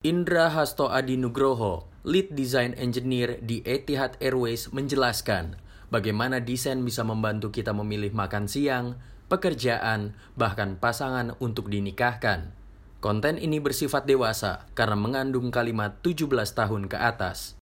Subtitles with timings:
[0.00, 5.60] Indra Hasto Adi Nugroho, Lead Design Engineer di Etihad Airways menjelaskan
[5.92, 8.96] bagaimana desain bisa membantu kita memilih makan siang,
[9.28, 12.48] pekerjaan, bahkan pasangan untuk dinikahkan.
[13.04, 17.60] Konten ini bersifat dewasa karena mengandung kalimat 17 tahun ke atas.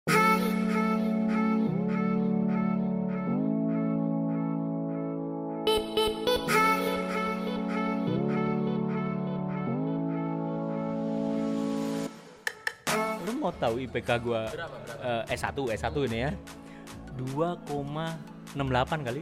[13.64, 14.52] Tahu IPK gua
[15.00, 16.32] eh, S1 S1 ini ya?
[17.16, 19.22] 2,68 kali.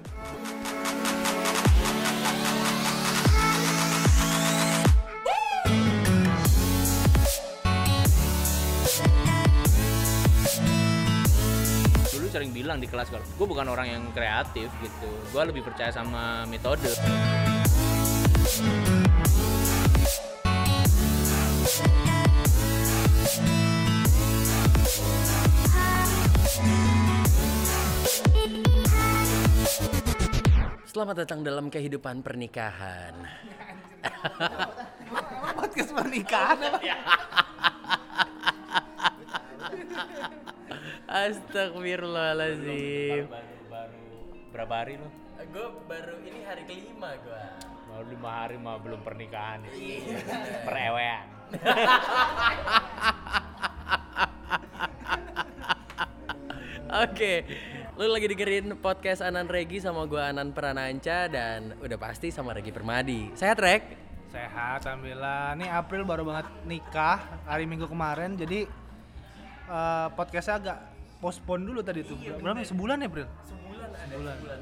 [12.09, 15.09] Dulu sering bilang di kelas gue bukan orang yang kreatif gitu.
[15.29, 16.89] Gue lebih percaya sama metode.
[30.91, 33.15] Selamat datang dalam kehidupan pernikahan.
[35.55, 36.83] podcast pernikahan?
[41.07, 43.23] Astagfirullahaladzim.
[43.23, 44.03] Baru, baru
[44.51, 45.07] berapa hari lo?
[45.55, 47.39] Gue baru ini hari kelima gue.
[47.87, 49.63] Baru lima hari mah belum pernikahan.
[50.67, 51.23] Perewean.
[57.07, 57.47] Oke,
[57.99, 62.71] lu lagi dengerin podcast Anan Regi sama gue Anan Prananca dan udah pasti sama Regi
[62.71, 63.35] Permadi.
[63.35, 63.83] Sehat Rek?
[64.31, 65.59] Sehat, alhamdulillah.
[65.59, 68.63] Ini April baru banget nikah hari Minggu kemarin, jadi
[69.67, 70.77] eh, podcastnya agak
[71.19, 72.15] postpone dulu tadi tuh.
[72.15, 72.63] Berapa?
[72.63, 72.71] ya?
[72.71, 73.27] Sebulan ya, April?
[73.43, 74.59] Sebulan ada Sebulan.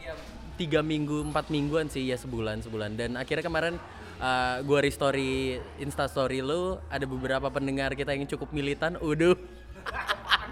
[0.00, 0.12] Ya,
[0.56, 2.96] tiga minggu, empat mingguan sih ya sebulan sebulan.
[2.96, 3.76] Dan akhirnya kemarin
[4.24, 8.96] uh, gue restory Insta story lu ada beberapa pendengar kita yang cukup militan.
[9.04, 9.36] Udah.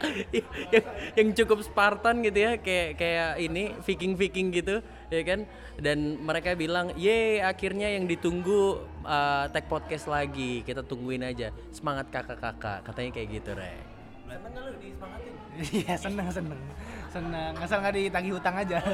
[0.74, 4.80] yang, yang cukup Spartan gitu ya kayak kayak ini Viking Viking gitu
[5.12, 5.44] ya kan?
[5.80, 11.52] Dan mereka bilang ye akhirnya yang ditunggu uh, tag podcast lagi kita tungguin aja.
[11.70, 13.90] Semangat kakak-kakak katanya kayak gitu re
[14.30, 15.32] seneng gak lu disemangatin?
[15.82, 16.60] Iya, seneng, seneng.
[17.10, 18.78] Seneng, asal nggak ditagih hutang aja.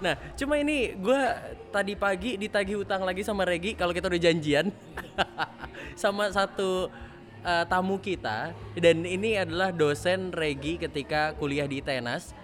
[0.00, 1.22] Nah, cuma ini gue
[1.68, 4.72] tadi pagi ditagih utang lagi sama Regi kalau kita udah janjian.
[5.92, 6.88] Sama satu
[7.44, 12.36] uh, tamu kita dan ini adalah dosen Regi ketika kuliah di Tenas.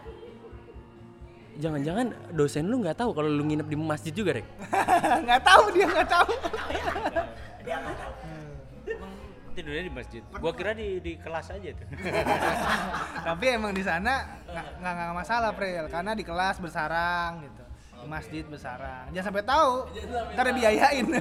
[1.56, 4.46] Jangan-jangan dosen lu nggak tahu kalau lu nginep di masjid juga, Rek?
[5.24, 6.30] nggak tahu dia nggak tahu.
[9.56, 10.20] Tidurnya di masjid.
[10.36, 11.88] Gua kira di di kelas aja tuh.
[13.32, 17.62] Tapi emang di sana nggak nggak nggak masalah, April, karena di kelas bersarang gitu.
[18.04, 19.08] Di masjid bersarang.
[19.16, 19.72] Jangan sampai tahu.
[20.36, 21.06] Ntar dibiayain.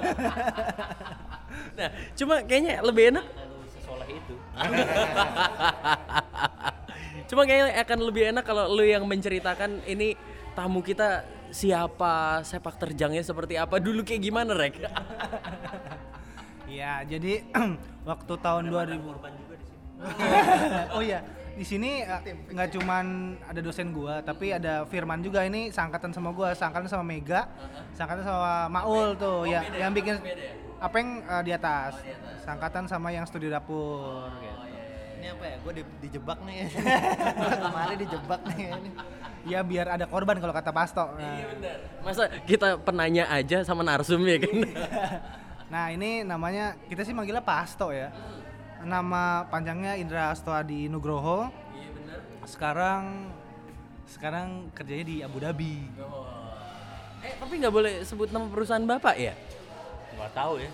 [1.76, 3.26] Nah, cuma kayaknya lebih enak
[4.06, 4.36] Sesoleh itu.
[7.34, 10.14] Cuma kayaknya akan lebih enak kalau lu yang menceritakan ini
[10.54, 14.86] tamu kita siapa, sepak terjangnya seperti apa, dulu kayak gimana, Rek?
[16.70, 17.42] Iya, jadi
[18.10, 19.02] waktu tahun 2000
[20.96, 21.24] oh iya,
[21.56, 25.48] di sini eh, nggak cuman ada dosen gua, tapi ada Firman juga.
[25.48, 27.48] Ini sangkatan sama gua, sangkatan sama Mega,
[27.96, 30.20] sangkatan sama Maul tuh, ya yang bikin
[30.86, 31.98] apa yang eh, di atas,
[32.46, 34.30] sangkatan sama yang studi dapur.
[34.38, 34.66] gitu.
[35.18, 35.56] Ini apa ya?
[35.66, 36.70] Gue di, dijebak nih.
[37.66, 38.66] Kemarin dijebak nih.
[39.46, 41.06] Ya biar ada korban kalau kata Pasto.
[41.18, 41.42] Nah.
[42.06, 44.58] Masa kita penanya aja sama narsum ya kan?
[45.66, 48.14] Nah ini namanya kita sih manggilnya Pasto ya.
[48.86, 51.50] Nama panjangnya Indra Astoadi Nugroho.
[51.74, 52.20] Iya bener.
[52.46, 53.34] Sekarang
[54.06, 55.90] sekarang kerjanya di Abu Dhabi.
[57.26, 59.34] Eh tapi nggak boleh sebut nama perusahaan bapak ya?
[60.26, 60.70] Nggak tahu ya.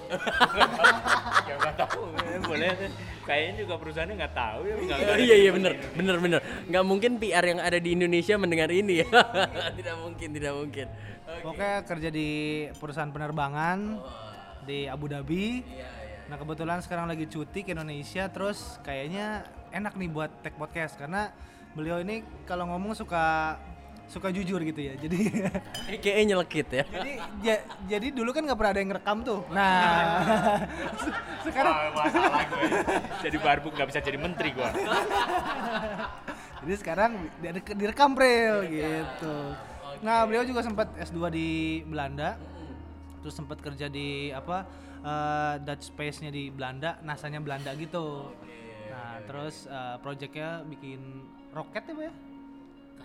[1.51, 2.01] ya nggak tahu.
[2.15, 2.69] Ya, boleh.
[3.27, 4.75] Kayaknya juga perusahaannya nggak tahu ya.
[4.79, 6.39] Nggak Oh, iya iya bener bener bener.
[6.71, 9.07] Nggak mungkin PR yang ada di Indonesia mendengar ini ya.
[9.77, 10.87] tidak mungkin tidak mungkin.
[10.87, 11.43] Oke.
[11.43, 12.29] Pokoknya kerja di
[12.79, 13.99] perusahaan penerbangan
[14.63, 15.67] di Abu Dhabi.
[15.67, 16.23] Iya iya.
[16.31, 19.43] Nah kebetulan sekarang lagi cuti ke Indonesia, terus kayaknya
[19.75, 21.27] enak nih buat tag podcast karena
[21.75, 23.59] beliau ini kalau ngomong suka
[24.11, 24.93] suka jujur gitu ya.
[24.93, 25.31] Jadi
[25.97, 26.83] Kayaknya nyelekit ya.
[26.85, 29.39] jadi ja- jadi dulu kan nggak pernah ada yang ngerekam tuh.
[29.47, 29.71] Nah
[30.99, 31.15] se-
[31.47, 32.63] sekarang Wah, masalah gue.
[33.23, 34.69] Jadi barbuk nggak bisa jadi menteri gua.
[36.61, 39.35] jadi sekarang di- direkam Pril gitu.
[40.01, 41.49] Nah beliau juga sempat S2 di
[41.83, 42.35] Belanda,
[43.19, 44.67] terus sempat kerja di apa
[44.99, 48.27] eh, Dutch Space-nya di Belanda, NASA-nya Belanda gitu.
[48.87, 50.99] Nah terus eh, projectnya bikin
[51.51, 52.13] roket ya, Pak ya?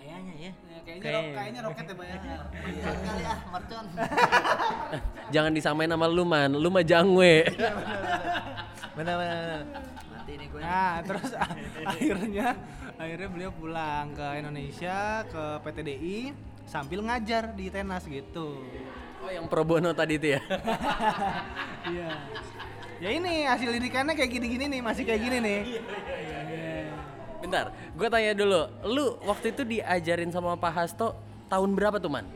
[0.07, 0.53] Kayaknya ya.
[0.87, 2.17] kayaknya, Kayak- kayaknya roket ya, Pak ya.
[2.63, 3.87] Mercon kali ah, mercon.
[5.35, 7.43] Jangan disamain sama lu man, lu mah jangwe.
[8.97, 9.37] Bener bener.
[9.37, 9.63] bener.
[10.15, 10.61] Mati nih gue.
[10.63, 11.31] Nah, terus
[11.85, 12.49] akhirnya
[12.97, 16.19] akhirnya beliau pulang ke Indonesia ke PTDI
[16.65, 18.63] sambil ngajar di Tenas gitu.
[19.21, 20.41] Oh yang pro bono tadi itu ya.
[21.93, 22.11] Iya.
[22.97, 25.61] Ya ini hasil didikannya kayak gini-gini nih, masih kayak gini nih.
[27.47, 31.15] Bentar, gue tanya dulu, lu waktu itu diajarin sama Pak Hasto
[31.47, 32.27] tahun berapa tuh man?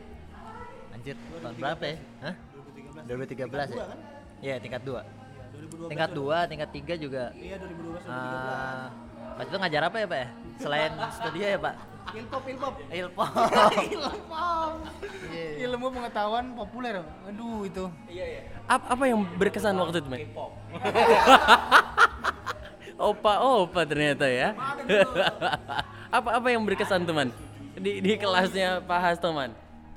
[0.95, 1.95] Anjir, tahun berapa ya?
[2.23, 2.35] Hah?
[3.11, 3.85] 2013 ya?
[4.39, 5.03] Iya, tingkat 2.
[5.91, 7.23] Tingkat 2, tingkat 3 juga.
[7.35, 8.87] Iya 2012 Ah,
[9.35, 10.27] pas itu ngajar apa ya, Pak ya?
[10.57, 11.75] Selain studio ya, Pak?
[12.11, 12.73] Ilpop, ilpop.
[12.87, 13.23] Ilmu.
[13.93, 14.73] Ilpop.
[15.67, 16.95] Ilmu pengetahuan populer.
[17.27, 17.83] Aduh itu.
[18.65, 20.19] Ap- apa yang berkesan waktu itu man?
[20.31, 20.47] opa
[23.01, 24.53] opa ternyata ya.
[26.17, 27.31] apa apa yang berkesan teman
[27.79, 29.51] di di kelasnya Pak Hasto man?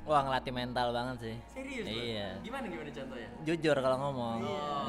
[0.05, 1.35] Wah, ngelatih mental banget sih.
[1.49, 1.81] Serius?
[1.89, 2.37] Iya.
[2.45, 3.29] Gimana gimana contohnya?
[3.41, 4.37] Jujur kalau ngomong.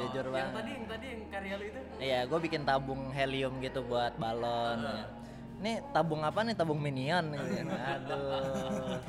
[0.05, 0.53] Jujur Yang banget.
[0.53, 1.81] tadi yang tadi yang karya lu itu?
[1.97, 4.85] Iya, gue bikin tabung helium gitu buat balon.
[4.85, 5.09] ya.
[5.57, 6.53] Ini tabung apa nih?
[6.53, 7.49] Tabung minion gitu.
[7.49, 7.67] kan.
[7.97, 9.01] Aduh.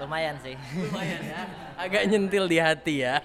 [0.00, 0.56] Lumayan sih.
[0.72, 1.40] Lumayan ya.
[1.76, 3.20] Agak nyentil di hati ya.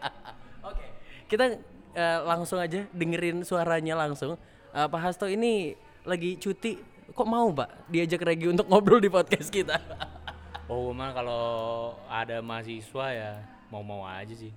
[0.68, 0.84] Oke.
[1.24, 1.56] Kita
[1.94, 4.36] eh, langsung aja dengerin suaranya langsung.
[4.74, 6.76] Eh, Pak Hasto ini lagi cuti.
[7.14, 9.78] Kok mau, Pak, diajak Regi untuk ngobrol di podcast kita?
[10.64, 13.36] Oh, mah kalau ada mahasiswa ya
[13.68, 14.48] mau-mau aja sih.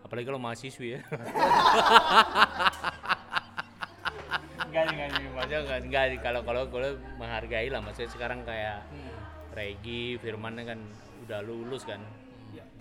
[0.00, 1.00] Apalagi kalau mahasiswi ya.
[4.64, 8.80] enggak enggak maksudnya enggak, enggak kalau kalau kalau menghargai lah maksudnya sekarang kayak
[9.52, 10.80] Regi, Firman kan
[11.28, 12.00] udah lulus kan.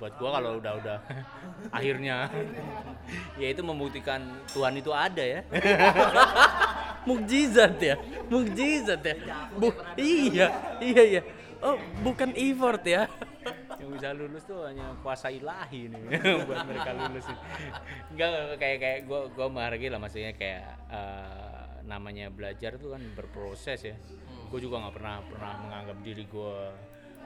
[0.02, 0.98] Buat gua kalau udah udah
[1.78, 2.28] akhirnya
[3.42, 4.22] ya itu membuktikan
[4.52, 5.42] Tuhan itu ada ya.
[7.10, 7.98] Mukjizat ya,
[8.30, 9.16] mukjizat ya.
[9.58, 11.22] Bu, iya, iya, iya.
[11.58, 11.74] Oh,
[12.06, 13.10] bukan effort ya.
[13.82, 16.02] yang bisa lulus tuh hanya kuasa ilahi nih
[16.46, 17.26] buat mereka lulus
[18.14, 23.02] enggak enggak, kayak kayak gue gue menghargai lah maksudnya kayak eh, namanya belajar tuh kan
[23.18, 23.98] berproses ya
[24.52, 26.56] gue juga nggak pernah pernah menganggap diri gue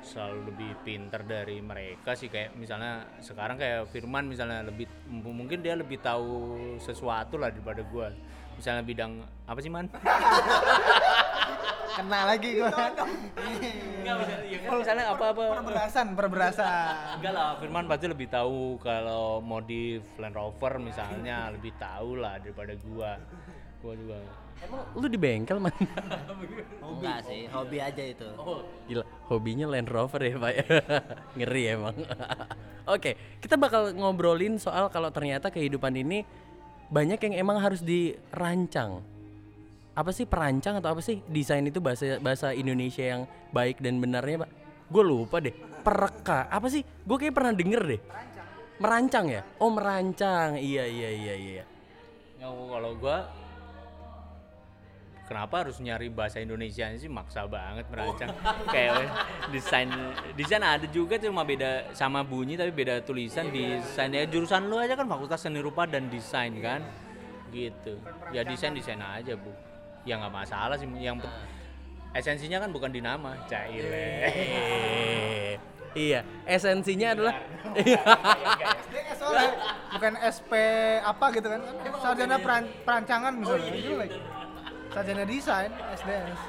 [0.06, 5.74] selalu lebih pinter dari mereka sih kayak misalnya sekarang kayak Firman misalnya lebih mungkin dia
[5.74, 8.07] lebih tahu sesuatu lah daripada gue
[8.56, 9.90] misalnya bidang apa sih man
[11.96, 12.68] Kena lagi gua.
[12.75, 16.94] Enggak, misalnya, ya kan misalnya apa-apa Perberasan, perberasan.
[17.24, 22.75] Enggak lah, Firman pasti lebih tahu kalau modif Land Rover misalnya lebih tahu lah daripada
[22.84, 23.16] gua.
[23.80, 24.19] Gua juga.
[24.63, 25.75] Emang lu di bengkel man?
[26.86, 28.28] Enggak sih, hobi aja itu.
[28.40, 30.66] Oh, gila, hobinya Land Rover ya pak ya?
[31.38, 31.96] Ngeri emang.
[32.96, 36.24] Oke, kita bakal ngobrolin soal kalau ternyata kehidupan ini
[36.88, 39.04] banyak yang emang harus dirancang.
[39.96, 43.22] Apa sih perancang atau apa sih desain itu bahasa bahasa Indonesia yang
[43.52, 44.52] baik dan benarnya pak?
[44.92, 45.56] Gue lupa deh.
[45.81, 46.84] Pereka apa sih?
[47.04, 48.02] Gue kayak pernah denger deh.
[48.75, 49.42] Merancang ya?
[49.57, 50.60] Oh merancang.
[50.60, 51.63] Iya iya iya iya.
[52.36, 53.24] Ya, kalau gua
[55.25, 57.10] kenapa harus nyari bahasa Indonesia sih?
[57.10, 58.30] Maksa banget merancang.
[58.68, 59.10] Kayak
[59.50, 59.89] desain
[60.33, 63.50] desain ada juga cuma beda sama bunyi tapi beda tulisan.
[63.50, 66.86] Desain ya jurusan lu aja kan fakultas seni rupa dan desain kan?
[67.50, 67.98] Gitu.
[68.30, 69.50] Ya desain desain aja bu.
[70.06, 70.86] Ya nggak masalah sih.
[70.88, 71.38] Yang pet-
[72.16, 75.60] esensinya kan bukan di nama caile Eh,
[75.94, 77.36] iya, esensinya adalah
[77.75, 79.51] SDS soalnya
[79.89, 80.51] bukan SP
[81.01, 81.62] apa gitu kan?
[81.98, 83.71] Sarjana peran- perancangan misalnya.
[83.74, 84.16] Itu like,
[84.95, 86.40] sarjana desain SDS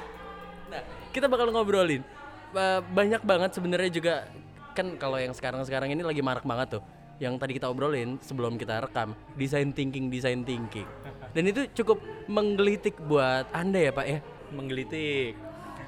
[0.67, 2.03] Nah, kita bakal ngobrolin.
[2.51, 4.27] Ba- Banyak banget sebenarnya juga
[4.71, 6.83] kan kalau yang sekarang-sekarang ini lagi marak banget tuh.
[7.17, 10.83] Yang tadi kita obrolin sebelum kita rekam, design thinking, design thinking.
[11.31, 14.19] Dan itu cukup menggelitik buat Anda ya, Pak ya.
[14.47, 15.35] menggelitik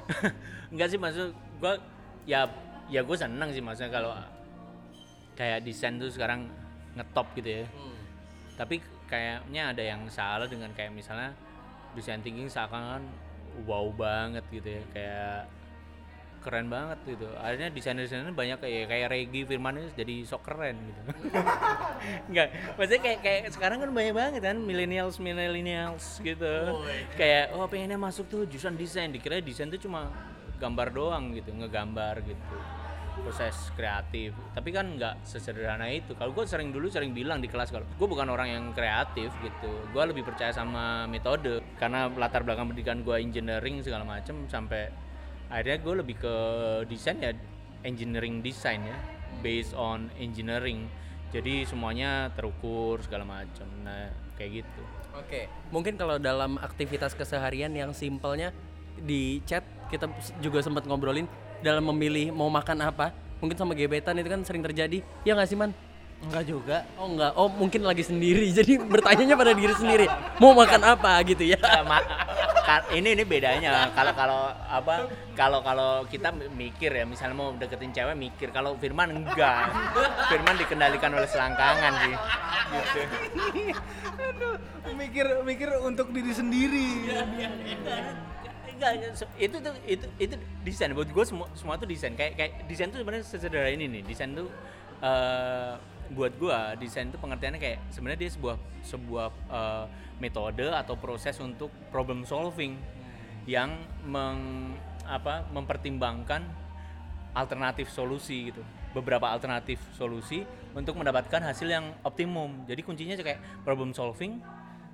[0.72, 1.80] enggak sih maksud gua
[2.24, 2.44] ya
[2.88, 4.12] ya gue seneng sih maksudnya kalau
[5.32, 6.44] kayak desain tuh sekarang
[6.92, 7.66] ngetop gitu ya
[8.52, 11.32] tapi kayaknya ada yang salah dengan kayak misalnya
[11.96, 13.06] desain thinking seakan
[13.66, 15.40] wow banget gitu ya kayak
[16.40, 21.00] keren banget gitu akhirnya desainer-desainer banyak kayak kayak Regi Firman itu jadi sok keren gitu
[22.32, 22.48] Enggak,
[22.80, 26.80] maksudnya kayak kayak sekarang kan banyak banget kan millennials millennials gitu.
[27.12, 30.08] Kayak oh pengennya masuk tuh jurusan desain, dikira desain tuh cuma
[30.56, 32.56] gambar doang gitu, ngegambar gitu.
[33.18, 34.32] Proses kreatif.
[34.54, 36.14] Tapi kan nggak sesederhana itu.
[36.14, 39.70] Kalau gue sering dulu sering bilang di kelas kalau gue bukan orang yang kreatif gitu.
[39.90, 44.90] Gue lebih percaya sama metode karena latar belakang pendidikan gue engineering segala macem sampai
[45.50, 46.34] akhirnya gue lebih ke
[46.86, 47.34] desain ya
[47.82, 48.96] engineering design ya
[49.42, 50.86] based on engineering
[51.34, 57.90] jadi semuanya terukur segala macam nah kayak gitu Oke, mungkin kalau dalam aktivitas keseharian yang
[57.90, 58.54] simpelnya
[58.94, 60.06] di chat kita
[60.38, 61.26] juga sempat ngobrolin
[61.60, 63.12] dalam memilih mau makan apa.
[63.40, 65.00] Mungkin sama gebetan itu kan sering terjadi.
[65.24, 65.72] Ya nggak sih man?
[66.20, 66.84] Enggak juga.
[67.00, 68.52] Oh enggak, oh mungkin lagi sendiri.
[68.58, 70.06] Jadi bertanyanya pada diri sendiri.
[70.36, 71.56] Mau makan apa gitu ya.
[71.56, 72.04] Ya, ma-
[72.94, 74.40] ini ini bedanya kalau kalau
[74.70, 74.94] apa
[75.34, 79.74] kalau kalau kita mikir ya misalnya mau deketin cewek mikir kalau Firman enggak
[80.30, 82.14] Firman dikendalikan oleh selangkangan sih
[82.70, 83.00] gitu
[84.94, 86.88] mikir mikir untuk diri sendiri
[88.80, 90.34] enggak itu tuh itu itu
[90.64, 90.90] desain.
[90.96, 92.16] Buat gue semua semua tuh desain.
[92.16, 94.02] Kayak kayak desain tuh sebenarnya sesederhana ini nih.
[94.08, 94.48] Desain tuh
[95.04, 95.74] eh,
[96.10, 99.84] buat gue desain tuh pengertiannya kayak sebenarnya dia sebuah sebuah eh,
[100.18, 102.80] metode atau proses untuk problem solving
[103.44, 103.72] yang
[104.04, 104.72] meng,
[105.04, 106.44] apa mempertimbangkan
[107.36, 108.64] alternatif solusi gitu.
[108.90, 110.42] Beberapa alternatif solusi
[110.74, 112.66] untuk mendapatkan hasil yang optimum.
[112.66, 114.42] Jadi kuncinya kayak problem solving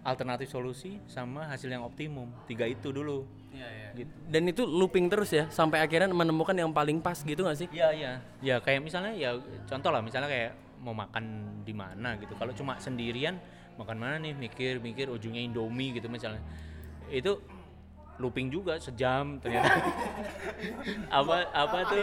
[0.06, 2.30] alternatif solusi sama hasil yang optimum.
[2.46, 3.26] Tiga itu dulu
[3.96, 7.68] gitu Dan itu looping terus ya sampai akhirnya menemukan yang paling pas gitu gak sih?
[7.72, 8.12] Iya iya.
[8.44, 9.36] Ya kayak misalnya ya
[9.66, 10.52] contoh lah misalnya kayak
[10.84, 11.24] mau makan
[11.64, 12.36] di mana gitu.
[12.36, 13.40] Kalau cuma sendirian
[13.76, 16.44] makan mana nih mikir-mikir ujungnya Indomie gitu misalnya.
[17.08, 17.40] Itu
[18.16, 19.68] looping juga sejam ternyata.
[21.20, 22.00] apa apa tuh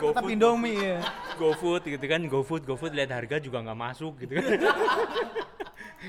[0.00, 1.00] GoFood Indomie ya
[1.40, 4.44] GoFood gitu kan GoFood GoFood lihat harga juga nggak masuk gitu kan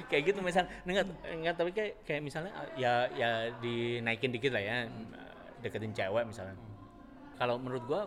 [0.08, 4.76] kayak gitu misal enggak enggak tapi kayak kayak misalnya ya ya dinaikin dikit lah ya
[5.64, 6.56] deketin cewek misalnya.
[7.36, 8.02] Kalau menurut gua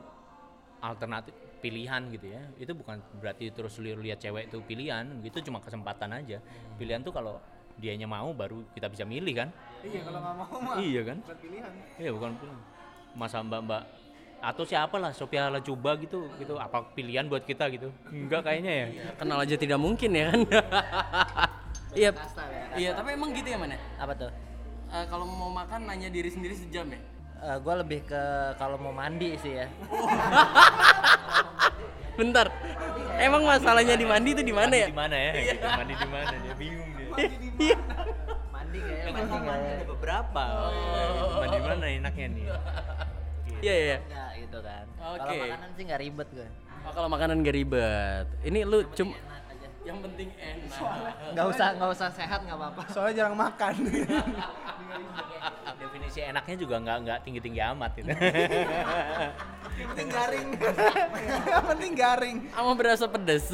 [0.78, 5.58] alternatif pilihan gitu ya itu bukan berarti terus li- lihat cewek itu pilihan gitu cuma
[5.58, 6.38] kesempatan aja.
[6.78, 7.42] Pilihan tuh kalau
[7.78, 9.48] dianya mau baru kita bisa milih kan?
[9.82, 11.18] Iya kalau nggak mau mah iya kan?
[11.22, 11.72] bukan pilihan.
[11.98, 12.60] Iya bukan pilihan.
[13.18, 13.82] Masa mbak mbak
[14.38, 17.90] atau siapa lah Sophia Lajuba gitu gitu apa pilihan buat kita gitu?
[18.14, 18.86] Enggak kayaknya ya.
[19.18, 20.40] Kenal aja tidak mungkin ya kan?
[21.96, 22.10] Iya.
[22.76, 23.76] Iya, tapi emang gitu ya mana?
[23.96, 24.30] Apa tuh?
[24.88, 27.00] Eh, kalau mau makan nanya diri sendiri sejam ya?
[27.38, 28.22] gue lebih ke
[28.58, 29.70] kalau mau mandi sih ya.
[32.18, 32.50] Bentar.
[33.22, 34.90] Emang masalahnya di mandi itu di mana ya?
[34.90, 35.66] di mana ya gitu.
[35.70, 37.06] mandi di mana dia bingung dia
[37.58, 37.78] Iya.
[38.50, 39.78] Mandi kayaknya kan mandi mandi kayak.
[39.78, 40.42] ada beberapa
[41.38, 42.44] mandi di mana enaknya nih
[43.58, 43.98] Iya, iya.
[44.06, 44.86] Ya gitu kan.
[44.98, 45.38] Kalau Oke.
[45.38, 46.48] makanan sih nggak ribet gue.
[46.86, 48.26] Oh, kalau makanan gak ribet.
[48.46, 49.12] Ini lu cuma
[49.88, 50.68] yang penting enak.
[51.32, 52.82] Nggak usah nggak usah sehat nggak apa-apa.
[52.92, 53.74] soalnya jarang makan
[55.80, 58.10] definisi enaknya juga nggak nggak tinggi tinggi amat gitu
[59.78, 60.48] yang penting garing
[61.54, 63.44] yang penting garing Sama berasa pedas.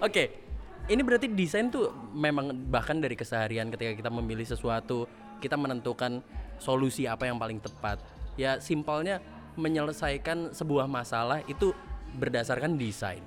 [0.00, 0.40] Oke.
[0.84, 5.08] Ini berarti desain tuh memang bahkan dari keseharian ketika kita memilih sesuatu,
[5.40, 6.20] kita menentukan
[6.60, 8.04] solusi apa yang paling tepat.
[8.36, 9.24] Ya simpelnya
[9.56, 11.72] menyelesaikan sebuah masalah itu
[12.20, 13.24] berdasarkan desain.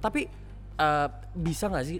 [0.00, 0.24] Tapi
[0.76, 1.98] eh, bisa nggak sih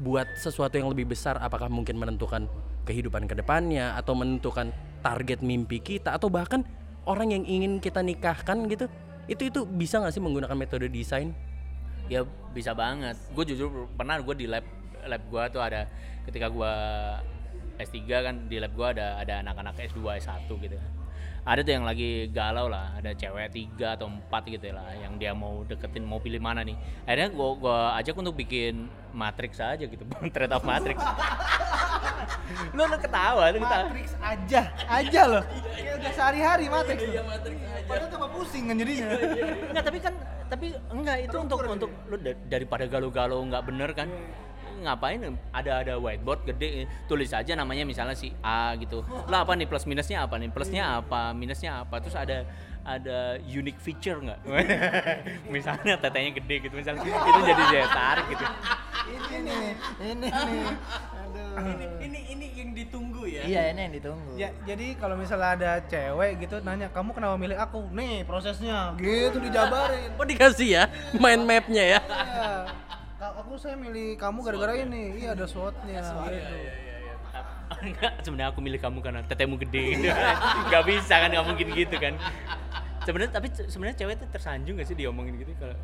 [0.00, 1.40] buat sesuatu yang lebih besar?
[1.40, 2.48] Apakah mungkin menentukan
[2.84, 6.64] kehidupan ke depannya atau menentukan target mimpi kita atau bahkan
[7.08, 8.88] orang yang ingin kita nikahkan gitu?
[9.24, 11.32] Itu itu bisa nggak sih menggunakan metode desain?
[12.08, 12.20] ya
[12.52, 14.64] bisa banget gue jujur pernah gue di lab
[15.04, 15.88] lab gue tuh ada
[16.28, 16.72] ketika gue
[17.80, 20.90] S3 kan di lab gue ada ada anak-anak S2 S1 gitu kan
[21.44, 25.36] ada tuh yang lagi galau lah ada cewek tiga atau empat gitu lah yang dia
[25.36, 26.72] mau deketin mau pilih mana nih.
[27.04, 30.00] Akhirnya gue gua ajak untuk bikin matrix aja gitu
[30.34, 30.96] trade of matrix.
[32.72, 33.84] Lu lu ketawa lu ketawa.
[33.92, 35.44] Matrix aja aja loh.
[35.76, 37.84] Kayak udah sehari-hari Matrix iya Matrix aja.
[37.84, 39.06] Padahal tambah pusing kan jadinya.
[39.68, 40.14] Enggak, tapi kan
[40.48, 44.08] tapi enggak itu untuk untuk lu da- daripada galau-galau nggak bener kan.
[44.84, 49.00] Ngapain ada ada whiteboard gede tulis aja namanya misalnya si A gitu.
[49.26, 50.52] Lah apa nih plus minusnya apa nih?
[50.52, 51.32] Plusnya apa?
[51.32, 52.04] Minusnya apa?
[52.04, 52.44] Terus ada
[52.84, 54.40] ada unique feature nggak?
[55.54, 58.44] misalnya tetenya gede gitu misalnya itu jadi daya tarik gitu.
[59.04, 60.32] ini nih ini nih
[61.12, 63.42] aduh ini ini ini yang ditunggu ya.
[63.44, 64.30] Iya ini yang ditunggu.
[64.40, 67.92] Ya, jadi kalau misalnya ada cewek gitu nanya, kamu kenapa milih aku?
[67.92, 70.16] Nih prosesnya, gitu dijabarin.
[70.16, 70.84] Oh dikasih ya
[71.16, 72.00] mind mapnya ya.
[73.44, 73.50] Iya.
[73.50, 75.20] Aku saya milih kamu gara-gara ini.
[75.20, 76.00] Iya ada SWOT-nya.
[76.00, 76.56] gitu.
[77.74, 80.08] Enggak, sebenarnya aku milih kamu karena tetemu gede gitu.
[80.70, 82.14] Gak bisa kan nggak mungkin gitu kan.
[83.04, 85.76] Sebenarnya tapi se- sebenarnya cewek itu tersanjung gak sih diomongin gitu kalau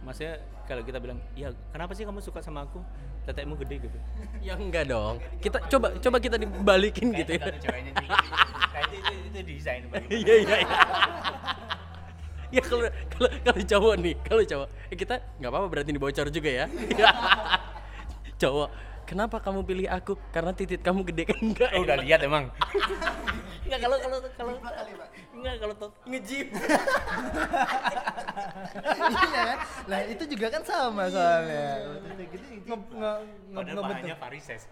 [0.00, 2.78] maksudnya kalau kita bilang, "Ya, kenapa sih kamu suka sama aku?
[3.26, 3.98] Tetemu gede gitu."
[4.38, 5.18] Ya enggak dong.
[5.42, 7.42] Kita coba coba kita dibalikin gitu ya.
[7.50, 7.66] Itu,
[8.94, 9.82] itu, itu desain.
[10.14, 10.76] Iya iya iya.
[12.56, 12.82] Ya kalau
[13.14, 16.66] kalau kalau cowok nih, kalau cowok eh, kita nggak apa-apa berarti dibocor juga ya.
[18.42, 18.68] cowok,
[19.06, 20.18] kenapa kamu pilih aku?
[20.34, 21.70] Karena titit kamu gede kan enggak?
[21.78, 22.50] Oh, udah lihat emang.
[23.70, 24.52] Enggak kalau kalau kalau
[25.30, 26.46] enggak kalau tuh ngejip.
[29.14, 29.58] iya kan?
[29.86, 31.86] Lah itu juga kan sama soalnya.
[32.02, 32.26] Nge
[32.66, 33.12] nge nge
[33.54, 33.84] padahal ngebentuk.
[33.86, 34.62] bahannya varises.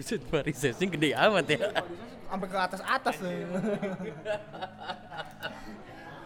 [0.00, 1.60] Buset, varisesnya gede amat ya.
[2.24, 3.28] Sampai ke atas atas tuh.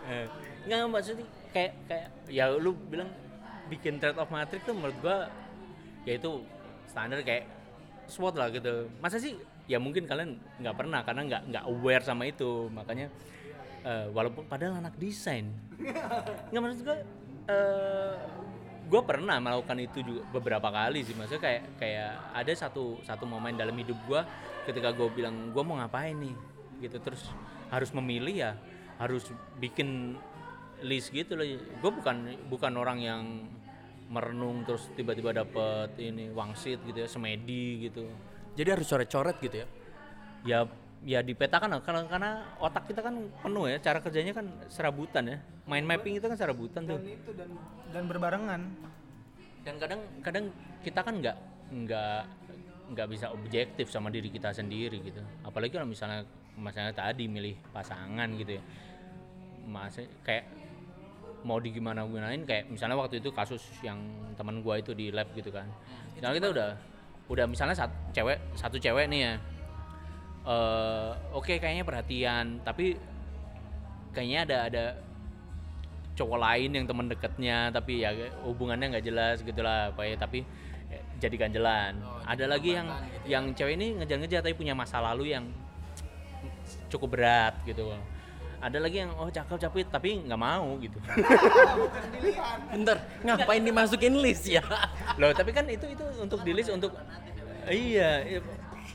[0.04, 0.28] Eh,
[0.68, 3.08] Enggak maksudnya kayak kayak ya lu bilang
[3.72, 5.32] bikin trade off matrix tuh menurut gua
[6.04, 6.44] ya itu
[6.84, 7.48] standar kayak
[8.04, 9.32] SWOT lah gitu masa sih
[9.64, 13.08] ya mungkin kalian nggak pernah karena nggak nggak aware sama itu makanya
[13.80, 15.48] eh, walaupun padahal anak desain
[16.52, 17.00] nggak maksud gua
[17.48, 18.14] eh
[18.84, 21.16] gue pernah melakukan itu juga beberapa kali sih.
[21.16, 24.20] Maksudnya kayak kayak ada satu satu momen dalam hidup gue
[24.68, 26.34] ketika gue bilang gue mau ngapain nih?
[26.84, 26.96] Gitu.
[27.00, 27.22] Terus
[27.72, 28.52] harus memilih ya
[29.00, 30.20] harus bikin
[30.84, 31.46] list gitu loh.
[31.80, 32.16] Gue bukan
[32.52, 33.22] bukan orang yang
[34.12, 38.04] merenung terus tiba-tiba dapet ini wangsit gitu ya semedi gitu.
[38.54, 39.68] Jadi harus coret-coret gitu ya.
[40.44, 40.58] ya
[41.04, 45.38] ya dipetakan lah, karena karena otak kita kan penuh ya cara kerjanya kan serabutan ya.
[45.68, 46.96] Mind mapping itu kan serabutan tuh.
[46.96, 47.50] dan itu dan
[47.92, 48.60] dan berbarengan.
[49.64, 50.44] Dan kadang kadang
[50.80, 51.36] kita kan nggak
[51.72, 52.22] nggak
[52.96, 55.20] nggak bisa objektif sama diri kita sendiri gitu.
[55.44, 56.24] Apalagi kalau misalnya
[56.56, 58.62] misalnya tadi milih pasangan gitu ya.
[59.68, 60.48] Masa kayak
[61.44, 64.00] mau di gimana gunain kayak misalnya waktu itu kasus yang
[64.40, 65.68] teman gua itu di lab gitu kan.
[66.16, 66.68] Misalnya kita udah
[67.28, 69.32] udah misalnya satu cewek satu cewek nih ya
[70.44, 73.00] eh oke kayaknya perhatian tapi
[74.12, 74.84] kayaknya ada ada
[76.14, 78.14] cowok lain yang teman dekatnya tapi ya
[78.46, 80.46] hubungannya nggak jelas gitulah apa ya tapi
[80.92, 82.88] ya, jadikan jalan ada lagi yang
[83.26, 85.44] yang cewek ini ngejar-ngejar tapi punya masa lalu yang
[86.88, 87.90] cukup berat gitu.
[88.64, 90.96] Ada lagi yang oh cakep cakep tapi nggak mau gitu.
[92.72, 94.64] Bentar, ngapain dimasukin list ya?
[95.20, 96.96] loh tapi kan itu itu untuk di list untuk
[97.68, 98.40] iya iya,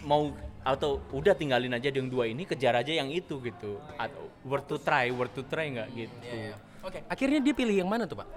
[0.02, 3.80] mau atau udah tinggalin aja yang dua ini kejar aja yang itu gitu.
[3.96, 6.16] Atau worth to try worth to try nggak gitu.
[6.80, 8.28] Oke, akhirnya dia pilih yang mana tuh, Pak?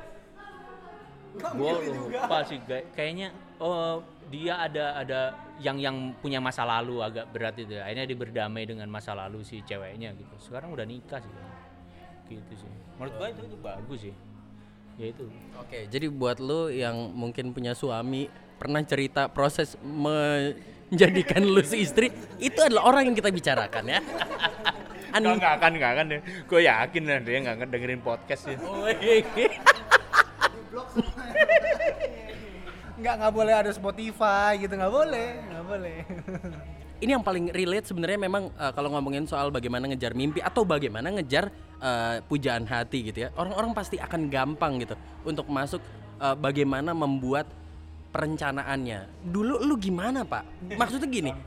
[1.57, 2.61] Gua lupa sih
[2.93, 5.21] kayaknya oh dia ada ada
[5.65, 7.79] yang yang punya masa lalu agak berat itu.
[7.81, 10.35] Akhirnya dia berdamai dengan masa lalu si ceweknya gitu.
[10.43, 11.33] Sekarang udah nikah sih
[12.33, 12.71] gitu sih.
[13.01, 14.15] Menurut gua itu, itu bagus sih.
[15.01, 15.25] Ya itu.
[15.57, 18.29] Oke, jadi buat lu yang mungkin punya suami
[18.61, 19.75] pernah cerita proses
[20.93, 24.01] menjadikan lu si istri itu adalah orang yang kita bicarakan ya.
[25.17, 28.89] An- Nggak, akan nggak akan deh gue yakin lah dia nggak akan dengerin podcast Oh,
[28.89, 29.49] iya, iya.
[32.97, 35.99] nggak nggak boleh ada Spotify gitu nggak boleh nggak boleh
[37.03, 41.11] Ini yang paling relate sebenarnya memang eh, kalau ngomongin soal bagaimana ngejar mimpi atau bagaimana
[41.11, 41.51] ngejar
[41.83, 43.35] eh, pujaan hati gitu ya.
[43.35, 44.95] Orang-orang pasti akan gampang gitu
[45.27, 45.83] untuk masuk
[46.23, 47.51] eh, bagaimana membuat
[48.13, 49.25] perencanaannya.
[49.25, 50.45] Dulu lu gimana, Pak?
[50.81, 51.33] Maksudnya gini.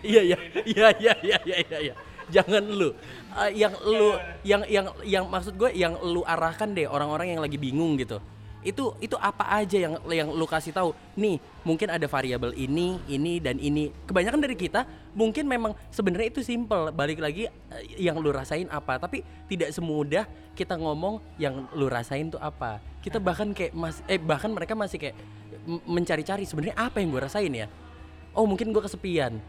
[0.00, 1.78] Iya iya iya iya iya iya iya.
[1.92, 1.94] iya.
[2.32, 2.96] Jangan lu
[3.30, 7.54] Eh, yang lu yang yang yang maksud gue yang lu arahkan deh orang-orang yang lagi
[7.54, 8.18] bingung gitu.
[8.60, 10.92] Itu itu apa aja yang yang lu kasih tahu?
[11.16, 13.88] Nih, mungkin ada variabel ini, ini dan ini.
[14.04, 14.84] Kebanyakan dari kita
[15.16, 16.92] mungkin memang sebenarnya itu simple.
[16.92, 22.28] Balik lagi eh, yang lu rasain apa, tapi tidak semudah kita ngomong yang lu rasain
[22.28, 22.84] tuh apa.
[23.00, 25.16] Kita bahkan kayak mas eh bahkan mereka masih kayak
[25.88, 27.66] mencari-cari sebenarnya apa yang gue rasain ya.
[28.36, 29.40] Oh mungkin gue kesepian.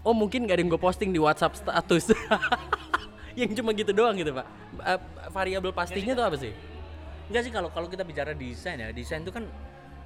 [0.00, 2.14] Oh mungkin gak ada yang gue posting di WhatsApp status.
[3.40, 4.46] yang cuma gitu doang gitu pak.
[4.86, 5.00] Eh,
[5.34, 6.54] variabel pastinya tuh apa sih?
[7.30, 9.46] Enggak sih kalau kalau kita bicara desain ya, desain itu kan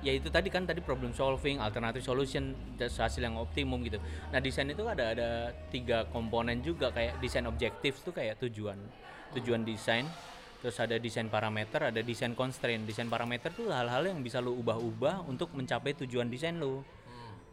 [0.05, 3.97] ya itu tadi kan tadi problem solving, alternative solution, hasil yang optimum gitu.
[4.29, 5.29] Nah desain itu ada ada
[5.73, 8.77] tiga komponen juga kayak desain objektif tuh kayak tujuan
[9.41, 10.05] tujuan desain,
[10.61, 12.85] terus ada desain parameter, ada desain constraint.
[12.85, 16.85] Desain parameter tuh hal-hal yang bisa lo ubah-ubah untuk mencapai tujuan desain lo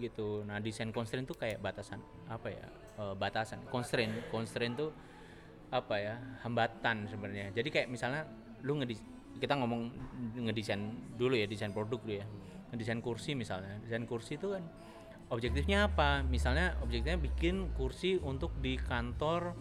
[0.03, 0.43] gitu.
[0.43, 2.67] Nah desain constraint tuh kayak batasan apa ya
[2.99, 4.91] eh, batasan constraint constraint tuh
[5.71, 7.55] apa ya hambatan sebenarnya.
[7.55, 8.27] Jadi kayak misalnya
[8.67, 8.99] lu ngedis
[9.39, 9.93] kita ngomong
[10.41, 12.25] ngedesain dulu ya desain produk dulu ya.
[12.73, 13.79] Ngedesain kursi misalnya.
[13.83, 14.63] Desain kursi itu kan
[15.31, 16.21] objektifnya apa?
[16.27, 19.55] Misalnya objektifnya bikin kursi untuk di kantor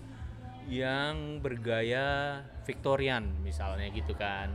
[0.70, 4.50] yang bergaya Victorian misalnya gitu kan.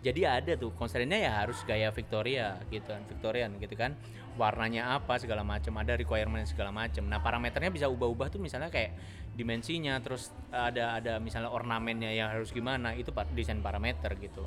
[0.00, 3.92] Jadi ada tuh konsernya ya harus gaya Victoria gitu kan Victorian gitu kan.
[4.40, 7.04] Warnanya apa segala macam ada requirement segala macam.
[7.04, 8.96] Nah parameternya bisa ubah-ubah tuh misalnya kayak
[9.30, 14.44] dimensinya terus ada ada misalnya ornamennya yang harus gimana itu pa- desain parameter gitu.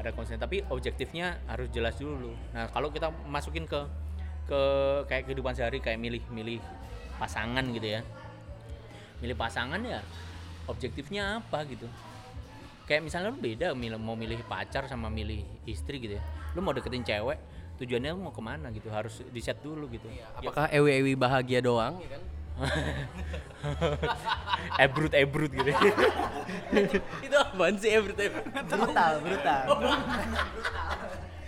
[0.00, 2.32] Ada konsen tapi objektifnya harus jelas dulu.
[2.56, 3.80] Nah kalau kita masukin ke
[4.48, 4.60] ke
[5.06, 6.58] kayak kehidupan sehari kayak milih-milih
[7.20, 8.00] pasangan gitu ya.
[9.20, 10.00] Milih pasangan ya
[10.66, 11.86] objektifnya apa gitu.
[12.82, 16.22] Kayak misalnya lu beda milih, mau milih pacar sama milih istri gitu ya.
[16.56, 17.38] Lu mau deketin cewek
[17.78, 20.06] tujuannya lu mau ke mana gitu harus di set dulu gitu.
[20.10, 22.00] Ya, Apakah ewi-ewi bahagia doang?
[22.00, 22.22] ya kan?
[24.78, 25.68] ebrut ebrut gitu
[27.26, 28.32] itu apaan sih every time?
[28.64, 29.62] brutal brutal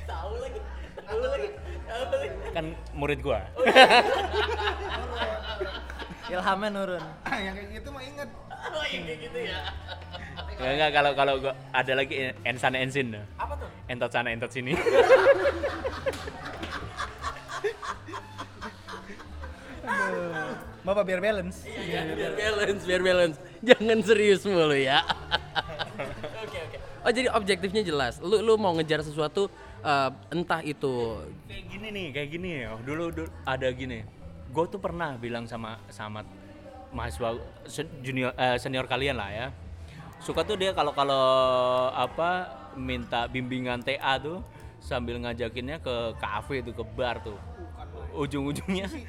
[0.05, 0.61] Tahu lagi.
[0.99, 1.49] Tahu lagi.
[1.85, 2.29] Tahu lagi.
[2.53, 3.41] kan murid gua
[6.27, 7.05] ilhamnya nurun
[7.45, 8.31] yang kayak gitu mah inget
[8.65, 9.61] Oh, iya kayak gitu ya.
[10.57, 13.69] ya enggak kalau kalau gua ada lagi ensan ensin Apa tuh?
[13.87, 14.73] entot sana entot sini
[20.85, 21.65] Bapak biar balance.
[21.65, 23.37] biar balance, biar balance.
[23.65, 25.01] Jangan serius mulu ya.
[26.45, 26.77] Oke oke.
[27.07, 28.21] Oh jadi objektifnya jelas.
[28.21, 29.49] Lu lu mau ngejar sesuatu
[29.85, 34.01] eh, entah itu kayak gini nih kayak gini ya dulu, dulu ada gini
[34.55, 36.25] gue tuh pernah bilang sama sama
[36.95, 37.37] mahasiswa
[38.01, 39.47] junior eh, senior kalian lah ya
[40.25, 41.27] suka tuh dia kalau kalau
[41.93, 44.41] apa minta bimbingan TA tuh
[44.81, 47.37] sambil ngajakinnya ke kafe tuh ke bar tuh
[48.15, 49.03] ujung-ujungnya Masih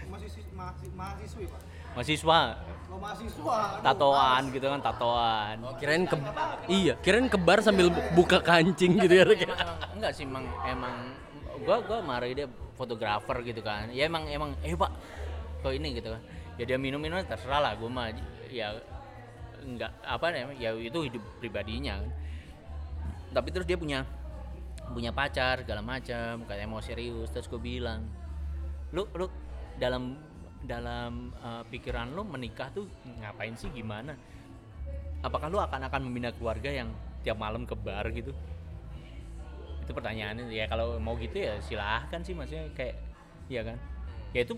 [0.55, 1.61] masih mahasiswi, Pak.
[1.95, 2.39] Mahasiswa.
[2.91, 3.57] Lo mahasiswa.
[3.81, 5.55] tatoan gitu kan tatoan.
[5.79, 6.15] Kirain ke
[6.67, 9.47] iya kirain ke bar sambil buka kancing gitu ya ya.
[9.47, 10.95] emang, enggak sih emang emang
[11.63, 13.89] gua gua marahi dia fotografer gitu kan.
[13.95, 14.91] Ya emang emang eh pak
[15.63, 16.21] kok ini gitu kan.
[16.59, 18.11] Ya dia minum minum terserah lah gua mah
[18.51, 18.75] ya
[19.63, 22.11] enggak apa namanya ya itu hidup pribadinya kan.
[23.35, 24.03] Tapi terus dia punya
[24.91, 28.05] punya pacar segala macam katanya mau serius terus gue bilang
[28.93, 29.25] lu lu
[29.81, 30.13] dalam
[30.65, 32.85] dalam uh, pikiran lu menikah tuh
[33.21, 34.17] ngapain sih gimana?
[35.25, 36.93] Apakah lu akan akan membina keluarga yang
[37.25, 38.29] tiap malam ke bar gitu?
[39.81, 40.53] Itu pertanyaannya.
[40.53, 42.97] Ya kalau mau gitu ya silahkan sih maksudnya kayak
[43.49, 43.77] ya kan?
[44.33, 44.57] Ya itu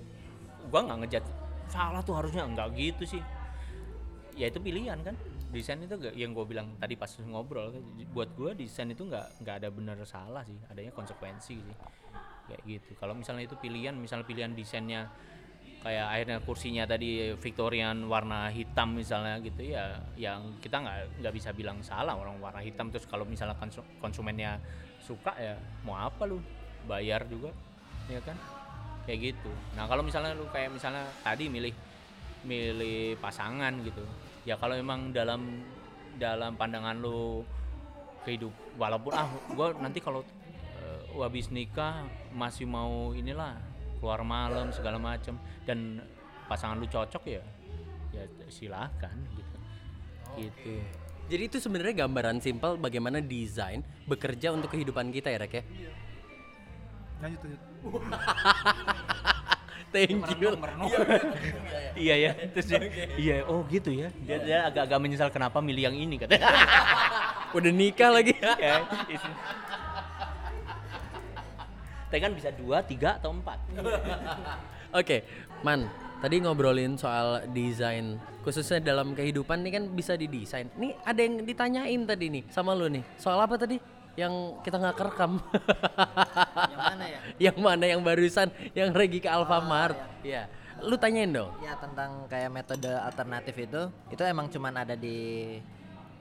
[0.68, 1.24] gua nggak ngejat
[1.72, 2.44] salah tuh harusnya.
[2.44, 3.24] Enggak gitu sih.
[4.36, 5.16] Ya itu pilihan kan?
[5.48, 7.80] Desain itu gak, yang gue bilang tadi pas ngobrol kan,
[8.12, 10.60] buat gua desain itu nggak nggak ada benar salah sih.
[10.68, 11.76] Adanya konsekuensi sih.
[12.52, 12.92] Kayak gitu.
[13.00, 15.08] Kalau misalnya itu pilihan misalnya pilihan desainnya
[15.86, 21.50] kayak akhirnya kursinya tadi Victorian warna hitam misalnya gitu ya yang kita nggak nggak bisa
[21.54, 22.90] bilang salah orang warna hitam.
[22.90, 24.58] Terus kalau misalnya konsu- konsumennya
[25.00, 26.42] suka ya mau apa lu
[26.90, 27.54] bayar juga
[28.10, 28.36] ya kan?
[29.08, 29.52] Kayak gitu.
[29.78, 31.72] Nah kalau misalnya lu kayak misalnya tadi milih
[32.48, 34.04] milih pasangan gitu
[34.48, 35.64] ya kalau emang dalam
[36.16, 37.44] dalam pandangan lu
[38.24, 40.24] kehidup walaupun ah gua nanti kalau
[40.80, 43.60] eh, habis nikah masih mau inilah
[43.98, 46.02] keluar malam segala macam dan
[46.48, 47.44] pasangan lu cocok ya
[48.16, 49.58] ya silahkan gitu.
[50.38, 50.74] Gitu.
[51.28, 55.64] Jadi itu sebenarnya gambaran simpel bagaimana desain bekerja untuk kehidupan kita ya Rek ya.
[57.20, 57.62] Lanjut lanjut.
[59.88, 60.52] Thank you.
[61.96, 62.80] iya ya terus dia,
[63.16, 64.12] iya oh gitu ya.
[64.20, 66.44] Dia, dia agak-agak menyesal kenapa milih yang ini katanya.
[67.58, 68.36] Udah nikah lagi.
[68.36, 68.84] ya.
[72.08, 73.60] Tapi kan bisa dua, tiga atau empat.
[75.00, 75.28] Oke,
[75.60, 75.92] Man,
[76.24, 78.16] tadi ngobrolin soal desain
[78.48, 80.72] khususnya dalam kehidupan nih kan bisa didesain.
[80.80, 83.04] Nih ada yang ditanyain tadi nih sama lu nih.
[83.20, 83.76] Soal apa tadi?
[84.16, 85.38] Yang kita nggak kerekam.
[86.74, 87.20] Yang mana ya?
[87.52, 89.94] yang mana yang barusan yang Regi ke Alfamart.
[90.24, 90.50] Iya.
[90.82, 91.54] Lu tanyain dong.
[91.62, 93.82] Ya tentang kayak metode alternatif itu,
[94.14, 95.58] itu emang cuman ada di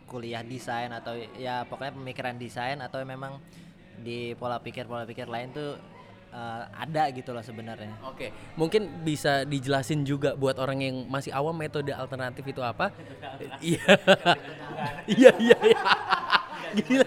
[0.06, 3.42] kuliah desain atau ya pokoknya pemikiran desain atau memang
[4.00, 5.76] di pola pikir pola pikir lain tuh
[6.32, 7.96] eh, ada gitu loh sebenarnya.
[8.04, 12.92] Oke, mungkin bisa dijelasin juga buat orang yang masih awam metode alternatif itu apa?
[13.60, 13.84] Iya.
[15.06, 15.80] Iya iya iya.
[16.76, 17.06] Gila.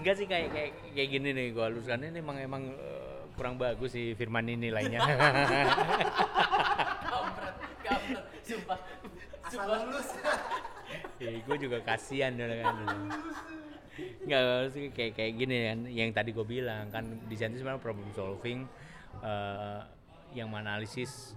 [0.00, 3.94] Enggak sih kayak kayak kayak gini nih gua luruskan ini emang emang eh, kurang bagus
[3.94, 5.00] sih Firman ini lainnya.
[8.42, 8.78] Sumpah.
[9.46, 10.08] Asal lulus.
[11.22, 12.76] ya, gue juga kasihan kan
[14.24, 18.08] Enggak sih kayak kayak gini kan yang tadi gue bilang kan desain itu sebenarnya problem
[18.16, 18.64] solving
[19.20, 19.80] eh,
[20.32, 21.36] yang menganalisis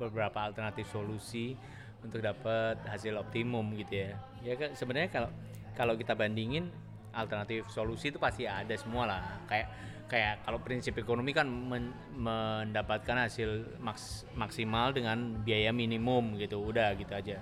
[0.00, 1.54] beberapa alternatif solusi
[2.00, 4.12] untuk dapat hasil optimum gitu ya.
[4.44, 5.30] Ya kan sebenarnya kalau
[5.76, 6.68] kalau kita bandingin
[7.14, 9.22] alternatif solusi itu pasti ada semua lah.
[9.46, 9.68] Kayak
[10.04, 16.60] kayak kalau prinsip ekonomi kan men- mendapatkan hasil maks- maksimal dengan biaya minimum gitu.
[16.60, 17.40] Udah gitu aja.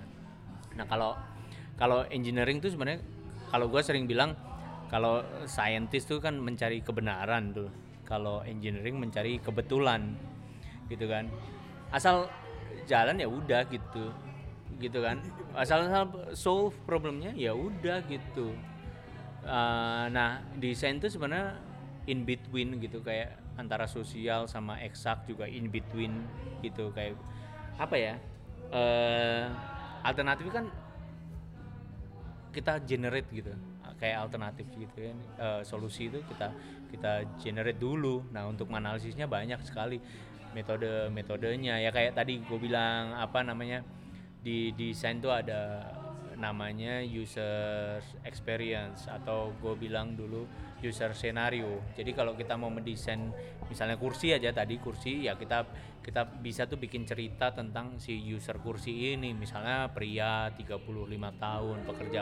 [0.78, 1.16] Nah kalau
[1.78, 3.02] kalau engineering tuh sebenarnya
[3.52, 4.32] kalau gue sering bilang
[4.88, 7.68] kalau scientist tuh kan mencari kebenaran tuh.
[8.08, 10.16] Kalau engineering mencari kebetulan
[10.88, 11.28] gitu kan.
[11.92, 12.32] Asal
[12.88, 14.08] jalan ya udah gitu
[14.80, 15.20] gitu kan.
[15.52, 18.56] Asal asal solve problemnya ya udah gitu.
[19.44, 21.60] Eh, nah desain tuh sebenarnya
[22.08, 26.24] in between gitu kayak antara sosial sama eksak juga in between
[26.64, 27.14] gitu kayak
[27.76, 28.14] apa ya
[28.72, 29.44] eh
[30.02, 30.66] alternatif kan
[32.52, 33.52] kita generate gitu.
[33.98, 36.52] Kayak alternatif gitu kan Eh, solusi itu kita
[36.92, 38.28] kita generate dulu.
[38.30, 39.98] Nah untuk menganalisisnya banyak sekali
[40.52, 41.80] metode metodenya.
[41.80, 43.80] Ya kayak tadi gue bilang apa namanya
[44.42, 45.86] di desain tuh ada
[46.36, 50.44] namanya user experience atau gue bilang dulu
[50.82, 51.78] user scenario.
[51.94, 53.30] Jadi kalau kita mau mendesain
[53.70, 55.62] misalnya kursi aja tadi kursi ya kita
[56.02, 59.30] kita bisa tuh bikin cerita tentang si user kursi ini.
[59.32, 60.82] Misalnya pria 35
[61.38, 62.20] tahun pekerja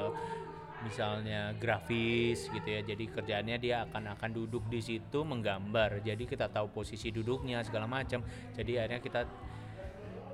[0.85, 2.81] misalnya grafis gitu ya.
[2.85, 6.05] Jadi kerjaannya dia akan akan duduk di situ menggambar.
[6.05, 8.21] Jadi kita tahu posisi duduknya segala macam.
[8.53, 9.21] Jadi akhirnya kita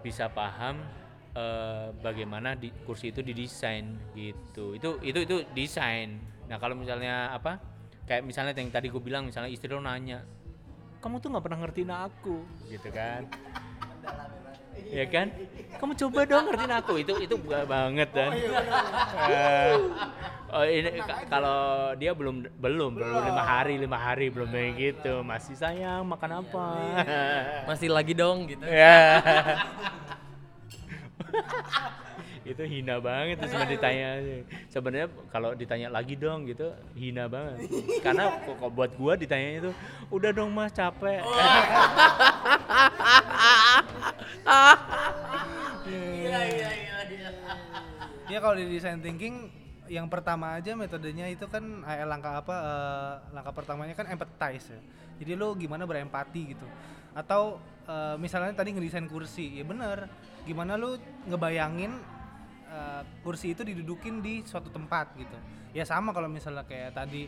[0.03, 0.83] bisa paham
[1.35, 4.75] eh, bagaimana di kursi itu didesain gitu.
[4.75, 6.19] Itu itu itu desain.
[6.51, 7.59] Nah kalau misalnya apa
[8.07, 10.23] kayak misalnya yang tadi gue bilang misalnya istri lo nanya
[10.99, 13.23] kamu tuh nggak pernah ngertiin aku gitu kan.
[14.87, 15.27] Ya kan?
[15.77, 16.93] Kamu coba dong ngertiin aku.
[16.97, 18.31] Itu itu gak banget kan
[19.27, 19.73] Eh,
[20.49, 25.21] oh ini ka- kalau dia belum belum belum lima hari lima hari belum kayak gitu.
[25.21, 26.67] Masih sayang makan apa?
[27.69, 28.63] Masih lagi dong gitu.
[28.63, 29.21] ya
[32.47, 34.09] itu hina banget tuh sebenarnya ditanya
[34.71, 37.67] sebenarnya kalau ditanya lagi dong gitu hina banget
[38.07, 39.71] karena kok buat gua ditanya itu
[40.15, 41.27] udah dong mas capek
[48.27, 49.49] Ya kalau di design thinking
[49.87, 54.81] yang pertama aja metodenya itu kan eh, langkah apa eh, langkah pertamanya kan empathize ya.
[55.23, 56.67] Jadi lo gimana berempati gitu.
[57.15, 60.11] Atau eh, misalnya tadi ngedesain kursi, ya bener.
[60.43, 60.99] Gimana lo
[61.31, 62.16] ngebayangin
[62.77, 65.37] eh, kursi itu didudukin di suatu tempat gitu.
[65.73, 67.25] Ya sama kalau misalnya kayak tadi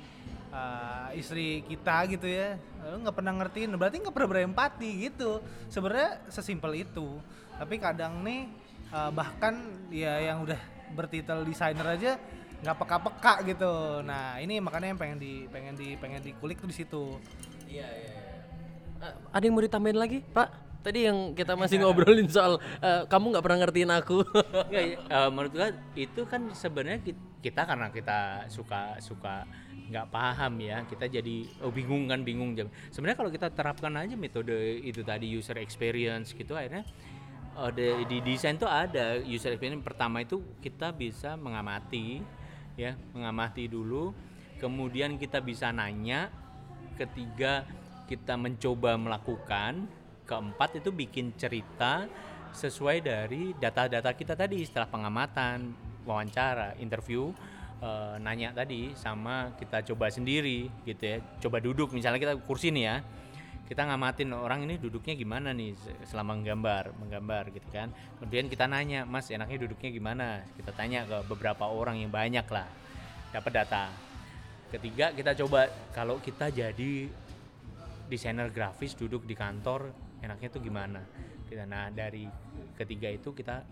[0.53, 5.41] eh, istri kita gitu ya, lo nggak pernah ngertiin, berarti nggak pernah berempati gitu.
[5.73, 7.17] Sebenarnya sesimpel itu.
[7.57, 8.53] Tapi kadang nih
[8.93, 9.57] eh, bahkan
[9.89, 10.61] ya yang udah
[10.93, 12.13] bertitel desainer aja
[12.59, 14.03] nggak peka-peka gitu.
[14.05, 17.05] Nah ini makanya yang pengen di pengen di pengen dikulik tuh di situ.
[18.99, 20.68] Eh, ada yang mau ditambahin lagi, Pak?
[20.89, 24.25] Tadi yang kita masih ngobrolin soal eh, kamu nggak pernah ngertiin aku.
[24.73, 29.45] Nggak, eh, menurut gua itu kan sebenarnya ki- kita karena kita suka suka
[29.93, 32.73] nggak paham ya kita jadi oh, bingung kan bingung jam.
[32.89, 36.89] Sebenarnya kalau kita terapkan aja metode itu tadi user experience gitu akhirnya
[37.53, 39.85] eh, di, di desain tuh ada user experience.
[39.85, 42.25] Pertama itu kita bisa mengamati
[42.81, 44.17] ya mengamati dulu.
[44.57, 46.33] Kemudian kita bisa nanya.
[46.97, 47.69] Ketiga
[48.09, 49.98] kita mencoba melakukan
[50.29, 52.05] keempat itu bikin cerita
[52.53, 55.73] sesuai dari data-data kita tadi setelah pengamatan
[56.05, 57.33] wawancara interview
[57.81, 61.97] eh, nanya tadi sama kita coba sendiri gitu ya coba duduk.
[61.97, 62.97] Misalnya kita kursi nih ya
[63.69, 67.93] kita ngamatin orang ini duduknya gimana nih se- selama menggambar menggambar gitu kan.
[68.21, 70.27] Kemudian kita nanya mas enaknya duduknya gimana?
[70.57, 72.69] Kita tanya ke beberapa orang yang banyak lah
[73.33, 73.93] dapat data.
[74.73, 77.09] Ketiga kita coba kalau kita jadi
[78.09, 81.01] desainer grafis duduk di kantor enaknya tuh gimana?
[81.49, 82.29] Kita nah dari
[82.77, 83.65] ketiga itu kita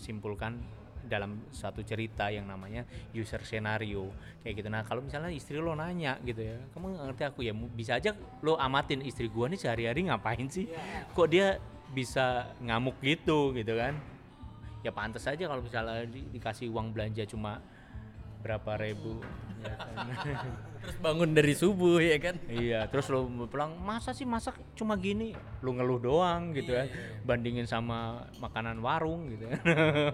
[0.00, 0.56] simpulkan
[1.00, 2.84] dalam satu cerita yang namanya
[3.16, 4.12] user scenario.
[4.44, 4.68] Kayak gitu.
[4.68, 7.52] Nah kalau misalnya istri lo nanya gitu ya kamu ngerti aku ya?
[7.52, 8.12] Bisa aja
[8.44, 10.68] lo amatin istri gua nih sehari-hari ngapain sih?
[11.16, 11.56] Kok dia
[11.90, 13.96] bisa ngamuk gitu gitu kan.
[14.80, 17.60] Ya pantas aja kalau misalnya di- dikasih uang belanja cuma
[18.40, 19.20] berapa ribu
[19.60, 19.96] ya kan.
[20.80, 22.40] Terus bangun dari subuh ya kan?
[22.48, 26.88] Iya, terus lo pulang masa sih masak cuma gini, lu ngeluh doang gitu ya,
[27.20, 29.44] bandingin sama makanan warung gitu,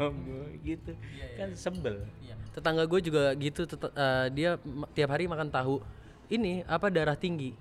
[0.67, 0.93] gitu,
[1.39, 2.03] kan sebel.
[2.51, 4.59] Tetangga gue juga gitu, eh, dia
[4.91, 5.79] tiap hari makan tahu.
[6.27, 7.55] Ini apa darah tinggi?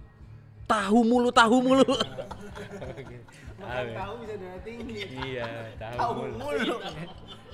[0.65, 1.85] Tahu mulu, tahu mulu.
[3.55, 3.97] Tahu ya?
[3.97, 4.99] Tahu bisa darah tinggi.
[5.13, 5.45] Iya,
[5.77, 6.75] tahu mulu.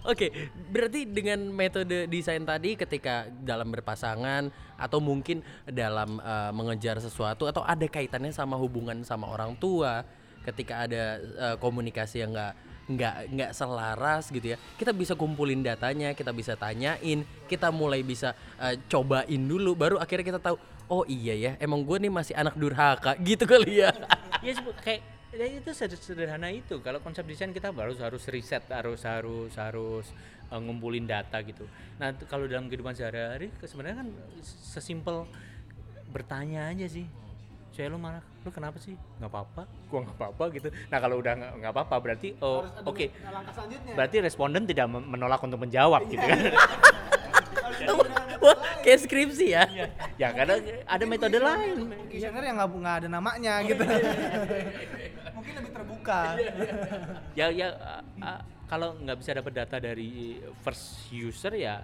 [0.00, 0.32] Oke,
[0.72, 4.48] berarti dengan metode desain tadi ketika dalam berpasangan
[4.80, 10.00] atau mungkin dalam eh, mengejar sesuatu atau ada kaitannya sama hubungan sama orang tua,
[10.48, 12.54] ketika ada eh, komunikasi yang nggak
[12.90, 18.32] nggak nggak selaras gitu ya, kita bisa kumpulin datanya, kita bisa tanyain, kita mulai bisa
[18.56, 20.56] eh, cobain dulu, baru akhirnya kita tahu,
[20.88, 23.92] oh iya ya, emang gue nih masih anak durhaka gitu kali ya.
[24.40, 26.82] ya kayak ya itu seder- sederhana itu.
[26.82, 30.06] Kalau konsep desain kita baru harus riset harus harus harus
[30.50, 31.66] eh, ngumpulin data gitu.
[32.02, 34.08] Nah kalau dalam kehidupan sehari-hari sebenarnya kan
[34.42, 35.26] sesimpel
[36.10, 37.06] bertanya aja sih.
[37.70, 38.98] Saya lu marah lu kenapa sih?
[39.22, 40.68] Nggak apa-apa gua nggak apa-apa gitu.
[40.90, 43.06] Nah kalau udah nggak nggak apa-apa berarti oh oke.
[43.54, 43.92] selanjutnya.
[43.94, 46.38] berarti responden tidak men- menolak untuk menjawab gitu kan?
[48.40, 49.64] Wah, kayak skripsi ya.
[50.16, 50.56] ya karena
[50.88, 51.92] ada metode lain.
[52.12, 53.84] yang nggak nggak ada namanya gitu.
[55.50, 56.20] Mungkin lebih terbuka.
[57.38, 61.82] ya ya uh, uh, kalau nggak bisa dapat data dari first user ya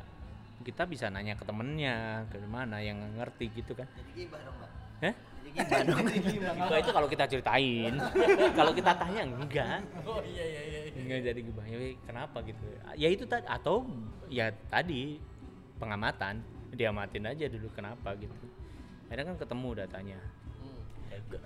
[0.62, 3.90] kita bisa nanya ke temennya ke mana yang ngerti gitu kan.
[4.14, 4.70] Gibah dong, Pak.
[5.02, 5.14] Hah?
[5.14, 5.98] Jadi gibah dong.
[6.06, 6.78] Gibah.
[6.78, 7.94] Itu kalau kita ceritain.
[8.58, 9.82] Kalau kita tanya enggak.
[10.06, 11.64] Oh iya iya iya enggak jadi gibah.
[11.66, 12.66] Ya kenapa gitu?
[12.94, 13.82] Ya itu tadi atau
[14.30, 15.18] ya tadi
[15.82, 16.54] pengamatan.
[16.76, 18.34] Diamatin aja dulu kenapa gitu.
[19.06, 20.18] Akhirnya kan ketemu datanya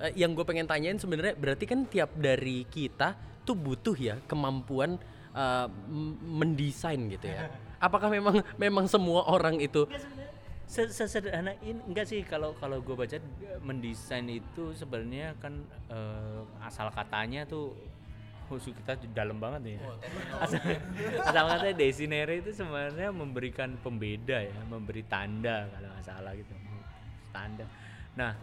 [0.00, 4.96] Eh, yang gue pengen tanyain sebenarnya berarti kan tiap dari kita tuh butuh ya kemampuan
[5.88, 7.48] m- mendesain gitu ya.
[7.86, 9.88] Apakah memang memang semua orang itu
[10.70, 13.18] Se- sesederhana ini enggak sih kalau kalau gue baca
[13.58, 15.58] mendesain itu sebenarnya kan
[15.90, 17.74] eh, asal katanya tuh
[18.46, 19.82] khusus kita dalam banget nih ya.
[20.46, 20.58] asal,
[21.22, 26.54] asal katanya desinere itu sebenarnya memberikan pembeda ya memberi tanda kalau nggak salah gitu.
[27.30, 27.66] Tanda.
[28.14, 28.34] Nah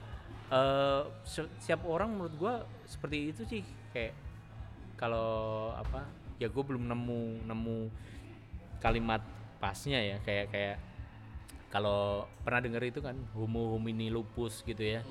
[0.52, 2.54] eh, se- setiap orang menurut gue
[2.88, 3.64] seperti itu sih.
[3.92, 4.14] Kayak
[4.98, 6.06] kalau apa
[6.42, 7.78] ya gue belum nemu nemu
[8.80, 9.22] kalimat
[9.62, 10.18] pasnya ya.
[10.24, 10.78] Kayak kayak
[11.68, 15.04] kalau pernah dengar itu kan homo homini lupus gitu ya.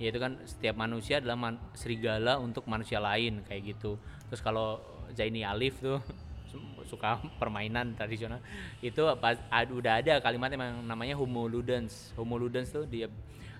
[0.00, 3.98] Ya itu kan setiap manusia adalah man- serigala untuk manusia lain kayak gitu.
[4.30, 4.80] Terus kalau
[5.12, 6.00] Zaini Alif tuh
[6.90, 8.42] suka permainan tradisional
[8.84, 9.38] itu apa
[9.72, 13.08] udah ada kalimat yang namanya homo ludens homo ludens tuh dia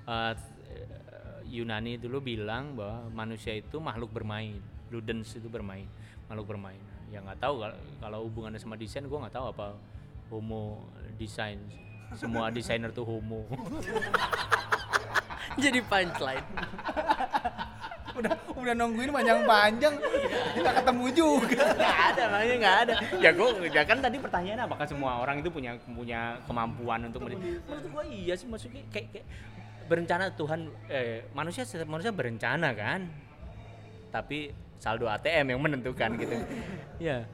[0.05, 0.33] eh,
[1.53, 4.57] Yunani dulu bilang bahwa manusia itu makhluk bermain.
[4.89, 5.85] Ludens itu bermain
[6.29, 6.81] makhluk bermain.
[7.13, 7.61] Ya nggak tahu
[8.01, 9.77] kalau- hubungannya sama desain gue nggak tahu apa
[10.33, 10.81] homo
[11.21, 11.61] desain
[12.17, 13.45] semua desainer tuh homo.
[15.61, 16.47] Jadi punchline.
[18.13, 19.97] Udah udah nungguin panjang-panjang
[20.61, 21.65] nggak ketemu juga.
[21.81, 22.95] Nggak ada makanya nggak ada.
[23.25, 27.41] Ya gue ya kan tadi pertanyaannya apakah semua orang itu punya punya kemampuan untuk menurut
[27.89, 29.27] gue iya sih maksudnya kayak, kayak
[29.93, 33.13] berencana Tuhan eh, manusia manusia berencana kan?
[34.09, 34.49] Tapi
[34.81, 36.33] saldo ATM yang menentukan gitu.
[36.97, 37.29] Ya.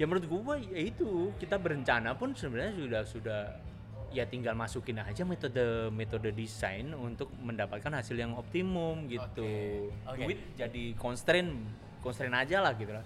[0.00, 1.36] Ya menurut gue ya itu.
[1.36, 3.40] Kita berencana pun sebenarnya sudah sudah
[4.16, 9.92] ya tinggal masukin aja metode metode desain untuk mendapatkan hasil yang optimum gitu.
[10.08, 10.24] Oke.
[10.24, 11.52] duit jadi constraint
[12.00, 13.04] constraint aja lah gitu lah.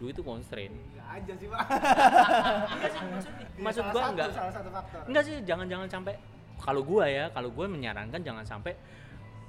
[0.00, 0.72] Duit itu constraint.
[1.04, 1.58] Aja sih pak.
[3.64, 4.28] Maksud Salah satu, enggak.
[4.30, 5.00] salah satu faktor.
[5.10, 6.14] Enggak sih jangan-jangan sampai
[6.58, 8.74] kalau gua ya kalau gue menyarankan jangan sampai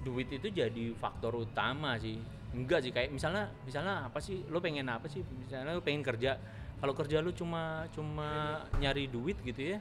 [0.05, 2.15] duit itu jadi faktor utama sih.
[2.55, 5.21] Enggak sih kayak misalnya misalnya apa sih lo pengen apa sih?
[5.21, 6.39] Misalnya lo pengen kerja
[6.79, 9.77] kalau kerja lu cuma cuma nyari duit gitu ya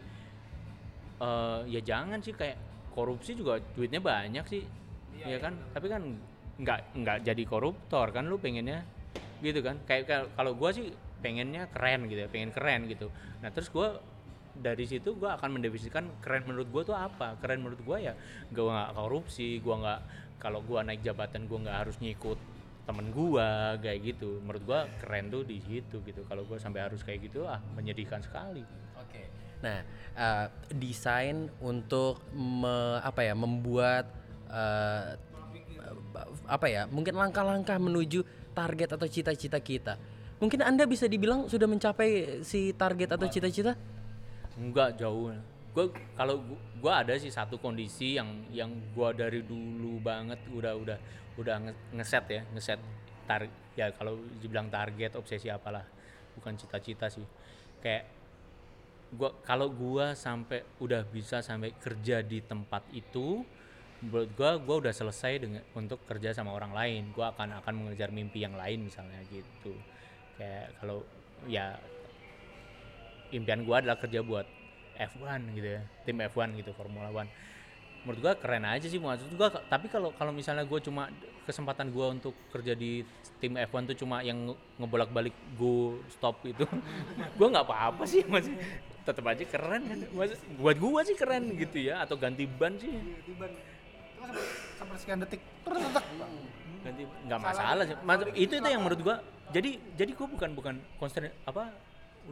[1.19, 2.59] eh ya jangan sih kayak
[2.95, 4.63] korupsi juga duitnya banyak sih
[5.27, 5.55] ya kan?
[5.75, 6.03] tapi kan
[6.59, 8.83] nggak nggak jadi koruptor kan lu pengennya
[9.39, 9.79] gitu kan?
[9.87, 10.91] Kayak kayak- kalau gua sih
[11.23, 13.11] pengennya keren gitu ya pengen keren gitu.
[13.43, 13.99] Nah terus gua
[14.59, 18.13] dari situ gua akan mendefinisikan keren menurut gua tuh apa keren menurut gua ya
[18.51, 20.01] gua nggak korupsi gua nggak
[20.43, 22.39] kalau gua naik jabatan gua nggak harus nyikut
[22.85, 27.01] temen gua kayak gitu menurut gua keren tuh di situ gitu kalau gua sampai harus
[27.07, 28.67] kayak gitu ah menyedihkan sekali
[28.99, 29.23] Oke.
[29.63, 29.79] Nah,
[30.15, 34.07] eh, desain untuk me- apa ya membuat
[34.49, 35.15] eh,
[36.49, 38.25] apa ya mungkin langkah-langkah menuju
[38.57, 39.95] target atau cita-cita kita.
[40.39, 43.75] Mungkin anda bisa dibilang sudah mencapai si target atau cita-cita?
[44.59, 45.31] Enggak jauh.
[45.71, 45.87] Gue
[46.19, 50.99] kalau gu- gua ada sih satu kondisi yang yang gua dari dulu banget udah udah
[51.39, 52.81] udah nge- ngeset ya, ngeset
[53.31, 53.47] tar
[53.79, 55.87] ya kalau dibilang target obsesi apalah.
[56.35, 57.23] Bukan cita-cita sih.
[57.79, 58.11] Kayak
[59.15, 63.41] gua kalau gua sampai udah bisa sampai kerja di tempat itu
[64.03, 68.11] menurut gua gua udah selesai dengan untuk kerja sama orang lain gua akan akan mengejar
[68.15, 69.75] mimpi yang lain misalnya gitu
[70.39, 71.03] kayak kalau
[71.51, 71.75] ya
[73.31, 74.47] impian gua adalah kerja buat
[74.95, 77.31] F1 gitu ya tim F1 gitu Formula One.
[78.03, 81.07] Menurut gua keren aja sih maksud gua tapi kalau kalau misalnya gua cuma
[81.45, 83.03] kesempatan gua untuk kerja di
[83.37, 86.67] tim F1 tuh cuma yang nge- ngebolak-balik go stop itu
[87.39, 88.55] gua nggak apa-apa sih masih
[89.03, 92.91] tetap aja keren kan Mas- buat gua sih keren gitu ya atau ganti ban sih.
[94.77, 96.05] Sampai sekian detik terus tetek
[96.79, 99.17] ganti nggak masalah sih Mas- itu itu yang menurut gua
[99.49, 101.73] jadi jadi gua bukan bukan constraint apa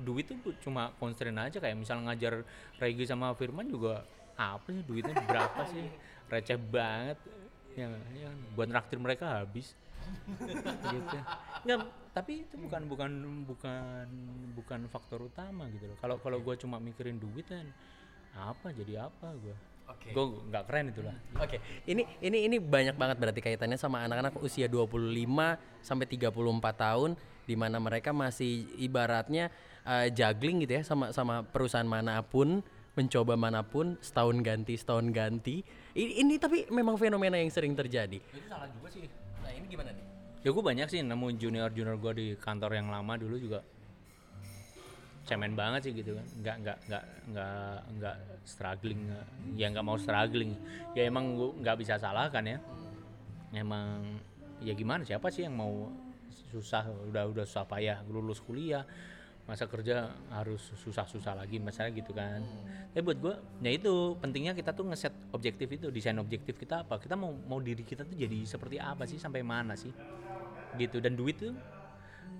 [0.02, 1.58] duit tuh cuma constraint aja.
[1.60, 2.42] Kayak misal ngajar
[2.80, 4.04] Regi sama Firman juga
[4.36, 5.14] apa sih duitnya?
[5.24, 5.86] Berapa sih?
[6.28, 7.18] Receh banget.
[7.76, 9.76] Ya, ya buat naktir mereka habis.
[10.92, 11.18] Gitu
[11.66, 11.78] nggak
[12.14, 13.10] tapi itu bukan bukan
[13.44, 14.06] bukan
[14.54, 15.98] bukan faktor utama gitu loh.
[15.98, 17.66] Kalau kalau gua cuma mikirin duit kan
[18.32, 19.56] apa jadi apa gua?
[19.86, 20.10] Oke.
[20.10, 24.66] gua nggak keren itulah Oke, ini ini ini banyak banget berarti kaitannya sama anak-anak usia
[24.66, 25.14] 25
[25.78, 26.34] sampai 34
[26.74, 27.10] tahun
[27.46, 29.46] di mana mereka masih ibaratnya
[29.86, 32.60] eh, juggling gitu ya sama sama perusahaan mana pun,
[32.98, 35.62] mencoba mana pun, setahun ganti, setahun ganti.
[35.94, 38.18] Ini, ini tapi memang fenomena yang sering terjadi.
[38.18, 39.06] itu salah juga sih.
[39.40, 40.04] Nah, ini gimana nih?
[40.46, 43.66] ya gue banyak sih nemu junior junior gue di kantor yang lama dulu juga.
[45.26, 46.26] Cemen banget sih gitu kan.
[46.38, 47.04] Nggak nggak nggak
[47.34, 49.00] nggak nggak struggling.
[49.10, 49.26] Nggak-
[49.58, 50.54] ya nggak mau struggling.
[50.94, 52.58] Ya emang gue nggak bisa salahkan ya.
[53.50, 54.22] Emang
[54.62, 55.02] ya gimana?
[55.02, 55.90] Siapa sih yang mau
[56.54, 56.86] susah?
[57.10, 58.86] Udah udah susah payah lulus kuliah
[59.46, 62.42] masa kerja harus susah-susah lagi misalnya gitu kan.
[62.90, 66.98] Tapi buat gue ya itu pentingnya kita tuh ngeset objektif itu desain objektif kita apa.
[66.98, 69.94] Kita mau mau diri kita tuh jadi seperti apa sih sampai mana sih?
[70.74, 71.54] Gitu dan duit tuh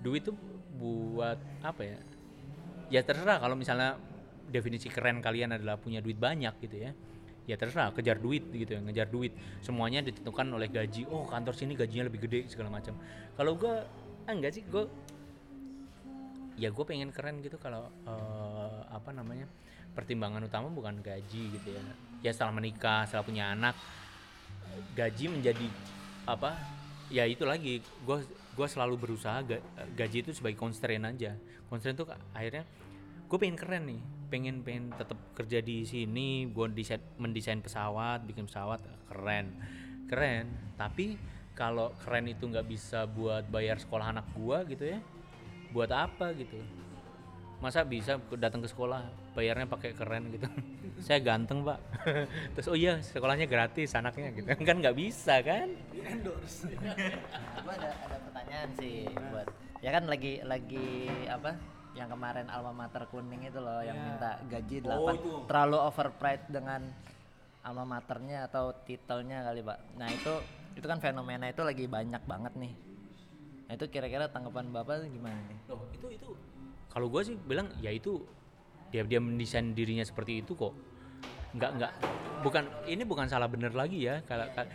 [0.03, 0.35] duit tuh
[0.75, 1.97] buat apa ya?
[2.91, 3.95] Ya terserah kalau misalnya
[4.51, 6.91] definisi keren kalian adalah punya duit banyak gitu ya.
[7.47, 9.31] Ya terserah kejar duit gitu ya ngejar duit.
[9.63, 11.07] Semuanya ditentukan oleh gaji.
[11.07, 12.99] Oh kantor sini gajinya lebih gede segala macam.
[13.39, 13.75] Kalau gue
[14.27, 15.06] ah, enggak sih gue
[16.57, 19.45] ya gue pengen keren gitu kalau eh, apa namanya
[19.93, 21.81] pertimbangan utama bukan gaji gitu ya.
[22.25, 23.77] Ya setelah menikah setelah punya anak
[24.97, 25.69] gaji menjadi
[26.25, 26.57] apa
[27.13, 27.81] ya itu lagi.
[28.03, 31.37] Gue gue selalu berusaha ga- gaji itu sebagai constraint aja.
[31.69, 32.65] Constraint tuh akhirnya
[33.29, 34.01] gue pengen keren nih.
[34.27, 38.81] Pengen pengen tetap kerja di sini gue desain mendesain pesawat bikin pesawat
[39.13, 39.53] keren.
[40.09, 41.17] Keren tapi
[41.57, 45.01] kalau keren itu nggak bisa buat bayar sekolah anak gua gitu ya
[45.77, 46.57] buat apa gitu.
[47.61, 49.05] Masa bisa datang ke sekolah
[49.37, 50.49] bayarnya pakai keren gitu.
[51.05, 51.77] Saya ganteng pak.
[52.57, 54.49] Terus oh iya sekolahnya gratis anaknya gitu.
[54.67, 55.69] Kan nggak bisa kan?
[57.61, 59.47] Gua ada ada pertanyaan sih buat
[59.77, 61.53] ya kan lagi lagi apa
[61.93, 66.81] yang kemarin alma mater kuning itu loh yang minta gaji 8 terlalu overpriced dengan
[67.61, 69.77] alma maternya atau titelnya kali pak.
[70.01, 70.33] Nah itu
[70.73, 72.73] itu kan fenomena itu lagi banyak banget nih
[73.67, 75.57] nah itu kira-kira tanggapan bapak tuh gimana nih?
[75.67, 76.29] Loh, itu itu
[76.87, 78.23] kalau gua sih bilang ya itu
[78.89, 80.71] dia dia mendesain dirinya seperti itu kok.
[81.51, 81.91] Nggak nggak
[82.47, 84.23] bukan ini bukan salah bener lagi ya.
[84.23, 84.71] Kalau ka-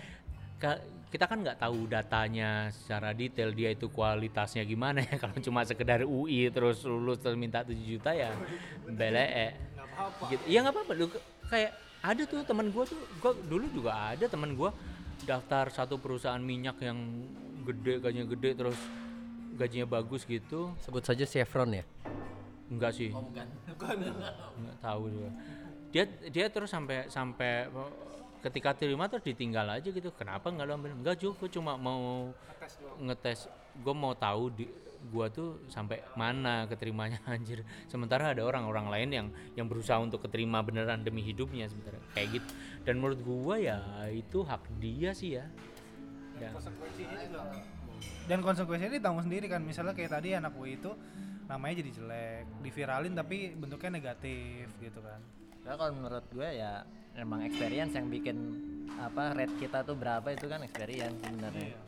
[0.60, 5.16] ka- kita kan nggak tahu datanya secara detail dia itu kualitasnya gimana ya.
[5.24, 8.36] Kalau cuma sekedar UI terus lulus terus minta 7 juta ya
[8.84, 9.56] bele
[10.28, 10.44] gitu.
[10.52, 10.92] Iya nggak apa-apa.
[10.92, 11.72] Lu ke- kayak
[12.04, 14.76] ada tuh teman gua tuh gua dulu juga ada teman gua
[15.24, 16.98] daftar satu perusahaan minyak yang
[17.62, 18.78] gede gajinya gede terus
[19.56, 21.84] gajinya bagus gitu Sebut saja Chevron ya.
[22.72, 23.12] Enggak sih.
[23.12, 23.46] bukan.
[24.58, 25.30] Enggak tahu juga.
[25.92, 27.92] Dia dia terus sampai sampai oh,
[28.40, 30.08] ketika terima terus ditinggal aja gitu.
[30.16, 30.92] Kenapa nggak lo ambil?
[30.96, 32.32] Enggak juga, cuma mau
[32.96, 33.52] ngetes.
[33.84, 34.64] Gue mau tahu di
[35.10, 37.66] gua tuh sampai mana keterimanya anjir.
[37.90, 39.26] Sementara ada orang-orang lain yang
[39.58, 42.50] yang berusaha untuk keterima beneran demi hidupnya sebenarnya kayak gitu.
[42.86, 43.78] Dan menurut gua ya
[44.14, 45.50] itu hak dia sih ya.
[46.42, 46.50] Ya.
[48.26, 50.90] dan konsekuensinya ditanggung sendiri kan misalnya kayak tadi anak gue itu
[51.46, 55.22] namanya jadi jelek diviralin tapi bentuknya negatif gitu kan
[55.62, 56.82] Karena kalau menurut gue ya
[57.14, 58.36] emang experience yang bikin
[58.98, 61.78] apa rate kita tuh berapa itu kan experience sebenarnya.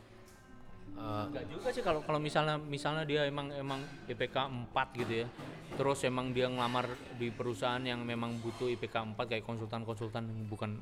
[0.95, 4.37] Eh, Enggak juga sih kalau kalau misalnya misalnya dia emang emang IPK
[4.71, 5.29] 4 gitu ya.
[5.75, 6.87] Terus emang dia ngelamar
[7.19, 10.79] di perusahaan yang memang butuh IPK 4 kayak konsultan-konsultan bukan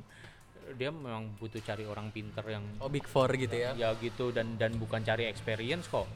[0.75, 3.75] dia memang butuh cari orang pinter yang oh Big Four gitu ya.
[3.75, 6.07] ya gitu dan dan bukan cari experience kok.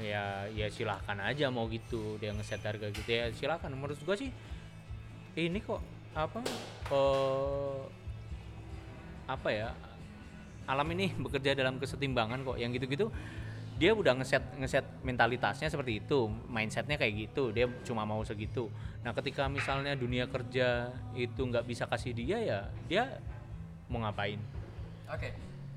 [0.00, 3.08] Ya ya silahkan aja mau gitu dia ngeset harga gitu.
[3.08, 4.32] Ya silahkan menurut gua sih
[5.38, 5.82] ini kok
[6.14, 6.40] apa
[6.94, 7.80] eh
[9.24, 9.68] apa ya
[10.64, 12.56] alam ini bekerja dalam kesetimbangan kok.
[12.58, 13.06] Yang gitu-gitu
[13.74, 17.50] dia udah ngeset ngeset mentalitasnya seperti itu mindsetnya kayak gitu.
[17.50, 18.70] Dia cuma mau segitu.
[19.02, 23.18] Nah ketika misalnya dunia kerja itu nggak bisa kasih dia ya dia
[23.88, 24.40] mau ngapain
[25.14, 25.30] Oke.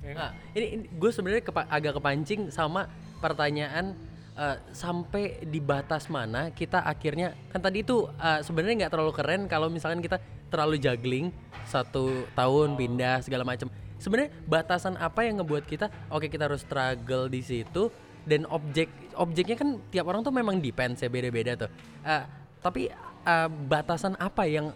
[0.08, 2.88] Nah, ini, gue sebenarnya kepa- agak kepancing sama
[3.20, 3.98] pertanyaan
[4.38, 9.42] eh, sampai di batas mana kita akhirnya kan tadi itu eh, sebenarnya nggak terlalu keren
[9.50, 11.28] kalau misalkan kita terlalu juggling
[11.68, 13.68] satu tahun pindah segala macam.
[13.98, 17.90] Sebenarnya batasan apa yang ngebuat kita oke kita harus struggle di situ
[18.24, 18.88] dan objek
[19.18, 21.70] objeknya kan tiap orang tuh memang depends ya beda-beda tuh.
[22.06, 22.24] Eh,
[22.64, 22.88] tapi
[23.28, 24.72] eh, batasan apa yang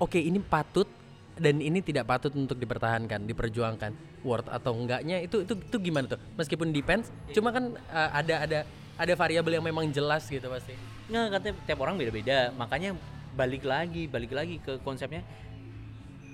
[0.00, 0.95] oke ini patut
[1.36, 3.92] dan ini tidak patut untuk dipertahankan, diperjuangkan,
[4.24, 6.20] worth atau enggaknya itu itu itu gimana tuh?
[6.40, 8.58] Meskipun depends, cuma kan uh, ada ada
[8.96, 10.72] ada variabel yang memang jelas gitu pasti.
[11.12, 12.50] nggak katanya tiap orang beda-beda.
[12.56, 12.96] Makanya
[13.36, 15.20] balik lagi balik lagi ke konsepnya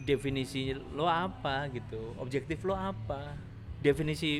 [0.06, 2.14] definisi lo apa gitu?
[2.22, 3.34] Objektif lo apa?
[3.82, 4.38] Definisi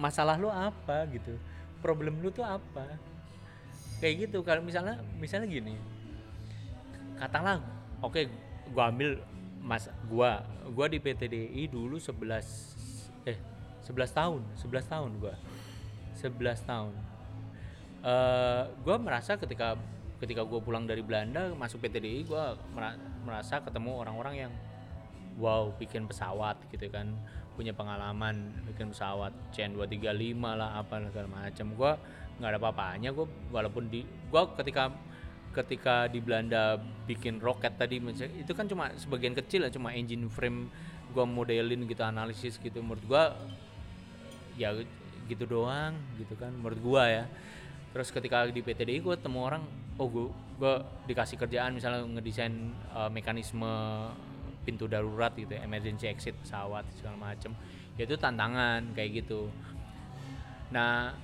[0.00, 1.36] masalah lo apa gitu?
[1.84, 2.96] Problem lo tuh apa?
[4.00, 4.40] Kayak gitu.
[4.40, 5.76] Kalau misalnya misalnya gini
[7.20, 7.60] katakanlah
[8.00, 8.24] oke
[8.72, 9.20] gua ambil
[9.60, 10.42] mas gua
[10.72, 13.38] gua di PTDI dulu 11 eh
[13.84, 15.36] 11 tahun 11 tahun gua.
[16.20, 16.92] 11 tahun.
[18.04, 19.76] Eh gue merasa ketika
[20.20, 22.44] ketika gue pulang dari Belanda masuk PTDI gue
[23.24, 24.52] merasa ketemu orang-orang yang
[25.40, 27.16] wow bikin pesawat gitu kan.
[27.56, 31.66] Punya pengalaman bikin pesawat CN 235 lah apa segala macam.
[31.76, 31.92] Gue
[32.40, 34.92] nggak ada apa-apanya gue walaupun di gue ketika
[35.50, 37.98] ketika di Belanda bikin roket tadi
[38.38, 40.70] itu kan cuma sebagian kecil ya cuma engine frame
[41.10, 42.78] gue modelin gitu analisis gitu.
[42.80, 43.22] Menurut gue
[44.60, 44.76] ya
[45.30, 47.24] gitu doang gitu kan menurut gua ya.
[47.94, 49.62] Terus ketika di PTDI gua ketemu orang
[49.96, 50.26] oh gua,
[50.58, 50.74] gua
[51.06, 53.70] dikasih kerjaan misalnya ngedesain uh, mekanisme
[54.66, 57.54] pintu darurat gitu ya, emergency exit pesawat segala macem.
[57.94, 59.48] Ya itu tantangan kayak gitu.
[60.74, 61.14] Nah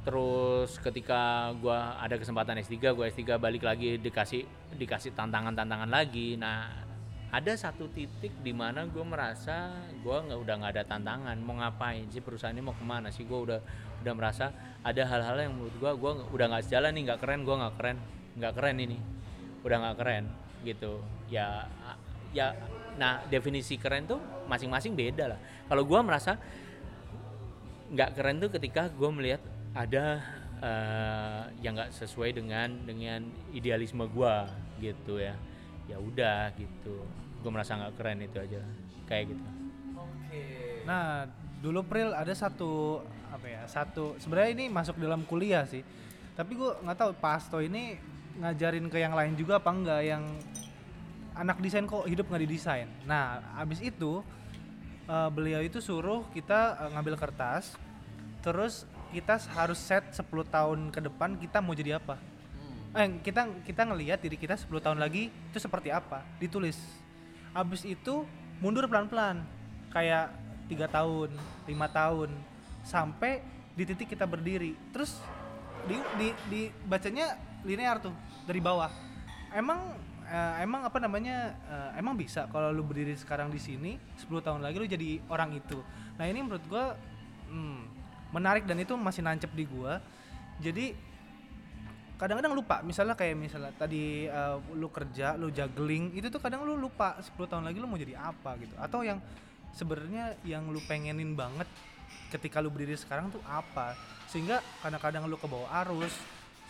[0.00, 6.40] terus ketika gua ada kesempatan S3 gua S3 balik lagi dikasih dikasih tantangan-tantangan lagi.
[6.40, 6.88] Nah
[7.30, 9.70] ada satu titik di mana gue merasa
[10.02, 11.38] gue nggak udah nggak ada tantangan.
[11.38, 12.18] Mau ngapain sih?
[12.18, 13.22] Perusahaan ini mau ke mana sih?
[13.22, 13.62] Gue udah
[14.02, 14.50] udah merasa
[14.82, 17.96] ada hal-hal yang menurut gue gue udah nggak sejalan nih nggak keren gue nggak keren
[18.34, 18.98] nggak keren ini.
[19.62, 20.24] Udah nggak keren
[20.66, 20.92] gitu.
[21.30, 21.70] Ya
[22.34, 22.54] ya
[22.98, 24.18] nah definisi keren tuh
[24.50, 25.38] masing-masing beda lah.
[25.70, 26.34] Kalau gue merasa
[27.94, 29.42] nggak keren tuh ketika gue melihat
[29.76, 30.20] ada
[30.60, 33.22] eh, yang nggak sesuai dengan dengan
[33.54, 34.36] idealisme gue
[34.82, 35.36] gitu ya
[35.86, 37.02] ya udah gitu
[37.40, 38.62] gue merasa nggak keren itu aja
[39.06, 39.60] kayak gitu
[40.84, 41.28] Nah,
[41.60, 43.62] dulu Pril ada satu apa ya?
[43.68, 45.84] Satu sebenarnya ini masuk dalam kuliah sih.
[46.34, 47.98] Tapi gua nggak tahu Pasto ini
[48.40, 50.24] ngajarin ke yang lain juga apa enggak yang
[51.36, 52.88] anak desain kok hidup nggak didesain.
[53.04, 54.24] Nah, abis itu
[55.06, 57.76] eh, beliau itu suruh kita eh, ngambil kertas,
[58.40, 62.16] terus kita harus set 10 tahun ke depan kita mau jadi apa.
[62.90, 66.78] Eh, kita kita ngelihat diri kita 10 tahun lagi itu seperti apa, ditulis.
[67.54, 68.26] Abis itu
[68.58, 69.42] mundur pelan-pelan,
[69.94, 70.30] kayak
[70.70, 71.34] tiga tahun,
[71.66, 72.34] lima tahun,
[72.86, 73.42] sampai
[73.74, 74.74] di titik kita berdiri.
[74.94, 75.18] Terus
[75.86, 77.34] di, di, di bacanya
[77.66, 78.14] linear tuh
[78.46, 78.90] dari bawah.
[79.54, 81.54] Emang eh, emang apa namanya?
[81.66, 85.54] eh, emang bisa kalau lu berdiri sekarang di sini 10 tahun lagi lu jadi orang
[85.58, 85.78] itu.
[86.18, 86.94] Nah ini menurut gua
[87.50, 87.99] hmm,
[88.30, 89.98] menarik dan itu masih nancep di gua.
[90.62, 90.94] Jadi
[92.20, 92.84] kadang-kadang lupa.
[92.84, 97.32] Misalnya kayak misalnya tadi eh, lu kerja lu juggling itu tuh kadang lu lupa 10
[97.48, 98.74] tahun lagi lu mau jadi apa gitu.
[98.76, 99.18] Atau yang
[99.72, 101.66] sebenarnya yang lu pengenin banget
[102.28, 103.96] ketika lu berdiri sekarang tuh apa.
[104.28, 106.12] Sehingga kadang-kadang lu ke bawah arus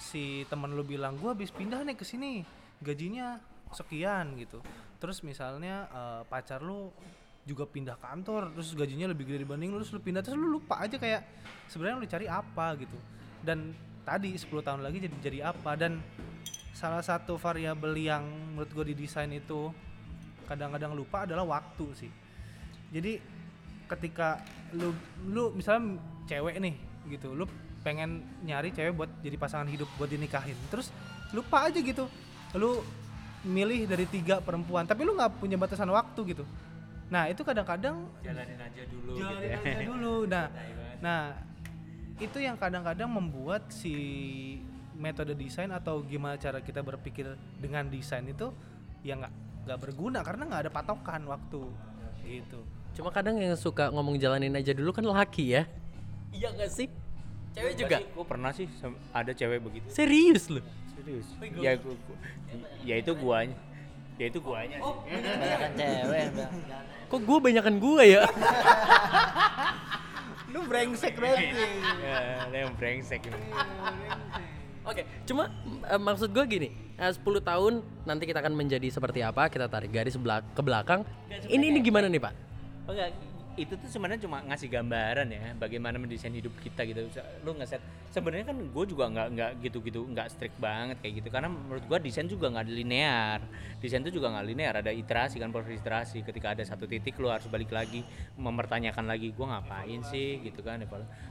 [0.01, 2.47] si teman lu bilang gua habis pindah nih ke sini
[2.81, 3.37] gajinya
[3.75, 4.63] sekian gitu.
[5.03, 6.95] Terus misalnya eh, pacar lu
[7.49, 10.85] juga pindah kantor terus gajinya lebih gede dibanding lu terus lu pindah terus lu lupa
[10.85, 11.25] aja kayak
[11.67, 12.99] sebenarnya lu cari apa gitu.
[13.41, 13.73] Dan
[14.05, 15.73] tadi 10 tahun lagi jadi jadi apa?
[15.77, 16.05] Dan
[16.77, 18.25] salah satu variabel yang
[18.55, 19.73] menurut gue di desain itu
[20.45, 22.13] kadang-kadang lupa adalah waktu sih.
[22.93, 23.19] Jadi
[23.89, 24.45] ketika
[24.77, 24.95] lu
[25.27, 25.99] lu misalnya
[26.31, 26.75] cewek nih
[27.11, 27.43] gitu lu
[27.83, 30.93] pengen nyari cewek buat jadi pasangan hidup buat dinikahin terus
[31.33, 32.07] lupa aja gitu.
[32.55, 32.85] Lu
[33.41, 36.45] milih dari tiga perempuan tapi lu nggak punya batasan waktu gitu
[37.11, 39.59] nah itu kadang-kadang jalanin aja dulu jalanin gitu ya.
[39.59, 40.47] aja dulu nah
[41.03, 41.23] nah
[42.17, 43.95] itu yang kadang-kadang membuat si
[44.95, 47.27] metode desain atau gimana cara kita berpikir
[47.59, 48.53] dengan desain itu
[49.01, 49.33] ya nggak
[49.67, 51.63] nggak berguna karena nggak ada patokan waktu
[52.23, 55.63] gitu Cuma kadang yang suka ngomong jalanin aja dulu kan laki ya.
[56.35, 56.91] Iya gak sih?
[57.55, 57.97] Cewek juga.
[58.03, 58.67] gue pernah sih
[59.11, 60.63] ada cewek begitu Serius loh.
[60.93, 62.21] serius ya gua, gua-
[62.83, 63.57] ya itu guanya
[64.15, 64.95] ya itu guanya sih.
[65.17, 66.27] Banyakan cewek
[67.11, 68.23] Kok gue banyakan gue ya?
[70.55, 71.47] lu brengsek berarti
[72.03, 73.39] ya yang brengsek gitu.
[74.87, 75.51] Oke, cuma
[75.87, 79.51] eh, maksud gue gini, eh, 10 tahun nanti kita akan menjadi seperti apa?
[79.51, 81.07] Kita tarik garis belak ke belakang.
[81.51, 82.35] Ini ini gimana nih pak?
[82.87, 83.15] Oh enggak,
[83.61, 87.05] itu tuh sebenarnya cuma ngasih gambaran ya bagaimana mendesain hidup kita gitu.
[87.45, 91.53] Lu ngeset sebenarnya kan gue juga nggak nggak gitu-gitu nggak strict banget kayak gitu karena
[91.53, 93.45] menurut gue desain juga nggak linear.
[93.77, 96.25] Desain itu juga nggak linear, ada iterasi kan proses iterasi.
[96.25, 98.01] Ketika ada satu titik lu harus balik lagi
[98.41, 100.81] mempertanyakan lagi gue ngapain sih gitu kan.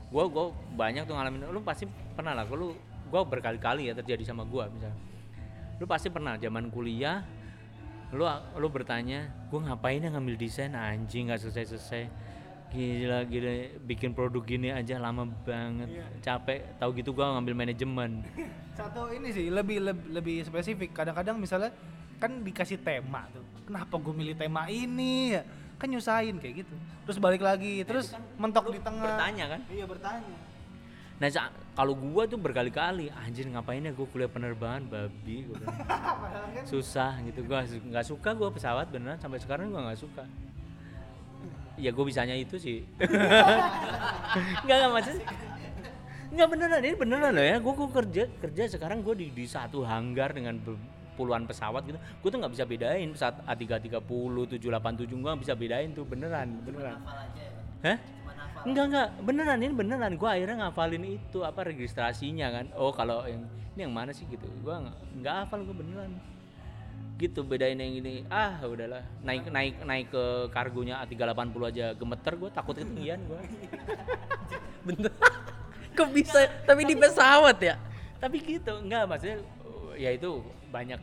[0.08, 0.46] Gue gue
[0.78, 1.50] banyak tuh ngalamin.
[1.50, 2.46] Lu pasti pernah lah.
[2.46, 2.78] Lu
[3.10, 4.98] gue berkali-kali ya terjadi sama gue misalnya.
[5.82, 7.26] Lu pasti pernah zaman kuliah
[8.10, 8.26] lu
[8.58, 10.74] lu bertanya gue ngapain ya ngambil desain?
[10.74, 12.04] Anjing nggak selesai selesai
[12.70, 15.90] gila gila bikin produk gini aja lama banget.
[16.22, 16.78] Capek.
[16.78, 18.22] Tahu gitu gua ngambil manajemen.
[18.78, 20.94] Satu ini sih lebih lebih, lebih spesifik.
[20.94, 21.74] Kadang-kadang misalnya
[22.22, 23.42] kan dikasih tema tuh.
[23.66, 25.34] Kenapa gue milih tema ini?
[25.34, 25.42] Ya
[25.80, 26.74] kan nyusahin kayak gitu.
[27.08, 29.02] Terus balik lagi terus mentok di tengah.
[29.02, 29.60] bertanya kan?
[29.66, 30.49] Iya bertanya
[31.20, 31.28] nah
[31.76, 34.88] kalau gua tuh berkali-kali anjir ngapain ya gua kuliah penerbangan?
[34.88, 35.80] Babi gua bilang.
[36.70, 37.44] susah gitu.
[37.44, 39.20] Gua nggak suka gua pesawat beneran.
[39.20, 40.24] Sampai sekarang gua nggak suka.
[41.80, 42.84] Ya gue bisanya itu sih.
[44.68, 45.24] Nggak nggak maksudnya
[46.30, 46.80] nggak beneran.
[46.84, 47.56] Ini beneran loh ya.
[47.56, 48.62] Gue kerja kerja.
[48.68, 50.60] Sekarang gue di, di satu hanggar dengan
[51.16, 51.96] puluhan pesawat gitu.
[51.96, 53.96] Gue tuh nggak bisa bedain pesawat A330
[54.60, 56.04] 787 gue nggak bisa bedain tuh.
[56.04, 57.00] Beneran beneran.
[57.80, 57.96] Hah?
[58.66, 59.08] Enggak enggak.
[59.24, 60.12] Beneran ini beneran.
[60.16, 62.66] Gue akhirnya ngafalin itu apa registrasinya kan.
[62.76, 63.44] Oh kalau yang
[63.76, 64.44] ini yang mana sih gitu.
[64.60, 64.74] Gue
[65.20, 66.12] nggak hafal gue beneran.
[67.16, 68.24] Gitu bedain yang ini.
[68.28, 69.04] Ah udahlah.
[69.24, 73.40] Naik naik naik ke kargonya A380 aja gemeter gue takut ketinggian gue
[74.86, 75.12] Bentar.
[75.96, 76.48] Kok bisa?
[76.64, 77.76] Tapi di pesawat ya?
[78.20, 78.76] tapi gitu.
[78.76, 79.40] Enggak maksudnya
[79.96, 81.00] ya itu banyak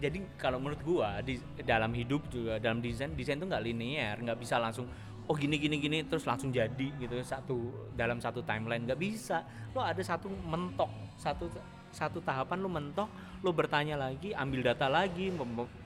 [0.00, 4.16] jadi kalau menurut gua di dalam hidup juga dalam desain desain tuh nggak linear.
[4.18, 4.88] Nggak bisa langsung
[5.26, 8.86] oh gini gini gini terus langsung jadi gitu satu dalam satu timeline.
[8.86, 9.42] Nggak bisa.
[9.74, 11.50] Lo ada satu mentok satu
[11.90, 13.08] satu tahapan lo mentok
[13.40, 15.32] lo bertanya lagi ambil data lagi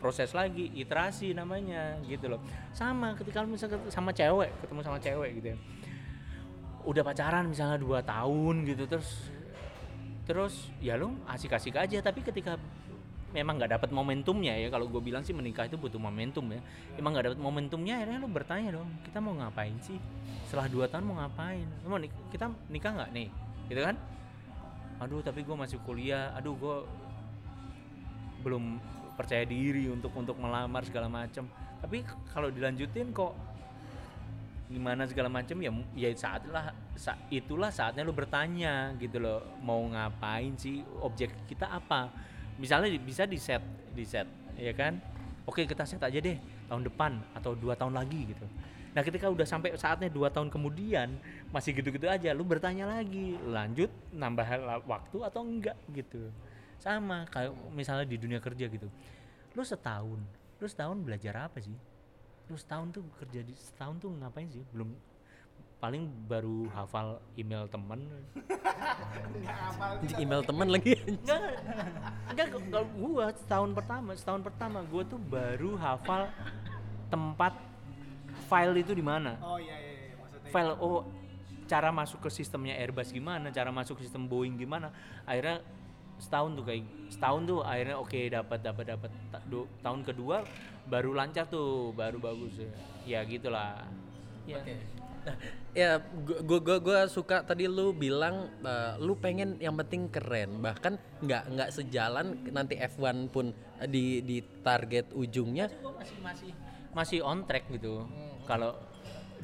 [0.03, 2.41] proses lagi iterasi namanya gitu loh.
[2.75, 5.59] Sama ketika lo misalnya sama cewek ketemu sama cewek gitu ya.
[6.85, 9.31] Udah pacaran misalnya dua tahun gitu terus
[10.27, 12.03] terus ya lo asik-asik aja.
[12.03, 12.59] Tapi ketika
[13.31, 14.69] memang nggak dapat momentumnya ya.
[14.71, 16.61] Kalau gue bilang sih menikah itu butuh momentum ya.
[16.99, 19.99] Emang nggak dapat momentumnya akhirnya lo bertanya dong kita mau ngapain sih?
[20.47, 21.67] Setelah dua tahun mau ngapain?
[21.87, 23.29] Mau nik- kita nikah nggak nih?
[23.71, 23.97] Gitu kan?
[25.01, 26.35] Aduh tapi gue masih kuliah.
[26.37, 26.77] Aduh gue
[28.41, 28.81] belum
[29.21, 31.45] percaya diri untuk untuk melamar segala macam
[31.81, 33.37] tapi kalau dilanjutin kok
[34.71, 39.83] gimana segala macam ya ya saat lah sa- itulah saatnya lu bertanya gitu loh mau
[39.83, 40.85] ngapain sih?
[41.03, 42.07] Objek kita apa
[42.61, 43.65] misalnya bisa di set
[43.97, 44.29] di set
[44.61, 45.01] ya kan?
[45.49, 46.37] Oke kita set aja deh
[46.69, 48.45] tahun depan atau dua tahun lagi gitu.
[48.93, 51.17] Nah ketika udah sampai saatnya dua tahun kemudian
[51.51, 54.47] masih gitu-gitu aja lu bertanya lagi lanjut nambah
[54.85, 56.29] waktu atau enggak gitu.
[56.77, 58.87] Sama kayak misalnya di dunia kerja gitu.
[59.57, 60.21] Lu setahun
[60.61, 61.75] lu setahun belajar apa sih?
[62.53, 64.61] Lu setahun tuh kerja di setahun tuh ngapain sih?
[64.77, 64.93] Belum
[65.81, 68.05] paling baru hafal email temen.
[70.05, 71.41] Di email teman lagi enggak
[72.29, 76.29] enggak kalau gua setahun pertama setahun pertama gua tuh baru hafal
[77.09, 77.57] tempat
[78.53, 79.41] file itu di mana.
[79.41, 80.15] Oh iya iya, iya.
[80.21, 80.51] maksudnya.
[80.53, 81.09] file oh
[81.65, 84.93] cara masuk ke sistemnya Airbus gimana cara masuk ke sistem Boeing gimana.
[85.25, 85.65] Akhirnya
[86.21, 89.11] setahun tuh kayak setahun tuh akhirnya oke dapat dapat dapat.
[89.49, 90.45] Du- tahun kedua
[90.85, 92.61] baru lancar tuh baru bagus.
[92.61, 92.69] Ya
[93.09, 93.89] ya gitulah
[94.45, 95.00] ya Nah,
[95.71, 96.03] ya
[96.45, 100.59] gua gua gua suka tadi lu bilang eh, lu pengen yang penting keren.
[100.59, 105.71] Bahkan nggak nggak sejalan nanti F1 pun eh, di di target ujungnya.
[105.83, 106.51] Masih masih
[106.91, 108.07] masih on track gitu.
[108.51, 108.75] Kalau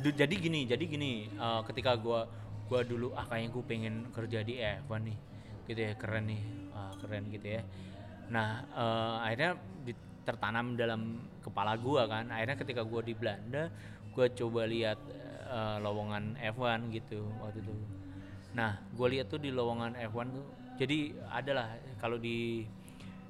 [0.02, 2.26] du- jadi gini jadi gini eh, ketika gua
[2.66, 5.18] gua dulu ah kayaknya gue pengen kerja di F1 nih
[5.70, 6.42] gitu ya keren nih
[6.74, 7.62] ah, keren gitu ya.
[8.34, 9.52] Nah eh, akhirnya
[10.26, 12.26] tertanam dalam kepala gua kan.
[12.34, 13.70] Akhirnya ketika gua di Belanda
[14.10, 14.98] gua coba lihat
[15.46, 17.74] eh, lowongan F1 gitu waktu itu.
[18.58, 22.68] Nah gue lihat tuh di lowongan F1 tuh jadi adalah kalau di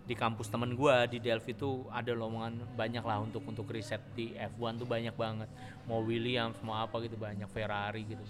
[0.06, 4.30] di kampus temen gua di Delphi itu ada lowongan banyak lah untuk untuk riset di
[4.38, 5.50] F1 tuh banyak banget.
[5.90, 8.22] Mau Williams mau apa gitu banyak Ferrari gitu.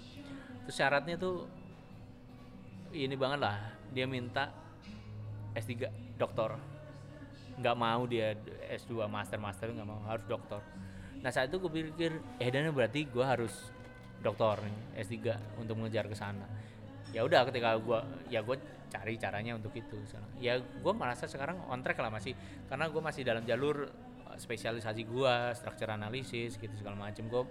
[0.65, 1.45] Terus syaratnya tuh
[2.97, 3.61] ini banget lah
[3.93, 4.49] dia minta
[5.53, 6.57] S3 doktor.
[7.61, 8.33] Nggak mau dia
[8.73, 10.65] S2 master master nggak mau harus doktor.
[11.21, 13.53] Nah saat itu gue pikir eh dan berarti gua harus
[14.27, 15.15] doktor nih S3
[15.63, 16.43] untuk mengejar ke sana.
[17.15, 18.59] Ya udah ketika gua ya gue
[18.91, 19.95] cari caranya untuk itu.
[20.43, 22.35] Ya gue merasa sekarang on track lah masih
[22.67, 23.87] karena gue masih dalam jalur
[24.27, 27.31] uh, spesialisasi gua structure analisis gitu segala macem.
[27.31, 27.47] Gue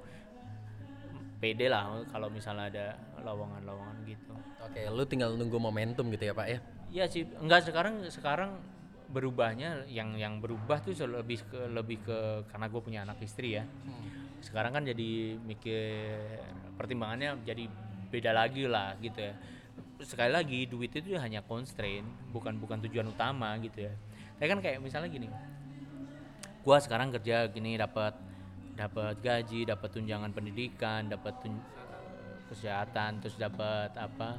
[1.39, 2.85] pede lah kalau misalnya ada
[3.23, 4.35] lowongan-lowongan gitu.
[4.59, 6.59] Oke lu tinggal nunggu momentum gitu ya pak ya?
[6.91, 8.59] Ya sih enggak sekarang sekarang
[9.05, 12.17] berubahnya yang yang berubah tuh lebih ke lebih ke
[12.49, 13.63] karena gue punya anak istri ya
[14.45, 15.81] sekarang kan jadi mikir
[16.77, 17.65] pertimbangannya jadi
[18.13, 19.33] beda lagi lah gitu ya.
[20.05, 23.93] Sekali lagi duit itu hanya constraint bukan bukan tujuan utama gitu ya.
[24.37, 25.27] Tapi kan kayak misalnya gini
[26.65, 28.17] gua sekarang kerja gini dapat
[28.73, 31.63] dapat gaji dapat tunjangan pendidikan dapat tun-
[32.49, 34.33] kesehatan terus dapat apa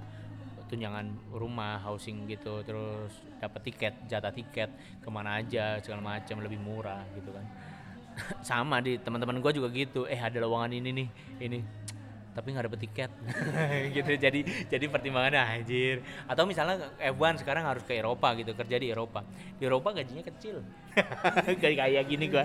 [0.66, 6.59] tunjangan rumah housing gitu terus dapat tiket jatah tiket ke mana aja segala macam lebih
[6.59, 7.46] murah gitu kan
[8.48, 10.04] sama di teman-teman gua juga gitu.
[10.06, 11.08] Eh ada lowongan ini nih
[11.40, 11.60] ini.
[12.36, 13.10] Tapi nggak dapet tiket.
[13.96, 16.04] Gitu jadi jadi pertimbangannya anjir.
[16.28, 19.24] Atau misalnya F1 sekarang harus ke Eropa gitu kerja di Eropa.
[19.56, 20.60] Di Eropa gajinya kecil.
[21.64, 22.44] Kayak kayak gini gua.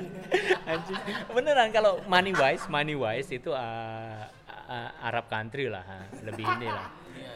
[0.64, 0.96] Anjir.
[1.36, 4.24] Beneran kalau money wise money wise itu uh,
[4.72, 6.08] uh, Arab country lah ha.
[6.24, 6.88] lebih ini lah.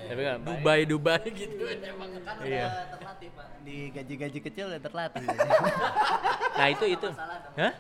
[0.07, 1.59] Tapi kan Dubai Dubai gitu.
[1.67, 2.71] Emang kan Iya.
[2.71, 3.45] udah terlatih pak.
[3.67, 5.25] Di gaji-gaji kecil udah terlatih.
[6.55, 7.09] Nah itu itu.
[7.59, 7.73] Hah?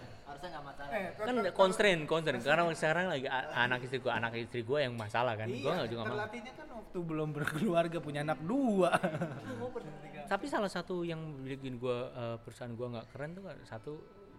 [0.45, 0.93] Harusnya nggak masalah.
[1.17, 2.43] Kan constraint constraint.
[2.45, 5.47] Karena sekarang lagi anak istri gua anak istri gua yang masalah kan.
[5.49, 8.91] Gua nggak juga mau terlatihnya kan waktu belum berkeluarga punya anak dua.
[10.25, 13.93] Tapi salah satu yang bikin gua eh, perusahaan gua nggak keren tuh kan, satu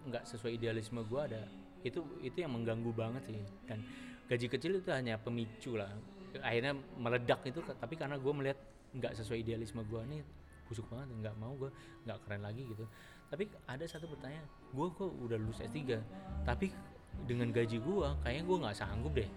[0.06, 1.42] nggak sesuai idealisme gua ada.
[1.82, 3.38] Itu itu yang mengganggu banget sih.
[3.66, 3.82] Dan
[4.26, 5.90] gaji kecil itu hanya pemicu lah.
[6.42, 8.58] Akhirnya meledak itu tapi karena gua melihat
[8.94, 10.22] nggak sesuai idealisme gua nih
[10.66, 11.70] busuk banget nggak mau gua
[12.02, 12.90] nggak keren lagi gitu
[13.26, 15.98] tapi ada satu pertanyaan gua kok udah lulus S3
[16.46, 16.70] tapi
[17.26, 19.28] dengan gaji gua kayaknya gua nggak sanggup deh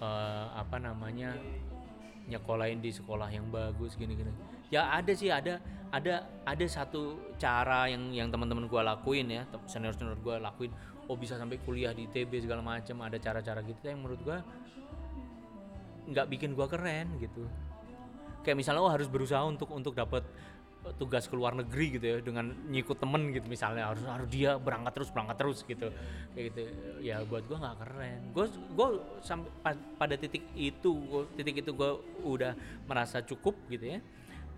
[0.00, 1.36] eh, apa namanya
[2.30, 4.30] nyekolahin di sekolah yang bagus gini-gini.
[4.70, 5.58] Ya ada sih ada
[5.90, 10.70] ada ada satu cara yang yang teman-teman gua lakuin ya senior senior gua lakuin.
[11.10, 13.82] Oh bisa sampai kuliah di ITB segala macam ada cara-cara gitu.
[13.82, 14.38] Yang menurut gua
[16.06, 17.50] nggak bikin gua keren gitu.
[18.46, 20.22] Kayak misalnya oh harus berusaha untuk untuk dapat
[20.96, 24.92] tugas ke luar negeri gitu ya dengan nyikut temen gitu misalnya harus harus dia berangkat
[24.96, 25.88] terus berangkat terus gitu.
[26.32, 26.60] Kayak gitu.
[27.04, 28.20] Ya buat gua nggak keren.
[28.32, 28.88] Gua gua
[29.20, 32.56] sampai pa- pada titik itu gua- titik itu gua udah
[32.88, 34.00] merasa cukup gitu ya.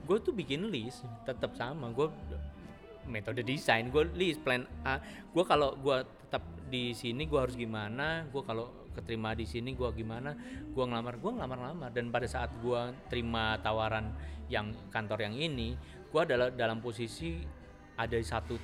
[0.03, 1.87] Gue tuh bikin list tetap sama.
[1.95, 2.11] Gue
[3.07, 4.99] metode desain gue list plan A.
[5.31, 8.27] Gue kalau gue tetap di sini gue harus gimana?
[8.31, 10.35] Gue kalau keterima di sini gue gimana?
[10.75, 14.11] Gue ngelamar gue ngelamar ngelamar dan pada saat gue terima tawaran
[14.51, 15.79] yang kantor yang ini
[16.12, 17.40] gue adalah dalam posisi
[17.96, 18.60] ada satu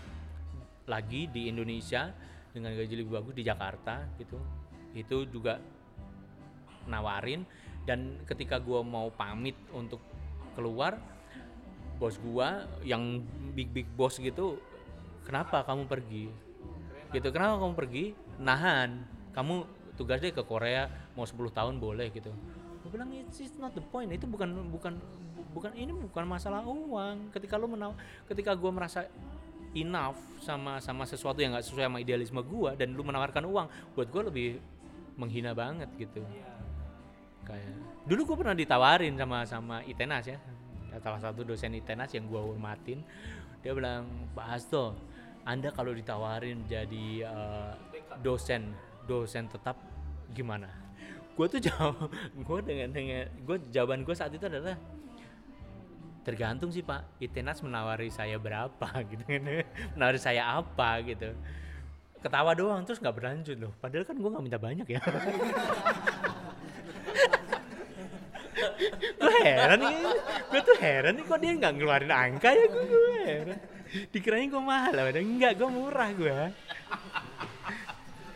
[0.84, 2.12] lagi di Indonesia
[2.52, 4.36] dengan gaji lebih bagus di Jakarta gitu.
[4.92, 5.56] Itu juga
[6.88, 7.44] nawarin.
[7.88, 10.00] Dan ketika gua mau pamit untuk
[10.52, 11.00] keluar
[11.96, 13.24] bos gua yang
[13.56, 14.60] big big boss gitu
[15.24, 16.28] kenapa kamu pergi?
[17.12, 18.04] Gitu kenapa kamu pergi?
[18.40, 19.04] Nahan.
[19.32, 19.64] Kamu
[19.96, 22.30] tugas deh ke Korea mau 10 tahun boleh gitu
[22.78, 24.10] gue bilang it's, it's not the point.
[24.14, 24.96] Itu bukan bukan
[25.52, 27.34] bukan ini bukan masalah uang.
[27.34, 27.92] Ketika lu menaw
[28.30, 29.08] ketika gua merasa
[29.76, 33.66] enough sama sama sesuatu yang nggak sesuai sama idealisme gua dan lu menawarkan uang
[33.98, 34.62] buat gua lebih
[35.18, 36.22] menghina banget gitu.
[37.42, 37.74] Kayak
[38.04, 40.38] dulu gue pernah ditawarin sama sama Itenas ya.
[41.00, 43.02] Salah satu dosen Itenas yang gua hormatin.
[43.64, 44.94] Dia bilang Pak Hasto
[45.48, 47.72] anda kalau ditawarin jadi eh,
[48.20, 48.76] dosen
[49.08, 49.80] dosen tetap
[50.36, 50.87] gimana
[51.38, 52.10] gue tuh jawab
[52.50, 54.74] gue dengan dengan gue jawaban gue saat itu adalah
[56.26, 57.22] tergantung sih pak.
[57.22, 59.64] Itenas menawari saya berapa gitu kan.
[59.94, 61.30] Menawari saya apa gitu.
[62.18, 63.72] Ketawa doang terus nggak berlanjut loh.
[63.78, 65.00] Padahal kan gue nggak minta banyak ya.
[68.98, 69.94] Gue heran nih.
[70.50, 73.58] Gue tuh heran nih kok dia nggak ngeluarin angka ya gue gue heran.
[74.10, 76.38] Dikiranya gue mahal padahal enggak gue murah gue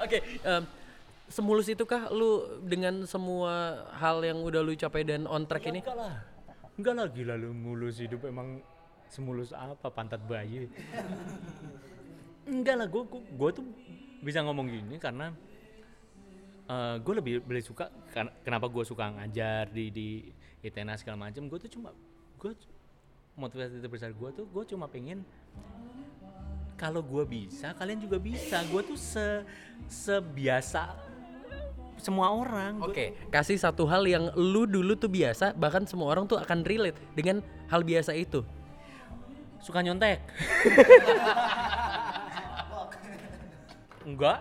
[0.02, 0.62] Oke, em,
[1.32, 5.80] semulus itukah lu dengan semua hal yang udah lu capai dan on track ini?
[5.80, 6.14] enggak lah.
[6.76, 8.60] Enggak lah gila lu mulus hidup emang
[9.08, 10.68] semulus apa pantat bayi?
[12.44, 13.64] Enggak lah gue gue tuh
[14.20, 15.32] bisa ngomong gini karena
[17.00, 17.88] gue lebih lebih suka
[18.44, 20.08] kenapa gue suka ngajar di di
[20.62, 21.90] ITENA segala macam gue tuh cuma
[22.40, 22.52] gue
[23.36, 25.24] motivasi terbesar gue tuh gue cuma pengen
[26.82, 28.58] kalau gue bisa kalian juga bisa.
[28.66, 29.46] Gue tuh se
[29.86, 31.11] sebiasa
[32.02, 36.34] semua orang Oke, kasih satu hal yang lu dulu tuh biasa, bahkan semua orang tuh
[36.36, 37.38] akan relate dengan
[37.70, 38.42] hal biasa itu.
[39.62, 40.18] suka nyontek
[44.02, 44.38] enggak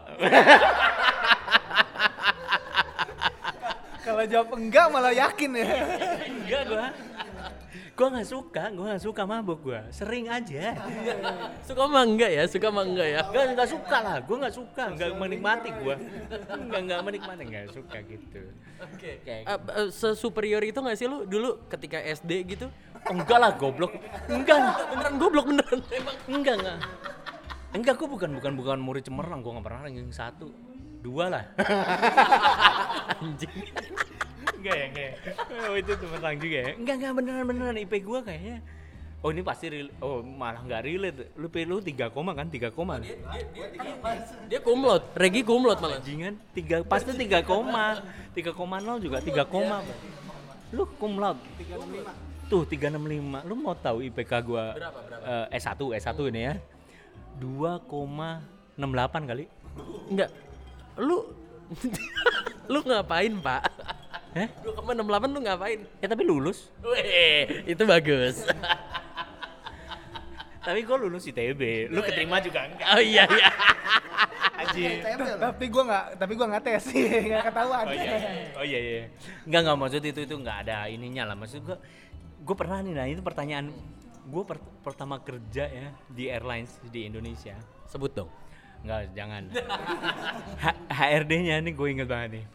[4.01, 5.65] Kalau jawab enggak malah yakin ya.
[6.25, 6.89] enggak gua
[7.91, 9.85] gua nggak suka gua nggak suka mabuk gua.
[9.89, 10.73] Sering aja.
[11.67, 13.21] Suka mah enggak ya, suka mah enggak ya.
[13.23, 14.15] enggak nggak suka lah.
[14.19, 14.83] Gua nggak suka.
[14.91, 15.95] Nggak menikmati gua.
[16.49, 18.41] Enggak nggak menikmati nggak suka gitu.
[18.81, 19.11] Oke.
[19.21, 22.67] Kayak- Eh, eh, sesuperior itu nggak sih lu dulu ketika SD gitu?
[23.01, 23.93] enggak lah goblok.
[24.27, 24.57] Enggak
[24.89, 25.79] Beneran goblok beneran.
[25.89, 26.77] Emang enggak enggak.
[27.71, 29.39] Enggak gua bukan bukan bukan murid cemerlang.
[29.41, 30.49] Gua nggak pernah ranking satu.
[31.01, 31.43] Dua lah.
[33.21, 33.49] Anjing.
[34.61, 35.13] Enggak ya, enggak ya.
[35.65, 36.71] Oh, itu cemerlang juga ya.
[36.77, 38.61] Enggak, enggak beneran beneran IP gua kayaknya.
[39.21, 41.33] Oh, ini pasti rel- oh malah enggak relate.
[41.33, 42.45] Lu lu 3 koma kan?
[42.45, 43.01] 3 koma.
[44.45, 45.97] Dia kumlot, Regi kumlot malah.
[45.97, 48.05] Bajingan 3 pasti 3 koma.
[48.37, 49.81] 3,0 juga 3 koma.
[49.81, 49.85] Bang.
[50.77, 50.85] Lu
[51.17, 51.41] laude.
[52.45, 53.49] Tuh 365.
[53.49, 54.77] Lu mau tahu IPK gua
[55.49, 56.53] eh, S1, S1 ini ya.
[57.41, 58.77] 2,68
[59.25, 59.45] kali.
[60.09, 60.29] Enggak.
[61.01, 61.25] Lu
[62.71, 63.63] lu ngapain, Pak?
[64.31, 64.47] Hah?
[64.63, 65.79] 2,68 lu ngapain?
[65.99, 66.71] Ya tapi lulus.
[66.79, 68.43] Weh, itu bagus.
[70.61, 71.89] Tapi gua lulus ITB.
[71.89, 72.87] Lu keterima juga enggak?
[72.93, 73.49] Oh iya iya.
[74.61, 75.01] Anjir.
[75.41, 77.01] tapi gua nggak, tapi gua nggak tes sih,
[77.33, 77.85] nggak ketahuan.
[77.89, 78.31] Oh iya, iya.
[78.53, 79.03] oh iya, iya.
[79.49, 81.35] Enggak, enggak maksud itu itu enggak ada ininya lah.
[81.35, 81.81] Maksud gua
[82.41, 83.69] gue pernah nih, nah itu pertanyaan
[84.21, 84.43] gue
[84.81, 87.57] pertama kerja ya di airlines di Indonesia.
[87.89, 88.29] Sebut dong.
[88.85, 89.49] Enggak, jangan.
[90.61, 92.45] H- HRD-nya nih gue inget banget nih.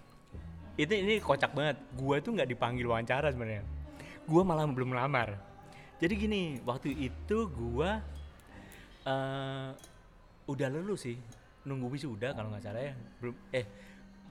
[0.77, 1.81] Itu ini kocak banget.
[1.97, 3.65] Gue tuh nggak dipanggil wawancara sebenarnya.
[4.29, 5.41] Gue malah belum melamar.
[5.97, 7.91] Jadi gini, waktu itu gue
[9.07, 9.71] eh
[10.47, 11.17] udah lulus sih,
[11.65, 12.95] nunggu wisuda kalau nggak salah ya.
[13.19, 13.65] Belum eh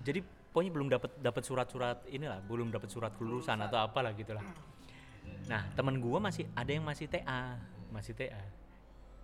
[0.06, 0.22] jadi
[0.54, 4.46] pokoknya belum dapat dapat surat-surat inilah, belum dapat surat kelulusan atau apalah gitulah.
[5.50, 7.58] Nah, teman gua masih ada yang masih TA,
[7.90, 8.44] masih TA.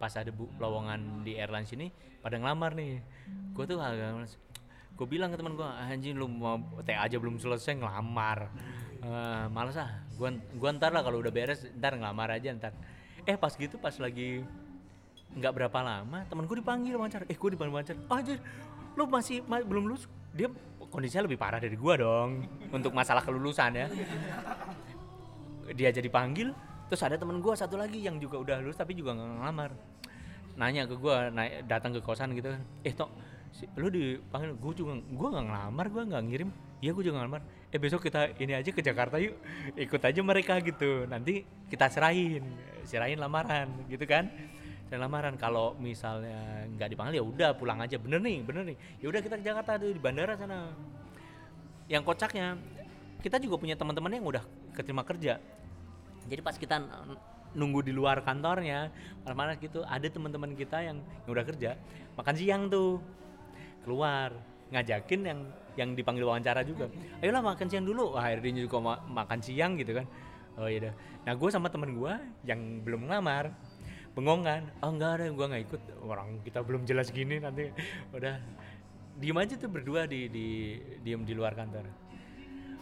[0.01, 2.99] Pas ada bu lowongan di airlines ini pada ngelamar nih.
[3.53, 4.27] Gua tuh agak.
[5.01, 8.53] Gue bilang ke teman gue anjing lu mau teh aja belum selesai ngelamar.
[9.01, 9.89] Eh, males ah.
[10.13, 12.69] Gue gua ntar lah kalau udah beres ntar ngelamar aja ntar.
[13.25, 14.45] Eh pas gitu pas lagi
[15.33, 17.25] nggak berapa lama temen gue dipanggil wawancara.
[17.25, 17.97] Eh gue dipanggil wawancara.
[18.13, 18.37] Oh, anjir
[18.93, 20.05] lu masih ma- belum lulus?
[20.37, 20.53] Dia
[20.93, 23.89] kondisinya lebih parah dari gua dong untuk masalah kelulusan ya.
[25.73, 26.53] Dia jadi panggil
[26.93, 29.71] terus ada temen gua satu lagi yang juga udah lulus tapi juga nggak ngelamar.
[30.61, 30.93] Nanya ke
[31.33, 32.61] naik datang ke kosan gitu kan.
[32.85, 33.09] Eh tok
[33.51, 36.49] si, lu dipanggil gua juga gua nggak ngelamar gua nggak ngirim.
[36.81, 37.41] Iya gua juga ngelamar.
[37.71, 39.37] Eh besok kita ini aja ke Jakarta yuk.
[39.77, 41.05] Ikut aja mereka gitu.
[41.05, 42.43] Nanti kita serahin.
[42.83, 44.27] Serahin lamaran gitu kan?
[44.89, 45.33] Serahin lamaran.
[45.37, 47.95] Kalau misalnya nggak dipanggil ya udah pulang aja.
[48.01, 48.77] Bener nih bener nih.
[48.99, 50.73] Ya udah kita ke Jakarta tuh di bandara sana.
[51.85, 52.57] Yang kocaknya
[53.21, 54.43] kita juga punya teman-teman yang udah
[54.73, 55.37] keterima kerja.
[56.25, 56.81] Jadi pas kita
[57.51, 58.87] nunggu di luar kantornya
[59.27, 61.75] malam-malam gitu ada teman-teman kita yang, yang udah kerja
[62.15, 63.03] makan siang tuh
[63.83, 64.31] keluar
[64.71, 65.39] ngajakin yang
[65.79, 66.91] yang dipanggil wawancara juga.
[67.23, 68.15] Ayolah makan siang dulu.
[68.15, 70.05] Wah akhirnya juga ma- makan siang gitu kan.
[70.59, 70.93] Oh iya dah.
[71.27, 72.13] Nah gue sama temen gue
[72.43, 73.55] yang belum ngelamar
[74.11, 75.81] bengong kan oh enggak ada gue nggak ikut.
[76.03, 77.71] Orang kita belum jelas gini nanti.
[78.11, 78.35] Udah.
[79.15, 80.47] Diem aja tuh berdua di di
[81.03, 81.87] diem di luar kantor.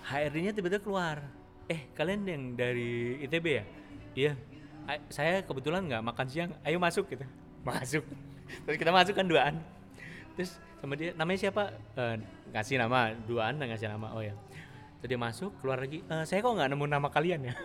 [0.09, 1.21] HRD-nya tiba-tiba keluar.
[1.69, 3.63] Eh kalian yang dari ITB ya?
[4.17, 4.33] Iya.
[4.89, 6.51] "A- saya kebetulan nggak makan siang.
[6.65, 7.25] Ayo masuk gitu.
[7.67, 8.01] Masuk.
[8.65, 9.55] Terus kita masuk kan duaan.
[10.33, 11.63] Terus sama dia namanya siapa?
[11.95, 12.15] Eh,
[12.55, 14.33] ngasih nama duaan dan ngasih nama oh ya
[14.99, 17.55] terus dia masuk keluar lagi "Eh, saya kok nggak nemu nama kalian ya?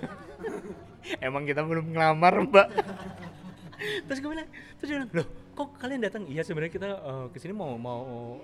[1.26, 2.68] Emang kita belum ngelamar mbak.
[4.08, 4.48] Terus gue bilang
[4.80, 6.24] terus dia bilang loh kok kalian datang?
[6.24, 8.40] Iya sebenarnya kita eh, ke sini mau mau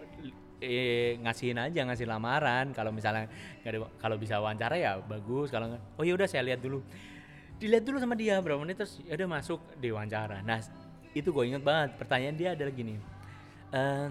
[0.60, 2.74] eh, ngasihin aja ngasih lamaran.
[2.76, 3.30] Kalau misalnya
[3.64, 5.48] nggak ada kalau bisa wawancara ya bagus.
[5.48, 6.84] Kalau oh ya udah saya lihat dulu.
[7.56, 10.44] Dilihat dulu sama dia berapa menit terus ya udah masuk di wawancara.
[10.44, 10.60] Nah
[11.16, 11.96] itu gue inget banget.
[11.96, 12.98] Pertanyaan dia adalah gini
[13.70, 14.10] eh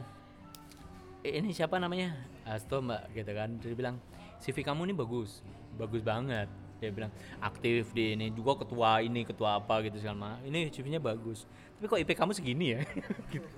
[1.23, 2.15] ini siapa namanya?
[2.47, 3.49] Asto mbak gitu kan.
[3.59, 3.95] Dia bilang
[4.39, 5.43] CV kamu ini bagus
[5.75, 6.47] bagus banget.
[6.79, 7.11] Dia bilang
[7.43, 10.47] aktif di ini juga ketua ini ketua apa gitu segala macam.
[10.47, 11.43] Ini CV-nya bagus.
[11.79, 12.81] Tapi kok IP kamu segini ya?
[13.33, 13.49] Gitu.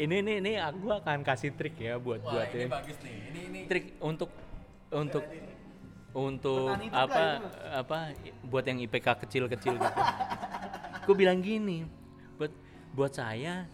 [0.00, 2.72] ini ini ini aku akan kasih trik ya buat buat ya.
[2.72, 3.16] bagus nih.
[3.28, 3.60] Ini ini.
[3.68, 4.32] Trik untuk
[4.88, 5.24] untuk
[6.16, 7.44] untuk apa
[7.76, 8.16] apa
[8.48, 10.00] buat yang IPK kecil-kecil gitu.
[11.04, 11.84] Gue bilang gini,
[12.40, 12.52] buat
[12.96, 13.68] buat saya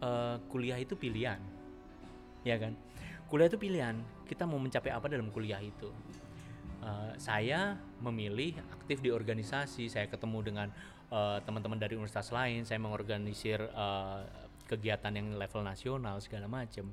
[0.00, 1.36] eh, kuliah itu pilihan,
[2.46, 2.76] ya kan?
[3.30, 3.96] Kuliah itu pilihan.
[4.26, 5.90] Kita mau mencapai apa dalam kuliah itu?
[6.82, 9.86] Eh, saya memilih aktif di organisasi.
[9.86, 10.68] Saya ketemu dengan
[11.12, 12.66] eh, teman-teman dari universitas lain.
[12.66, 14.20] Saya mengorganisir eh,
[14.66, 16.90] kegiatan yang level nasional segala macam.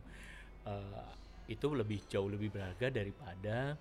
[0.68, 1.06] Eh,
[1.48, 3.80] itu lebih jauh lebih berharga daripada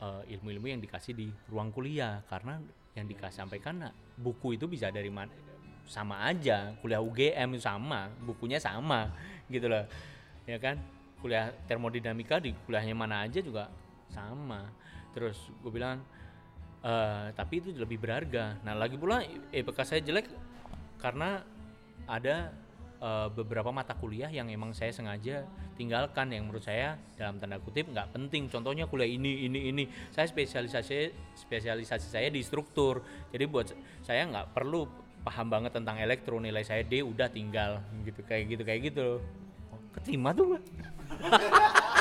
[0.00, 2.58] eh, ilmu-ilmu yang dikasih di ruang kuliah karena
[2.96, 5.28] yang dikasih sampaikan nah, buku itu bisa dari mana
[5.86, 9.12] sama aja kuliah UGM sama bukunya sama
[9.52, 9.86] gitu loh
[10.46, 10.78] ya kan?
[11.20, 13.68] Kuliah termodinamika di kuliahnya mana aja juga
[14.08, 14.70] sama.
[15.12, 16.00] Terus gue bilang
[16.86, 18.62] eh tapi itu lebih berharga.
[18.62, 20.30] Nah lagi pula IPK saya jelek
[21.02, 21.42] karena
[22.06, 22.54] ada
[23.02, 25.42] eh, beberapa mata kuliah yang emang saya sengaja
[25.74, 28.46] tinggalkan yang menurut saya dalam tanda kutip nggak penting.
[28.46, 29.84] Contohnya kuliah ini ini ini.
[30.14, 33.02] Saya spesialisasi spesialisasi saya di struktur.
[33.34, 33.66] Jadi buat
[34.06, 34.86] saya nggak perlu
[35.26, 39.18] paham banget tentang elektro nilai saya D udah tinggal gitu kayak gitu kayak gitu
[40.00, 40.62] keterima tuh Mbak.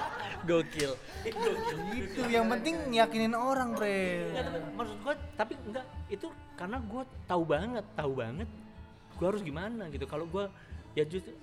[0.46, 0.92] gokil.
[1.26, 4.30] Gitu, yang penting yakinin orang, Bre.
[4.32, 8.50] Nggak, tapi maksud gua tapi enggak itu karena gua tahu banget tahu banget
[9.18, 10.06] gua harus gimana gitu.
[10.06, 10.54] Kalau gua
[10.94, 11.34] ya justru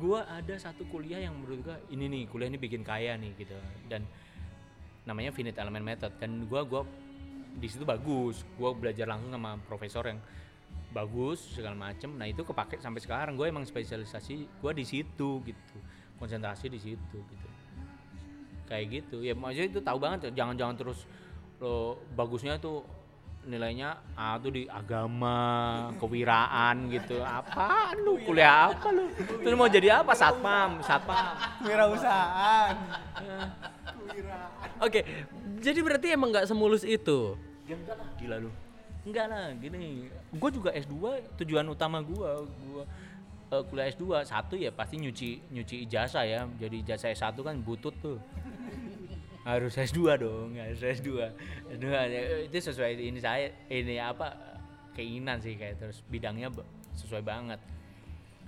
[0.00, 3.54] gua ada satu kuliah yang menurut gua ini nih kuliah ini bikin kaya nih gitu.
[3.86, 4.08] Dan
[5.04, 6.12] namanya finite element method.
[6.16, 6.82] Dan gua gua
[7.56, 8.42] di situ bagus.
[8.56, 10.20] Gua belajar langsung sama profesor yang
[10.96, 12.16] bagus segala macem.
[12.16, 13.36] Nah itu kepake sampai sekarang.
[13.36, 15.76] Gue emang spesialisasi gua di situ gitu
[16.16, 17.48] konsentrasi di situ gitu.
[18.66, 19.16] Kayak gitu.
[19.22, 21.06] Ya maksudnya itu tahu banget jangan-jangan terus
[21.56, 22.84] lo bagusnya tuh
[23.46, 25.38] nilainya A tuh di agama
[26.02, 27.22] kewiraan gitu.
[27.22, 28.18] Apa lu?
[28.26, 29.06] Kuliah apa lu?
[29.16, 30.12] Terus mau jadi apa?
[30.18, 31.38] Satpam satpam.
[31.62, 32.74] Wirausahaan.
[34.82, 35.00] Oke,
[35.62, 37.38] jadi berarti emang nggak semulus itu.
[37.66, 38.08] ya enggak lah.
[38.18, 38.50] Gila lu.
[39.06, 40.10] Enggak lah gini.
[40.34, 42.84] Gue juga S2 tujuan utama gue gue
[43.52, 47.94] eh, kuliah S2 satu ya pasti nyuci nyuci ijazah ya jadi ijazah S1 kan butut
[48.02, 48.18] tuh
[49.46, 51.10] harus S2 dong harus S2
[51.78, 52.02] S2 ya,
[52.50, 54.34] itu sesuai ini saya ini apa
[54.98, 56.50] keinginan sih kayak terus bidangnya
[56.98, 57.60] sesuai banget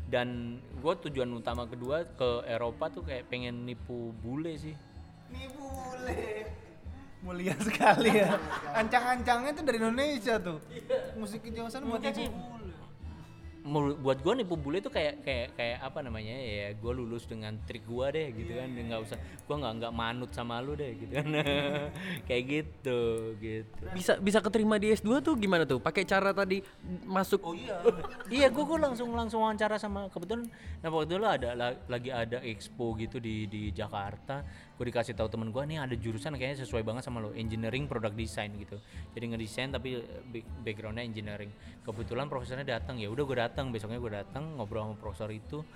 [0.08, 4.72] dan gue tujuan utama kedua ke Eropa tuh kayak pengen nipu bule sih
[5.28, 6.48] Nih bule.
[7.18, 8.38] Mulia sekali ya.
[8.72, 10.58] Ancang-ancangnya tuh dari Indonesia tuh.
[11.18, 12.28] Musik kejauhan buat Enggak ibu sih.
[12.30, 12.57] bule.
[14.00, 17.84] Buat gue nipu bule itu kayak kayak kayak apa namanya ya gue lulus dengan trik
[17.84, 18.68] gue deh gitu kan.
[18.72, 21.28] Nggak usah gue nggak nggak manut sama lu deh gitu kan.
[22.28, 23.00] Kayak gitu
[23.40, 23.82] gitu.
[23.94, 25.80] Bisa bisa keterima di S2 tuh gimana tuh?
[25.80, 26.60] Pakai cara tadi
[27.04, 27.56] masuk
[28.28, 28.48] iya.
[28.54, 30.48] Gue gue langsung langsung wawancara sama kebetulan
[30.78, 34.42] nah waktu itu ada la- lagi ada expo gitu di di Jakarta
[34.78, 38.14] gue dikasih tahu temen gue nih ada jurusan kayaknya sesuai banget sama lo engineering product
[38.14, 38.78] design gitu.
[39.10, 41.50] Jadi ngedesain tapi eh, back- backgroundnya engineering.
[41.82, 45.66] Kebetulan profesornya datang ya udah gue datang besoknya gue datang ngobrol sama profesor itu.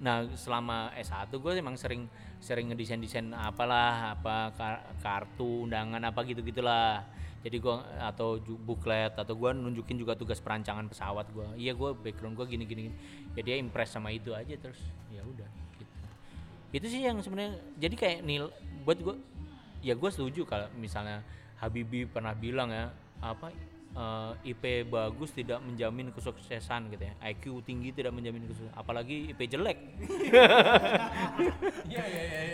[0.00, 2.08] Nah selama S1 gue emang sering
[2.40, 7.04] sering ngedesain desain apalah apa kar- kartu undangan apa gitu gitulah
[7.38, 11.54] jadi gua atau booklet atau gua nunjukin juga tugas perancangan pesawat gua.
[11.54, 13.46] Iya gua background gua gini gini, gini.
[13.46, 14.82] ya impress sama itu aja terus.
[15.14, 15.46] Ya udah
[16.68, 18.52] itu sih yang sebenarnya jadi kayak nil
[18.84, 19.16] buat gua
[19.80, 21.24] ya gua setuju kalau misalnya
[21.58, 23.50] Habibie pernah bilang ya apa
[23.98, 27.14] eh, IP bagus tidak menjamin kesuksesan gitu ya.
[27.34, 29.78] IQ tinggi tidak menjamin kesuksesan apalagi IP jelek.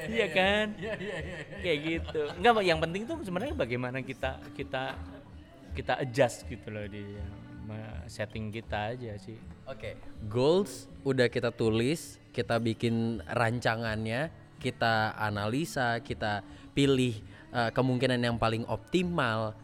[0.08, 0.66] Iya kan?
[1.60, 2.20] Kayak gitu.
[2.38, 4.96] Enggak yang penting tuh sebenarnya bagaimana kita kita
[5.74, 7.43] kita adjust gitu loh di ma-
[8.06, 9.96] setting kita aja sih Oke,
[10.28, 14.28] goals udah kita tulis, kita bikin rancangannya,
[14.60, 16.44] kita analisa, kita
[16.76, 17.16] pilih
[17.48, 19.56] eh, kemungkinan yang paling optimal.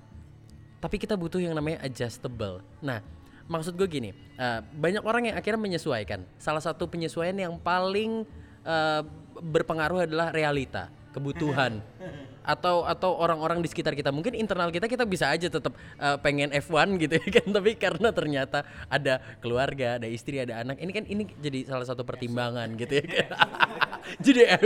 [0.80, 2.64] Tapi kita butuh yang namanya adjustable.
[2.80, 3.04] Nah,
[3.44, 6.24] maksud gue gini, eh, banyak orang yang akhirnya menyesuaikan.
[6.40, 8.24] Salah satu penyesuaian yang paling
[8.64, 9.02] eh,
[9.36, 11.84] berpengaruh adalah realita, kebutuhan.
[12.44, 14.10] atau atau orang-orang di sekitar kita.
[14.10, 17.46] Mungkin internal kita kita bisa aja tetap eh, pengen F1 gitu ya kan.
[17.56, 20.80] Tapi karena ternyata ada keluarga ada istri ada anak.
[20.80, 23.28] Ini kan ini jadi salah satu pertimbangan gitu ya kan.
[24.26, 24.62] Jadi F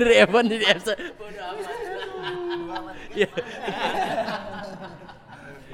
[0.00, 0.80] dari F1 jadi F
[1.20, 2.94] bodo amat.
[3.12, 3.30] Iya.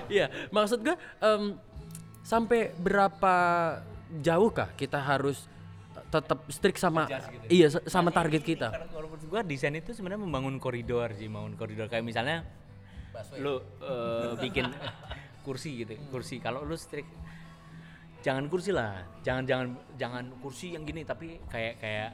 [0.04, 1.56] Iya, maksud gue em,
[2.20, 3.36] sampai berapa
[4.20, 5.48] jauh kah kita harus
[6.14, 7.10] tetap strict sama
[7.50, 8.70] iya sa- sama target kita.
[8.70, 11.86] karena kalau menurut gua desain itu sebenarnya membangun koridor sih membangun koridor.
[11.90, 12.46] Kayak misalnya
[13.42, 14.70] lu eh, bikin
[15.42, 16.38] kursi gitu kursi.
[16.38, 17.10] Kalau lu strict
[18.22, 19.02] jangan kursi lah.
[19.26, 19.66] Jangan jangan
[19.98, 22.10] jangan kursi yang gini tapi kayak kayak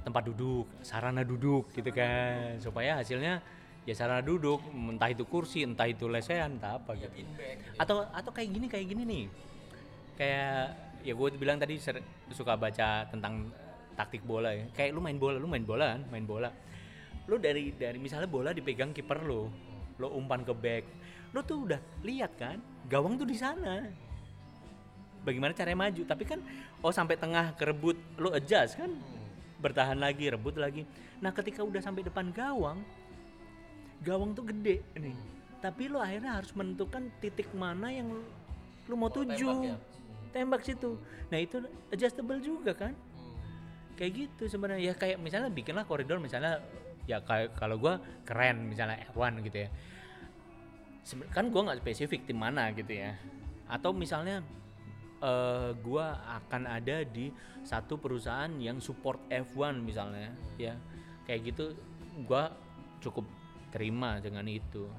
[0.00, 2.62] tempat duduk sarana duduk gitu kan.
[2.62, 3.42] Supaya hasilnya
[3.88, 7.26] ya sarana duduk entah itu kursi entah itu lesehan entah apa gitu.
[7.76, 9.24] Atau atau kayak gini kayak gini nih.
[10.20, 13.48] Kayak ya gue bilang tadi ser- suka baca tentang
[13.94, 14.66] taktik bola ya.
[14.72, 16.50] Kayak lu main bola lu main bola kan main bola.
[17.28, 19.50] Lu dari dari misalnya bola dipegang kiper lu
[20.00, 20.84] lu umpan ke back
[21.30, 22.58] lu tuh udah lihat kan
[22.90, 23.86] gawang tuh di sana.
[25.20, 26.02] Bagaimana caranya maju?
[26.08, 26.40] Tapi kan
[26.80, 28.90] oh sampai tengah kerebut lu adjust kan?
[29.60, 30.88] Bertahan lagi rebut lagi.
[31.20, 32.80] Nah ketika udah sampai depan gawang
[34.00, 35.16] gawang tuh gede nih.
[35.60, 38.24] Tapi lu akhirnya harus menentukan titik mana yang lu,
[38.88, 39.76] lu mau tuju
[40.30, 40.98] tembak situ.
[41.28, 42.92] Nah itu adjustable juga kan?
[43.94, 44.90] Kayak gitu sebenarnya.
[44.90, 46.62] Ya kayak misalnya bikinlah koridor misalnya
[47.04, 49.70] ya kayak kalau gua keren misalnya F1 gitu ya.
[51.04, 53.18] Seben- kan gua nggak spesifik tim mana gitu ya.
[53.68, 54.42] Atau misalnya
[55.20, 57.28] eh gua akan ada di
[57.60, 60.74] satu perusahaan yang support F1 misalnya ya.
[61.28, 61.64] Kayak gitu
[62.24, 62.54] gua
[63.00, 63.24] cukup
[63.70, 64.90] terima dengan itu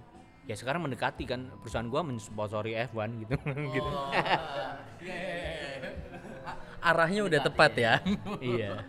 [0.50, 3.36] ya sekarang mendekati kan perusahaan gua mensponsori F1 gitu.
[3.76, 3.92] Gitu.
[6.82, 7.94] Arahnya udah tepat ya.
[8.42, 8.82] iya.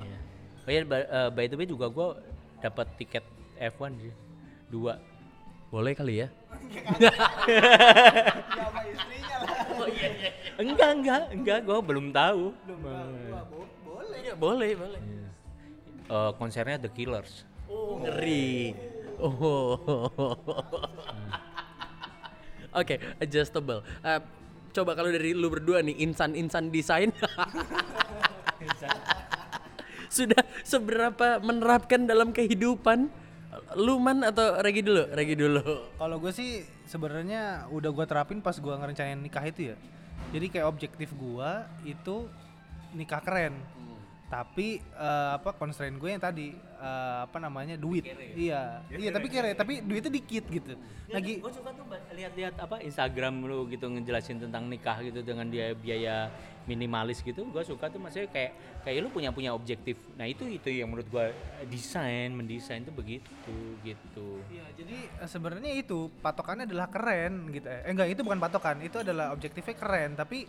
[0.00, 0.16] Iya.
[0.64, 2.16] Oh ya by, eh, by the way juga gua
[2.64, 3.24] dapat tiket
[3.60, 4.14] F1 sih.
[4.68, 4.96] Dua.
[5.68, 6.28] Boleh kali ya?
[10.56, 11.58] enggak enggak enggak.
[11.68, 12.56] Gua belum tahu.
[14.18, 15.00] Iya, boleh, boleh.
[16.08, 17.44] Eh, konsernya The Killers.
[17.68, 18.72] Oh, ngeri.
[18.72, 18.97] Oh.
[22.78, 23.82] Oke, adjustable.
[24.04, 24.20] Eh,
[24.72, 27.10] coba kalau dari lu berdua nih insan-insan desain
[30.08, 33.10] sudah seberapa menerapkan dalam kehidupan
[33.76, 35.62] lu man atau Regi dulu Regi dulu
[35.96, 39.76] Kalau gue sih sebenarnya udah gue terapin pas gue ngerencanain nikah itu ya.
[40.32, 41.50] Jadi kayak objektif gue
[41.88, 42.28] itu
[42.92, 43.56] nikah keren.
[44.28, 48.04] Tapi eh, apa constraint gue yang tadi eh, apa namanya duit.
[48.36, 48.84] Iya.
[48.92, 50.76] Iya, tapi kere, tapi duitnya dikit gitu.
[51.08, 55.72] Lagi gue suka tuh lihat-lihat apa Instagram lu gitu ngejelasin tentang nikah gitu dengan dia
[55.72, 56.28] biaya
[56.68, 58.52] minimalis gitu gue suka tuh maksudnya kayak
[58.84, 61.32] kayak lu punya punya objektif nah itu itu yang menurut gue
[61.72, 67.66] desain mendesain tuh begitu gitu Iya, jadi eh, sebenarnya itu patokannya adalah keren gitu.
[67.68, 70.44] Eh enggak, itu bukan patokan, itu adalah objektifnya keren, tapi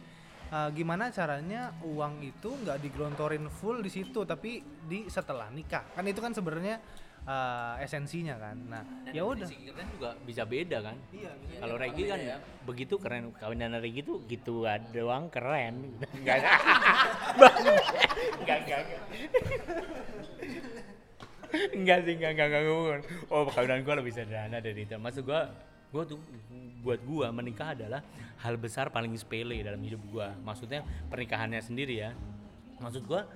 [0.49, 5.85] eh, gimana caranya uang itu nggak digelontorin full di situ, tapi di setelah nikah.
[5.93, 6.81] Kan itu kan sebenarnya
[7.23, 8.57] eh, esensinya kan.
[8.67, 8.83] Nah,
[9.13, 9.47] ya udah.
[9.49, 10.95] kan juga bisa beda kan
[11.59, 12.19] kalau Regi kan
[12.67, 16.43] begitu keren kawinan Regi tuh gitu doang keren enggak
[18.43, 18.79] enggak enggak
[21.73, 23.01] enggak sih enggak enggak enggak enggak.
[23.31, 25.47] oh kawinan gua lebih sederhana dari itu maksud gua
[25.89, 26.21] gua tuh
[26.85, 28.01] buat gua menikah adalah
[28.39, 30.33] hal besar paling sepele dalam hidup gua.
[30.45, 32.11] Maksudnya pernikahannya sendiri ya.
[32.79, 33.27] Maksud gua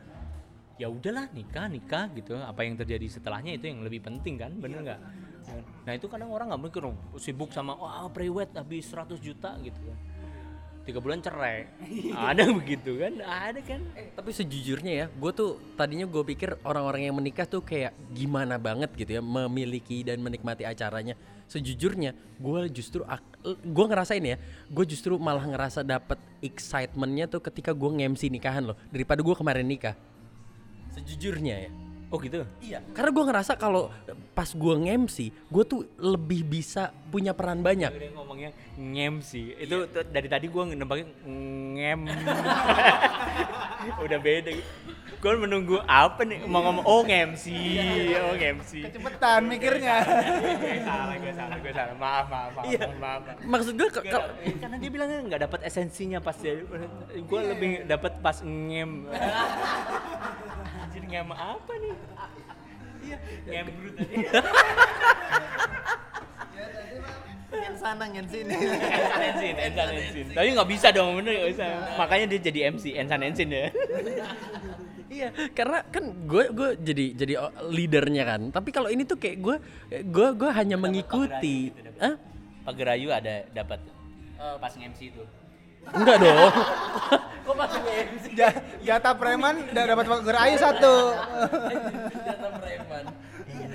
[0.77, 2.37] ya udahlah nikah nikah gitu.
[2.37, 5.01] Apa yang terjadi setelahnya itu yang lebih penting kan bener nggak?
[5.83, 9.79] Nah itu kadang orang nggak mikir oh, sibuk sama wah prewed habis 100 juta gitu
[9.83, 9.99] kan.
[10.83, 11.63] Tiga bulan cerai.
[12.11, 13.15] Ada begitu kan?
[13.23, 13.79] Ada kan?
[14.19, 18.91] Tapi sejujurnya ya, gue tuh tadinya gue pikir orang-orang yang menikah tuh kayak gimana banget
[18.99, 21.15] gitu ya memiliki dan menikmati acaranya.
[21.47, 23.05] Sejujurnya, gue justru
[23.61, 24.37] gue ngerasain ya,
[24.71, 29.67] gue justru malah ngerasa dapet excitementnya tuh ketika gue nge-MC nikahan loh daripada gue kemarin
[29.67, 29.93] nikah.
[30.93, 31.71] Sejujurnya ya.
[32.13, 33.89] oh gitu Iya, karena gue ngerasa kalau
[34.37, 37.89] pas gue nge-MC, gue tuh lebih bisa punya peran banyak.
[37.89, 42.09] dia ngomongnya ngem sih itu tuh dari tadi gua nembaknya ngem
[44.05, 44.49] udah beda
[45.23, 47.79] gue menunggu apa nih mau ngomong oh ngem sih
[48.19, 50.03] oh ngem sih Cepetan mikirnya.
[50.83, 52.91] salah gue salah gue salah maaf maaf maaf Iya.
[52.99, 53.37] maaf, maaf.
[53.39, 54.27] Maksud gue kalau
[54.59, 56.59] karena dia bilangnya nggak dapat esensinya pas dia
[57.15, 59.07] gue lebih dapat pas ngem
[60.83, 61.95] anjir ngem apa nih
[63.01, 63.17] iya
[63.47, 64.15] ngem brut tadi
[67.53, 68.49] Yang sana yang sini.
[68.49, 70.25] Ensan Ensin, Ensan Ensin.
[70.33, 71.65] Tapi nggak bisa dong, bener nggak bisa.
[71.95, 73.69] Makanya dia jadi MC, Ensan Ensin ya.
[75.07, 78.41] Iya, karena kan gue gue jadi jadi o- leadernya kan.
[78.49, 79.55] Tapi kalau ini tuh kayak gue
[80.03, 81.71] gue gue hanya mengikuti.
[81.97, 82.15] Hah?
[82.63, 83.79] Pak Gerayu ada dapat
[84.59, 85.23] pas MC itu.
[85.85, 86.51] Enggak dong.
[87.45, 88.25] Kok pas MC?
[88.33, 90.95] Ja- Jatah preman dapat gerayu satu.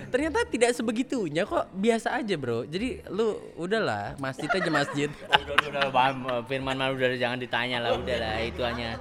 [0.09, 2.65] Ternyata tidak sebegitunya kok biasa aja bro.
[2.65, 5.09] Jadi lu udahlah masjid aja masjid.
[5.29, 6.17] udah, udah, udah, paham.
[6.49, 8.97] Firman mah udah jangan ditanya lah, udah lah itu hanya.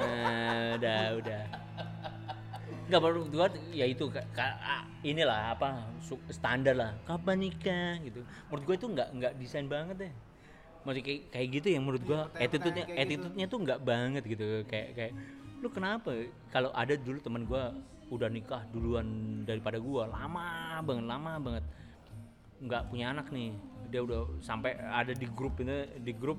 [0.00, 1.42] Nah, udah, udah.
[2.88, 4.04] Enggak baru gua ya itu
[4.36, 5.84] ah, inilah apa
[6.32, 6.92] standar lah.
[7.04, 8.20] Kapan nikah gitu.
[8.48, 10.12] Menurut gua itu enggak enggak desain banget deh.
[10.82, 14.44] Maksudnya kayak, kayak gitu yang menurut gua attitude-nya attitude-nya tuh enggak banget gitu.
[14.68, 15.12] Kayak kayak
[15.62, 16.10] lu kenapa
[16.50, 17.70] kalau ada dulu teman gua
[18.12, 20.04] udah nikah duluan daripada gua.
[20.04, 21.64] Lama banget lama banget.
[22.60, 23.56] Nggak punya anak nih.
[23.88, 26.36] Dia udah sampai ada di grup ini di grup.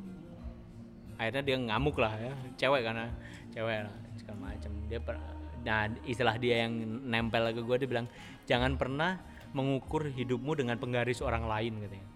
[1.17, 2.33] Akhirnya dia ngamuk lah ya.
[2.61, 3.09] Cewek karena
[3.49, 6.75] cewek lah segala macam dia per- nah istilah dia yang
[7.07, 8.07] nempel ke gue dia bilang
[8.43, 9.15] jangan pernah
[9.55, 12.07] mengukur hidupmu dengan penggaris orang lain katanya.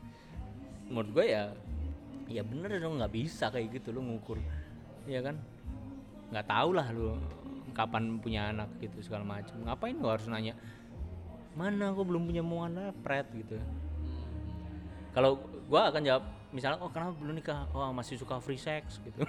[0.91, 1.43] Menurut gue ya
[2.27, 4.37] ya bener dong nggak bisa kayak gitu lu ngukur.
[5.07, 5.39] Ya kan?
[6.27, 7.15] Nggak tahu lah lu
[7.77, 10.57] kapan punya anak gitu segala macam ngapain lu harus nanya
[11.53, 13.61] mana aku belum punya mau anak pret gitu
[15.13, 15.37] kalau
[15.69, 19.21] gua akan jawab misalnya oh kenapa belum nikah oh masih suka free sex gitu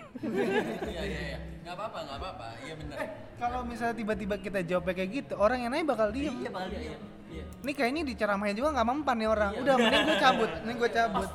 [0.88, 1.38] Iya iya iya.
[1.60, 2.46] Enggak apa-apa, enggak apa-apa.
[2.64, 2.96] Iya benar.
[3.36, 6.32] Kalau misalnya tiba-tiba kita jawabnya kayak gitu, orang yang nanya bakal diem.
[6.40, 6.96] Iya bakal iya.
[7.28, 7.44] Iya.
[7.60, 9.52] Ini kayaknya diceramahin juga nggak mempan nih orang.
[9.60, 11.28] Udah mending gue cabut, mending gue cabut.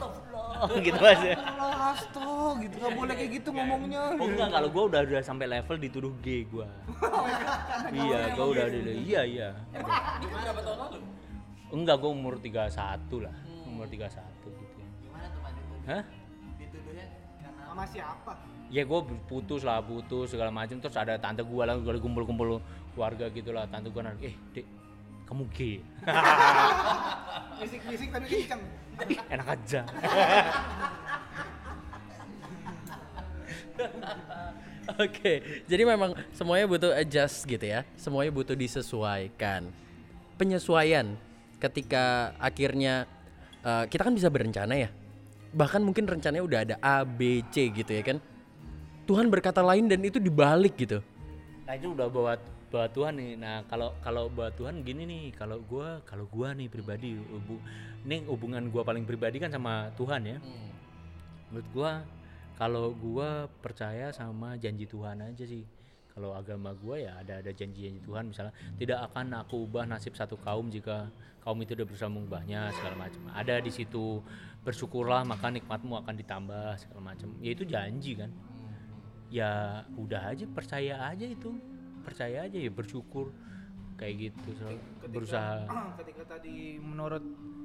[0.62, 1.32] Oh gitu aja.
[1.34, 2.30] Allah asto
[2.62, 2.76] gitu.
[2.78, 4.02] Nggak boleh kayak gitu ngomongnya.
[4.20, 6.68] oh enggak kalau gua udah udah sampai level dituduh gay gua.
[7.98, 9.50] Iya gua udah udah iya iya.
[9.74, 10.98] Ini berapa tahun lalu?
[11.74, 13.36] enggak gua umur 31 lah.
[13.66, 14.06] Umur 31
[14.46, 15.82] gitu Gimana tuh Pak dituduh?
[15.90, 16.04] hah?
[16.62, 17.06] Dituduhnya
[17.42, 18.34] karena Sama siapa?
[18.74, 19.00] ya gue
[19.30, 22.58] putus lah putus segala macam terus ada tante gue lah gue kumpul-kumpul
[22.98, 23.70] keluarga gitu lah.
[23.70, 24.66] Tante gue nanya eh dek
[25.34, 25.82] kamu gay
[27.58, 28.62] Bisik-bisik tapi kenceng.
[29.10, 29.82] Ih, enak aja
[35.02, 37.82] Oke, jadi memang semuanya butuh adjust gitu ya.
[37.98, 39.74] Semuanya butuh disesuaikan.
[40.38, 41.18] Penyesuaian
[41.58, 43.10] ketika akhirnya
[43.66, 44.94] eh, kita kan bisa berencana ya.
[45.56, 48.22] Bahkan mungkin rencananya udah ada A, B, C gitu ya kan.
[49.10, 51.02] Tuhan berkata lain dan itu dibalik gitu.
[51.64, 52.40] nah itu udah buat
[52.74, 53.38] buat Tuhan nih.
[53.38, 57.62] Nah kalau kalau buat Tuhan gini nih kalau gua kalau gua nih pribadi hubu,
[58.02, 60.42] ini hubungan gua paling pribadi kan sama Tuhan ya.
[61.54, 62.02] Menurut gua
[62.58, 65.62] kalau gua percaya sama janji Tuhan aja sih.
[66.18, 68.34] Kalau agama gua ya ada ada janji-janji Tuhan.
[68.34, 71.14] Misalnya tidak akan aku ubah nasib satu kaum jika
[71.46, 73.22] kaum itu udah berusaha mengubahnya segala macam.
[73.38, 74.18] Ada di situ
[74.66, 77.38] bersyukurlah maka nikmatmu akan ditambah segala macam.
[77.38, 78.34] Ya itu janji kan.
[79.30, 81.54] Ya udah aja percaya aja itu
[82.04, 83.32] percaya aja ya bersyukur
[83.98, 84.68] kayak gitu so,
[85.08, 85.64] berusaha
[86.04, 87.24] ketika tadi menurut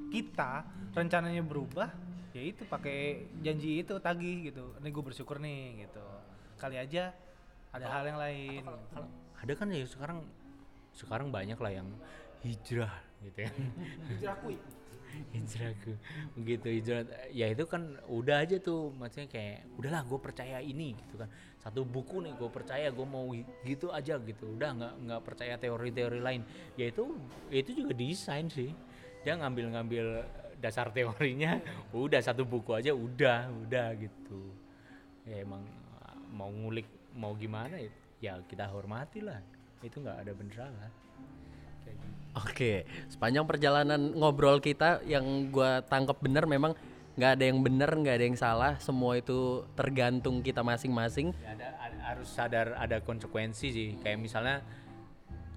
[0.09, 0.65] kita
[0.97, 1.89] rencananya berubah,
[2.33, 4.73] ya itu pakai janji itu tagih gitu.
[4.81, 6.05] Ini gue bersyukur nih gitu.
[6.57, 7.13] Kali aja
[7.69, 8.63] ada hal yang lain.
[9.39, 10.25] ada kan ya sekarang
[10.91, 11.87] sekarang banyak lah yang
[12.43, 12.91] hijrah
[13.23, 13.55] gitu kan
[15.35, 15.93] hijrahku
[16.37, 18.93] begitu hijrah ya itu kan udah aja tuh.
[18.95, 21.29] Maksudnya kayak udahlah gue percaya ini gitu kan.
[21.59, 23.27] Satu buku nih gue percaya gue mau
[23.65, 24.43] gitu aja gitu.
[24.55, 26.41] Udah nggak nggak percaya teori-teori lain.
[26.79, 27.17] Ya itu
[27.51, 28.71] itu juga desain sih.
[29.25, 30.23] Dia ngambil-ngambil
[30.59, 31.59] dasar teorinya
[31.95, 34.51] udah satu buku aja udah udah gitu.
[35.23, 35.63] Ya emang
[36.03, 37.91] uh, mau ngulik mau gimana ya,
[38.21, 39.39] ya kita hormati lah
[39.81, 40.91] itu nggak ada bener salah.
[42.39, 46.71] Oke, sepanjang perjalanan ngobrol kita yang gua tangkap bener memang
[47.19, 51.35] nggak ada yang bener, nggak ada yang salah, semua itu tergantung kita masing-masing.
[51.43, 53.89] Ya, ada, ada- harus sadar ada konsekuensi sih.
[53.99, 54.55] Kayak misalnya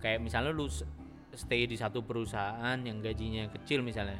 [0.03, 0.67] kayak misalnya lu
[1.33, 4.19] stay di satu perusahaan yang gajinya kecil misalnya.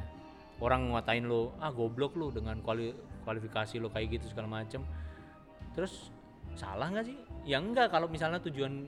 [0.63, 2.95] Orang ngatain lu ah goblok lu dengan kuali-
[3.27, 4.79] kualifikasi lu kayak gitu segala macem.
[5.75, 6.09] Terus
[6.55, 7.17] salah nggak sih?
[7.43, 8.87] Ya enggak kalau misalnya tujuan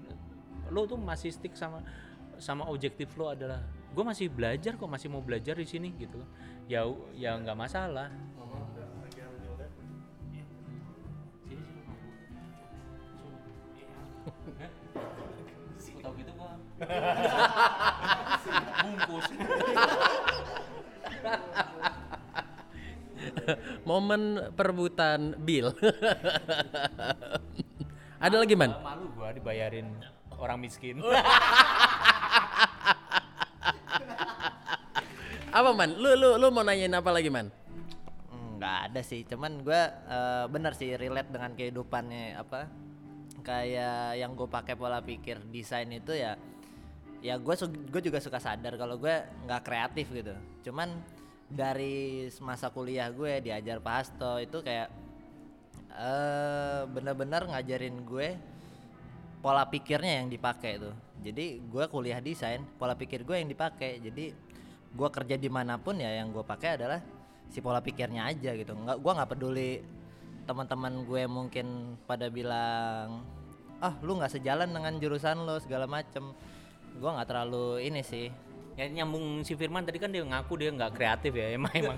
[0.72, 1.84] lu tuh masih stick sama
[2.40, 3.62] sama objektif lu adalah
[3.95, 6.20] gue masih belajar kok masih mau belajar di sini gitu
[6.68, 6.84] ya
[7.16, 8.12] ya nggak masalah
[16.06, 16.53] tahu gitu gua
[18.86, 19.26] bungkus
[23.86, 25.74] Momen perebutan bill.
[28.26, 28.70] ada lagi man?
[28.86, 29.90] malu gua dibayarin
[30.40, 31.02] orang miskin
[35.56, 35.95] Apa man?
[35.95, 37.48] Lu lu lu mau nanyain apa lagi man?
[38.66, 39.82] nggak ada sih cuman gue
[40.49, 42.66] bener sih relate dengan kehidupannya apa
[43.45, 46.40] kayak yang gue pakai pola pikir desain itu ya
[47.22, 47.56] ya gue
[47.94, 49.14] gue juga suka sadar kalau gue
[49.45, 50.34] nggak kreatif gitu
[50.66, 50.98] cuman
[51.45, 54.90] dari masa kuliah gue diajar Pak Hasto itu kayak
[55.94, 58.28] eh bener-bener ngajarin gue
[59.45, 60.95] pola pikirnya yang dipakai tuh.
[61.22, 64.01] Jadi gue kuliah desain pola pikir gue yang dipakai.
[64.01, 64.34] Jadi
[64.89, 66.97] gue kerja di mana pun ya yang gue pakai adalah
[67.53, 68.73] si pola pikirnya aja gitu.
[68.73, 69.72] Nggak gue nggak peduli
[70.49, 73.22] teman-teman gue mungkin pada bilang
[73.85, 76.34] ah lu nggak sejalan dengan jurusan lo segala macem.
[76.97, 78.34] Gue nggak terlalu ini sih.
[78.73, 81.97] Ya nyambung si Firman tadi kan dia ngaku dia nggak kreatif ya emang emang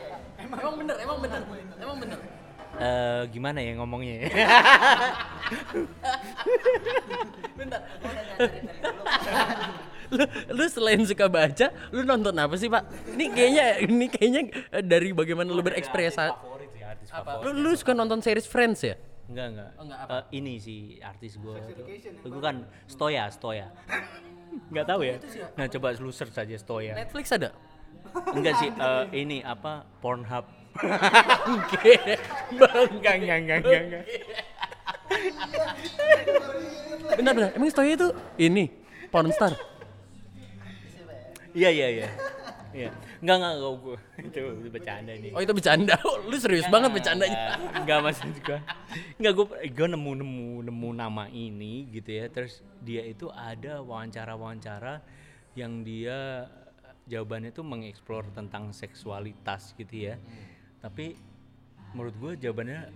[0.46, 1.42] Emang bener, emang bener,
[1.74, 2.43] emang bener.
[2.74, 4.28] Eh, gimana ya ngomongnya ya?
[10.10, 12.82] lu, lu selain suka baca, lu nonton apa sih pak?
[13.14, 14.42] Ini kayaknya, ini kayaknya
[14.74, 16.26] eh, dari bagaimana lu berekspresi.
[17.46, 18.98] Lu, lu suka nonton series Friends ya?
[19.24, 21.56] enggak enggak, enggak Eh, ini sih artis gue
[22.28, 23.72] gue kan Stoya Stoya.
[24.68, 25.16] Nggak tahu ya.
[25.56, 26.92] Nah coba lu search aja Stoya.
[26.92, 27.54] Netflix ada?
[28.36, 30.44] enggak sih eh, ini apa Pornhub
[30.74, 31.92] Oke.
[32.50, 34.04] enggak enggak enggak enggak, enggak.
[37.14, 37.50] Benar benar.
[37.54, 38.08] Emang Stoya itu
[38.40, 38.64] ini
[39.08, 39.54] pornstar.
[41.54, 42.08] iya iya iya
[42.74, 42.90] iya
[43.22, 45.94] enggak enggak enggak gue itu itu bercanda nih Oh itu bercanda.
[46.02, 47.62] Oh, lu serius banget bercandanya.
[47.78, 48.58] Enggak maksud gua.
[49.22, 52.26] Enggak gua gua nemu nemu nemu nama ini gitu ya.
[52.26, 54.98] Terus dia itu ada wawancara-wawancara
[55.54, 56.50] yang dia
[57.06, 60.18] jawabannya tuh mengeksplor tentang seksualitas gitu ya.
[60.84, 61.16] Tapi
[61.96, 62.92] menurut gua jawabannya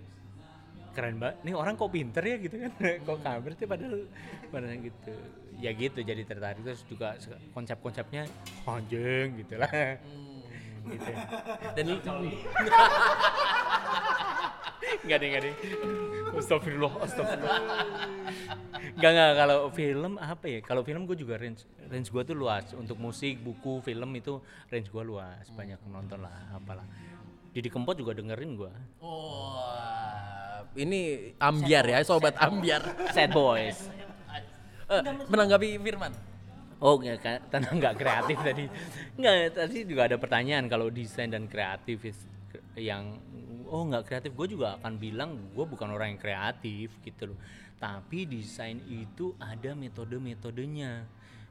[0.93, 1.37] keren banget.
[1.49, 2.73] Nih orang kok pinter ya gitu kan.
[3.09, 4.05] kok kabar sih padahal
[4.53, 5.13] padahal gitu.
[5.59, 8.29] Ya gitu jadi tertarik terus juga se- konsep-konsepnya
[8.69, 9.73] anjing gitu lah.
[10.85, 11.13] gitu.
[11.77, 11.97] Dan lu
[14.99, 15.55] Enggak deh, enggak deh.
[16.39, 17.61] Astagfirullah, astagfirullah.
[18.97, 19.33] Enggak, enggak.
[19.35, 20.59] Kalau film apa ya?
[20.63, 22.67] Kalau film gue juga range range gue tuh luas.
[22.73, 24.39] Untuk musik, buku, film itu
[24.71, 25.45] range gue luas.
[25.53, 26.87] Banyak nonton lah, apalah.
[27.59, 28.71] Didi Kempot juga dengerin gue.
[29.03, 32.87] Wah, ini ambiar ya, sobat ambiar.
[33.11, 33.91] Sad Boys.
[34.87, 36.15] Eh, menanggapi Firman.
[36.79, 38.71] Oh, enggak, karena enggak kreatif tadi.
[39.19, 42.15] Enggak, tadi juga ada pertanyaan kalau desain dan kreatif
[42.79, 43.19] yang
[43.67, 47.39] oh enggak kreatif, gue juga akan bilang gue bukan orang yang kreatif gitu loh.
[47.83, 51.03] Tapi desain itu ada metode-metodenya.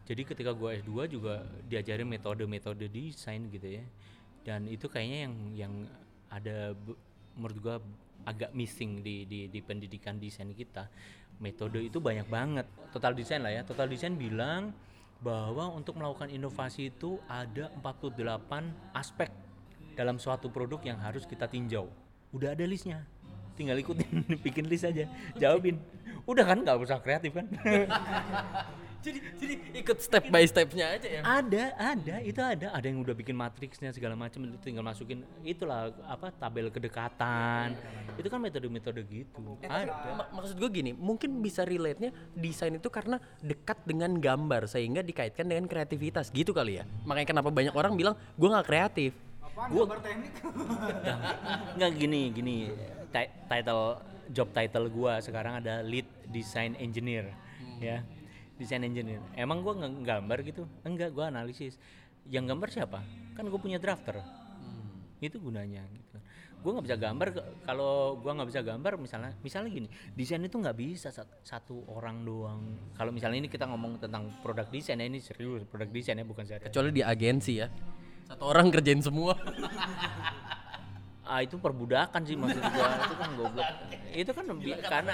[0.08, 3.84] Jadi ketika gue S2 juga diajarin metode-metode desain gitu ya.
[4.48, 5.74] Dan itu kayaknya yang yang
[6.32, 6.72] ada
[7.36, 7.76] menurut gue
[8.24, 10.88] agak missing di, di di pendidikan desain kita.
[11.44, 12.64] Metode itu banyak banget.
[12.96, 13.68] Total desain lah ya.
[13.68, 14.72] Total desain bilang
[15.20, 18.24] bahwa untuk melakukan inovasi itu ada 48
[18.96, 19.30] aspek
[20.00, 21.92] dalam suatu produk yang harus kita tinjau.
[22.32, 23.04] Udah ada listnya,
[23.58, 25.82] tinggal ikutin, bikin list aja, jawabin.
[26.24, 27.50] Udah kan nggak usah kreatif kan?
[29.02, 31.22] jadi jadi ikut step by stepnya aja ya?
[31.22, 32.68] Ada ada itu ada.
[32.74, 37.78] Ada yang udah bikin matriksnya segala macam itu tinggal masukin itulah apa tabel kedekatan.
[38.18, 39.58] Itu kan metode-metode gitu.
[39.64, 39.94] Ada.
[40.18, 45.02] Ma- maksud gue gini mungkin bisa relate nya desain itu karena dekat dengan gambar sehingga
[45.02, 46.30] dikaitkan dengan kreativitas.
[46.30, 46.84] Gitu kali ya?
[47.06, 49.12] Makanya kenapa banyak orang bilang gue nggak kreatif.
[49.42, 50.32] Apaan Gua- gambar teknik?
[51.78, 52.58] nggak gini gini.
[53.08, 57.32] Ti- title job title gua sekarang ada lead design engineer
[57.80, 58.04] ya
[58.58, 59.22] design engineer.
[59.34, 60.64] Emang gua nggak gambar gitu?
[60.84, 61.78] Enggak gua analisis.
[62.28, 63.00] Yang gambar siapa?
[63.40, 64.20] Kan gue punya drafter.
[65.24, 66.18] Itu gunanya gitu.
[66.58, 67.28] Gue nggak bisa gambar
[67.64, 72.26] kalau gua nggak bisa gambar misalnya misalnya gini desain itu nggak bisa sat- satu orang
[72.26, 72.62] doang.
[72.98, 76.44] Kalau misalnya ini kita ngomong tentang produk desain ya ini serius produk desain ya bukan
[76.44, 77.70] saya kecuali di agensi ya.
[78.28, 79.40] Satu orang kerjain semua
[81.28, 82.88] ah itu perbudakan sih maksud gua.
[83.04, 83.68] Itu kan goblok.
[84.16, 85.14] Itu kan bi- karena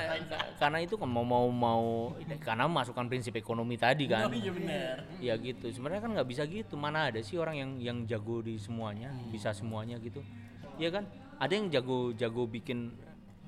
[0.62, 1.84] karena itu kan mau mau mau
[2.40, 4.30] karena masukkan prinsip ekonomi tadi kan.
[5.20, 5.74] Ya gitu.
[5.74, 6.78] Sebenarnya kan nggak bisa gitu.
[6.78, 10.22] Mana ada sih orang yang yang jago di semuanya bisa semuanya gitu.
[10.78, 11.10] Ya kan?
[11.42, 12.94] Ada yang jago jago bikin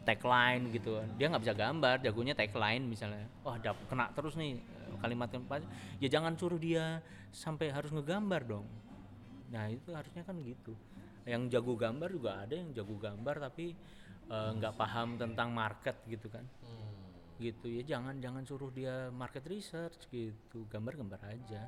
[0.03, 0.97] tagline gitu.
[1.21, 3.29] Dia nggak bisa gambar jagonya tagline misalnya.
[3.45, 5.61] Wah dap kena terus nih eh, kalimat keempat
[6.01, 8.65] ya jangan suruh dia sampai harus ngegambar dong.
[9.53, 10.73] Nah itu harusnya kan gitu
[11.25, 13.73] yang jago gambar juga ada yang jago gambar tapi
[14.29, 16.45] eh, nggak paham tentang market gitu kan.
[17.35, 21.67] Gitu ya jangan jangan suruh dia market research gitu gambar-gambar aja.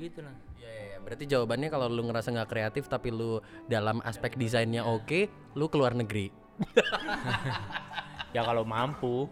[0.00, 0.98] Gitu lah Ya, ya, ya.
[1.04, 5.96] berarti jawabannya kalau lu ngerasa nggak kreatif tapi lu dalam aspek desainnya oke lu keluar
[5.96, 6.30] negeri.
[8.30, 9.26] Ya kalau mampu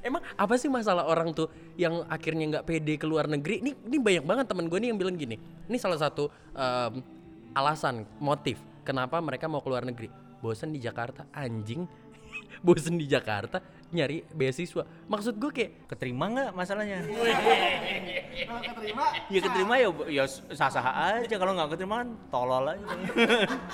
[0.00, 3.60] Emang apa sih masalah orang tuh yang akhirnya nggak pede ke luar negeri?
[3.60, 5.36] Ini ini banyak banget teman gue nih yang bilang gini.
[5.68, 7.04] Ini salah satu em,
[7.52, 10.08] alasan motif kenapa mereka mau keluar negeri.
[10.40, 11.84] Bosen di Jakarta, anjing.
[12.66, 13.60] Bosen di Jakarta
[13.90, 14.86] nyari beasiswa.
[15.10, 20.86] Maksud gue kayak keterima nggak masalahnya Kalau keterima, ya keterima ya ya sah sah
[21.18, 22.86] aja kalau nggak keterima kan tolol aja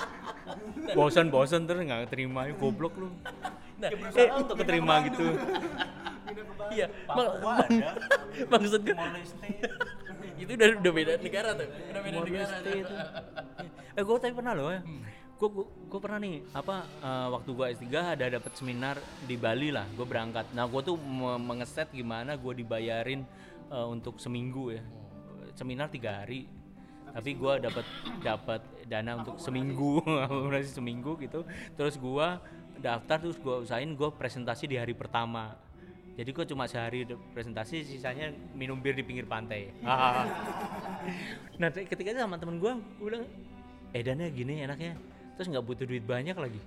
[0.97, 3.09] bosan bosan terus nggak keterima ya goblok lu
[3.79, 5.23] nah, eh, untuk keterima gitu
[6.71, 6.87] iya.
[7.07, 7.69] mak-
[8.53, 8.95] maksud gue
[10.41, 11.67] itu udah udah beda negara tuh.
[11.67, 12.55] Udah beda negara.
[12.61, 12.73] tuh.
[12.77, 12.95] itu.
[13.97, 14.81] eh gue tapi pernah loh ya.
[15.37, 17.85] Gue gue pernah nih apa eh, waktu gue S3
[18.17, 18.95] ada dapat seminar
[19.25, 19.85] di Bali lah.
[19.97, 20.53] Gue berangkat.
[20.53, 23.25] Nah gue tuh me- mengeset gimana gue dibayarin
[23.69, 24.83] eh, untuk seminggu ya.
[25.57, 26.45] Seminar tiga hari.
[27.07, 27.85] Tapi gue dapat
[28.21, 30.05] dapat dana untuk seminggu.
[30.53, 31.41] Masih seminggu gitu.
[31.73, 32.27] Terus gue
[32.77, 35.57] daftar terus gue usahain gue presentasi di hari pertama
[36.17, 39.69] jadi gue cuma sehari presentasi sisanya minum bir di pinggir pantai.
[41.61, 43.25] Nah te- ketika itu sama temen gue gue bilang
[43.93, 44.97] eh dannya gini enaknya.
[45.37, 46.61] Terus nggak butuh duit banyak lagi.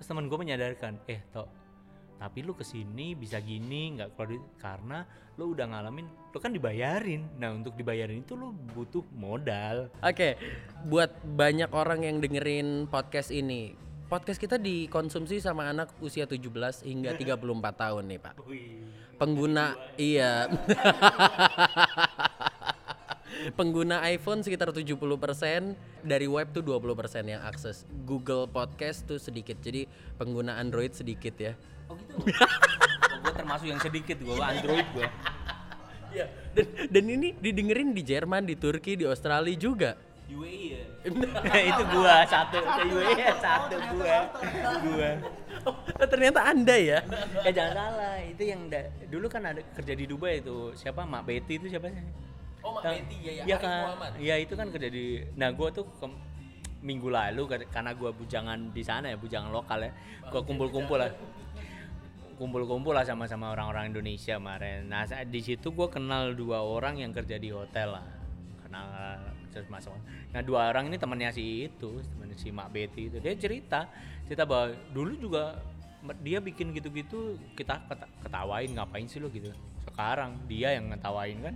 [0.00, 1.68] Terus temen gue menyadarkan eh tok
[2.18, 4.98] tapi lu ke sini bisa gini nggak keluar duit karena
[5.38, 7.22] lu udah ngalamin lu kan dibayarin.
[7.38, 9.86] Nah untuk dibayarin itu lu butuh modal.
[10.02, 10.34] Oke,
[10.90, 13.78] buat banyak orang yang dengerin podcast ini,
[14.08, 16.40] podcast kita dikonsumsi sama anak usia 17
[16.88, 17.36] hingga 34
[17.76, 18.34] tahun nih, Pak.
[19.20, 20.48] Pengguna iya.
[23.58, 24.98] Pengguna iPhone sekitar 70%
[26.02, 27.86] dari web tuh 20% yang akses.
[28.02, 29.60] Google Podcast tuh sedikit.
[29.62, 29.86] Jadi
[30.18, 31.54] pengguna Android sedikit ya.
[31.88, 32.20] oh gitu
[33.18, 35.08] gue termasuk yang sedikit gue android gue
[36.08, 36.24] Iya.
[36.56, 39.92] Dan, dan ini didengerin di Jerman, di Turki, di Australia juga.
[40.28, 40.82] UAE ya?
[41.72, 42.60] Itu gua satu.
[42.60, 44.18] UAE ya satu gua.
[44.84, 45.10] gua.
[45.64, 45.74] Oh,
[46.04, 46.98] ternyata Anda ya.
[47.42, 48.16] eh jangan salah.
[48.20, 50.72] Itu yang da- dulu kan ada kerja di Dubai itu.
[50.72, 51.02] Siapa?
[51.02, 52.04] Mak Betty itu siapa sih?
[52.60, 52.82] Oh, Mak?
[52.84, 53.82] Betty, ya, ya, Iya Arif kan?
[53.88, 54.10] Muhammad.
[54.18, 56.20] iya itu kan kerja di nah gua tuh ke-
[56.78, 59.90] minggu lalu kar- karena gua bujangan di sana ya bujangan lokal ya
[60.28, 61.10] gua kumpul-kumpul lah.
[62.34, 64.86] kumpul-kumpul lah sama-sama orang-orang Indonesia kemarin.
[64.86, 68.06] Nah di situ gue kenal dua orang yang kerja di hotel lah,
[68.62, 68.86] kenal
[69.50, 69.92] terus masuk.
[70.30, 73.16] Nah dua orang ini temannya si itu, temannya si Mak Betty itu.
[73.18, 73.88] Dia cerita,
[74.28, 75.58] cerita bahwa dulu juga
[76.22, 79.50] dia bikin gitu-gitu kita keta- ketawain ngapain sih lo gitu.
[79.82, 81.54] Sekarang dia yang ngetawain kan,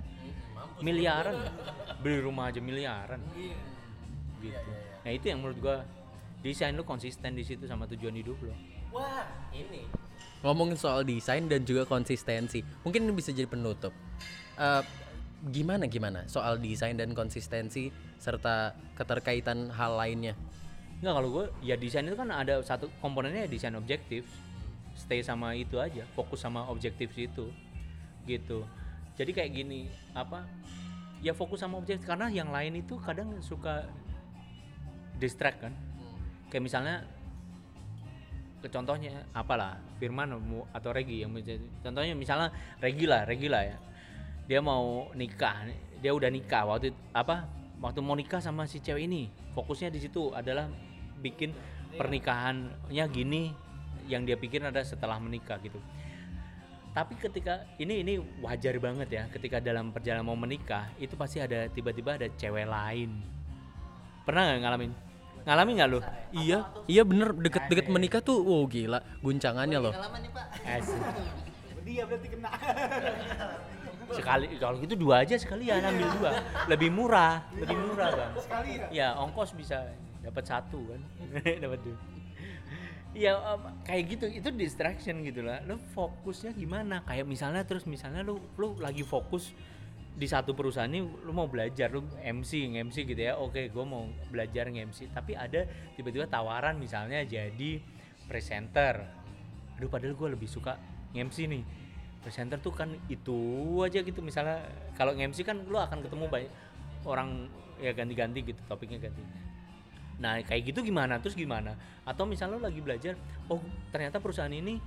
[0.83, 1.39] miliaran,
[2.03, 3.23] beli rumah aja miliaran,
[4.43, 4.73] gitu.
[5.07, 5.77] Nah itu yang menurut gua
[6.43, 8.55] desain lu konsisten di situ sama tujuan hidup lo.
[8.91, 9.25] Wah,
[9.55, 9.87] ini.
[10.43, 12.67] Ngomongin soal desain dan juga konsistensi.
[12.83, 13.95] Mungkin ini bisa jadi penutup.
[14.59, 14.83] Eh,
[15.51, 17.91] gimana gimana soal desain dan konsistensi
[18.23, 20.39] serta keterkaitan hal lainnya?
[21.03, 24.23] Enggak kalau gue ya desain itu kan ada satu komponennya ya desain objektif.
[24.95, 27.51] Stay sama itu aja, fokus sama objektif itu.
[28.23, 28.63] Gitu.
[29.19, 30.47] Jadi kayak gini, apa?
[31.25, 33.89] Ya fokus sama objektif karena yang lain itu kadang suka
[35.19, 35.75] distract kan.
[36.55, 36.97] Kayak misalnya
[38.71, 40.39] contohnya apalah Firman
[40.71, 41.35] atau Regi yang
[41.83, 43.77] contohnya misalnya Regi lah Regi lah ya
[44.47, 45.71] dia mau nikah.
[46.03, 47.47] Dia udah nikah waktu itu- apa?
[47.83, 49.31] Waktu mau nikah sama si cewek ini.
[49.55, 50.71] Fokusnya di situ adalah
[51.23, 51.55] bikin
[51.95, 53.55] pernikahannya gini
[54.11, 55.79] yang dia pikir ada setelah menikah gitu.
[56.93, 61.65] Tapi ketika ini ini wajar banget ya ketika dalam perjalanan mau menikah itu pasti ada
[61.73, 63.17] tiba-tiba ada cewek lain.
[64.29, 64.93] Pernah nggak ngalamin?
[65.43, 66.01] Ngalamin nggak lu?
[66.31, 69.91] Iya, iya bener deket-deket menikah tuh, wow gila, guncangannya loh.
[71.83, 72.51] Dia berarti kena.
[74.11, 76.31] sekali kalau gitu dua aja sekalian ambil dua
[76.67, 78.87] lebih murah lebih murah bang Sekali ya?
[78.91, 79.87] ya ongkos bisa
[80.23, 81.01] dapat satu kan
[81.65, 81.99] dapat dua
[83.13, 85.61] Iya em, kayak gitu itu distraction gitu lah.
[85.69, 87.05] Lu fokusnya gimana?
[87.05, 89.53] Kayak misalnya terus misalnya lu lu lagi fokus
[90.13, 93.37] di satu perusahaan ini lu mau belajar lu MC MC gitu ya.
[93.37, 97.85] Oke, gue mau belajar nge-MC tapi ada tiba-tiba tawaran misalnya jadi
[98.25, 99.05] presenter.
[99.77, 100.81] Aduh padahal gue lebih suka
[101.13, 101.63] nge-MC nih.
[102.23, 103.39] Presenter tuh kan itu
[103.83, 104.63] aja gitu misalnya
[104.95, 106.53] kalau nge-MC kan lu akan ketemu banyak
[107.03, 107.51] orang
[107.83, 109.23] ya ganti-ganti gitu topiknya ganti.
[110.23, 111.19] Nah kayak gitu gimana?
[111.19, 111.75] Terus gimana?
[112.07, 113.19] Atau misalnya lo lagi belajar,
[113.51, 113.59] oh
[113.91, 114.79] ternyata perusahaan ini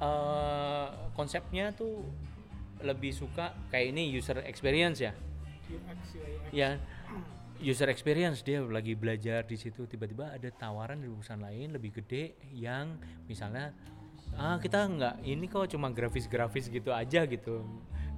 [0.00, 2.08] eh konsepnya tuh
[2.80, 5.12] lebih suka kayak ini user experience ya?
[6.48, 6.80] Ya
[7.60, 12.40] user experience dia lagi belajar di situ tiba-tiba ada tawaran dari perusahaan lain lebih gede
[12.56, 12.96] yang
[13.28, 13.76] misalnya
[14.36, 17.64] ah kita nggak ini kok cuma grafis-grafis gitu aja gitu.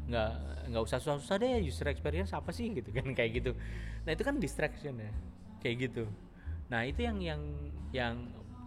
[0.08, 0.30] Nggak
[0.72, 3.52] nggak usah susah-susah deh user experience apa sih gitu kan kayak gitu.
[4.04, 5.12] Nah itu kan distraction ya
[5.62, 6.04] kayak gitu.
[6.72, 7.42] Nah itu yang yang
[7.92, 8.16] yang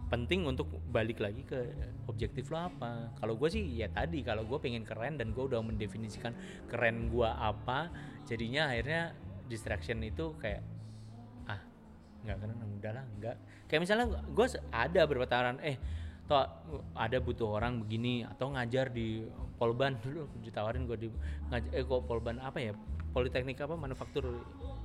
[0.06, 1.58] penting untuk balik lagi ke
[2.06, 3.10] objektif lo apa.
[3.18, 6.30] Kalau gue sih ya tadi kalau gue pengen keren dan gue udah mendefinisikan
[6.70, 7.90] keren gue apa
[8.22, 9.14] jadinya akhirnya
[9.50, 10.62] distraction itu kayak
[11.50, 11.58] ah
[12.22, 13.36] nggak keren udahlah nggak.
[13.66, 15.76] Kayak misalnya gue ada beberapa tawaran eh
[16.26, 16.42] toh
[16.98, 19.22] ada butuh orang begini atau ngajar di
[19.56, 19.98] Polban.
[20.04, 21.08] Dulu ditawarin gue di
[21.50, 22.74] ngaj- eh kok Polban apa ya?
[23.14, 23.74] Politeknik apa?
[23.78, 24.28] Manufaktur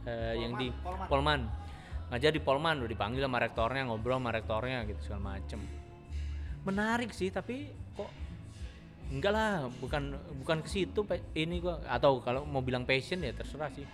[0.08, 0.72] eh, yang di
[1.10, 1.72] Polman
[2.12, 5.64] ngajar di Polman udah dipanggil sama rektornya ngobrol sama rektornya gitu segala macem.
[6.68, 8.12] Menarik sih tapi kok
[9.16, 11.08] enggak lah bukan bukan ke situ
[11.40, 13.88] ini gua atau kalau mau bilang passion ya terserah sih.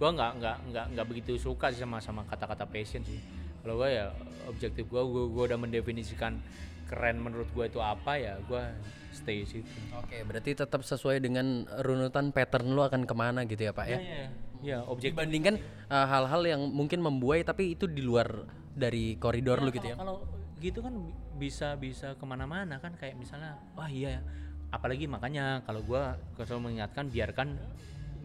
[0.00, 3.20] Gua nggak nggak nggak nggak begitu suka sih sama sama kata-kata passion sih.
[3.60, 4.16] Kalau gua ya
[4.48, 6.40] objektif gua gua, gua udah mendefinisikan
[6.88, 8.72] keren menurut gua itu apa ya gua
[9.12, 13.72] stay situ Oke, berarti tetap sesuai dengan runutan pattern lu akan ke mana gitu ya
[13.76, 13.98] pak ya?
[14.00, 14.26] ya
[14.58, 19.70] ya objek Dibandingkan uh, hal-hal yang mungkin membuai tapi itu di luar dari koridor lu
[19.70, 19.96] gitu ya?
[19.98, 20.24] kalau
[20.58, 24.20] gitu kan bi- bisa bisa ke mana-mana kan kayak misalnya wah iya ya.
[24.74, 27.48] apalagi makanya kalau gua selalu mengingatkan biarkan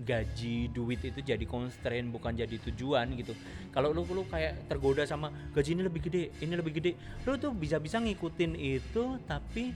[0.02, 3.38] gaji duit itu jadi constraint bukan jadi tujuan gitu.
[3.70, 6.98] Kalau lu lu kayak tergoda sama gaji ini lebih gede ini lebih gede.
[7.30, 9.74] Lu tuh bisa-bisa ngikutin itu tapi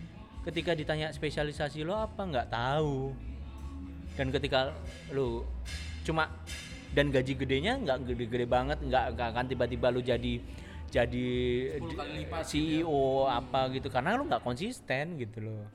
[0.48, 3.14] ketika ditanya spesialisasi lo apa nggak tahu.
[4.18, 4.74] Dan ketika
[5.14, 5.46] lu
[6.02, 6.32] cuma
[6.96, 10.40] dan gaji gedenya nggak gede-gede banget nggak nggak akan tiba-tiba lu jadi
[10.88, 11.28] jadi
[12.48, 15.68] CEO apa gitu karena lu nggak konsisten gitu loh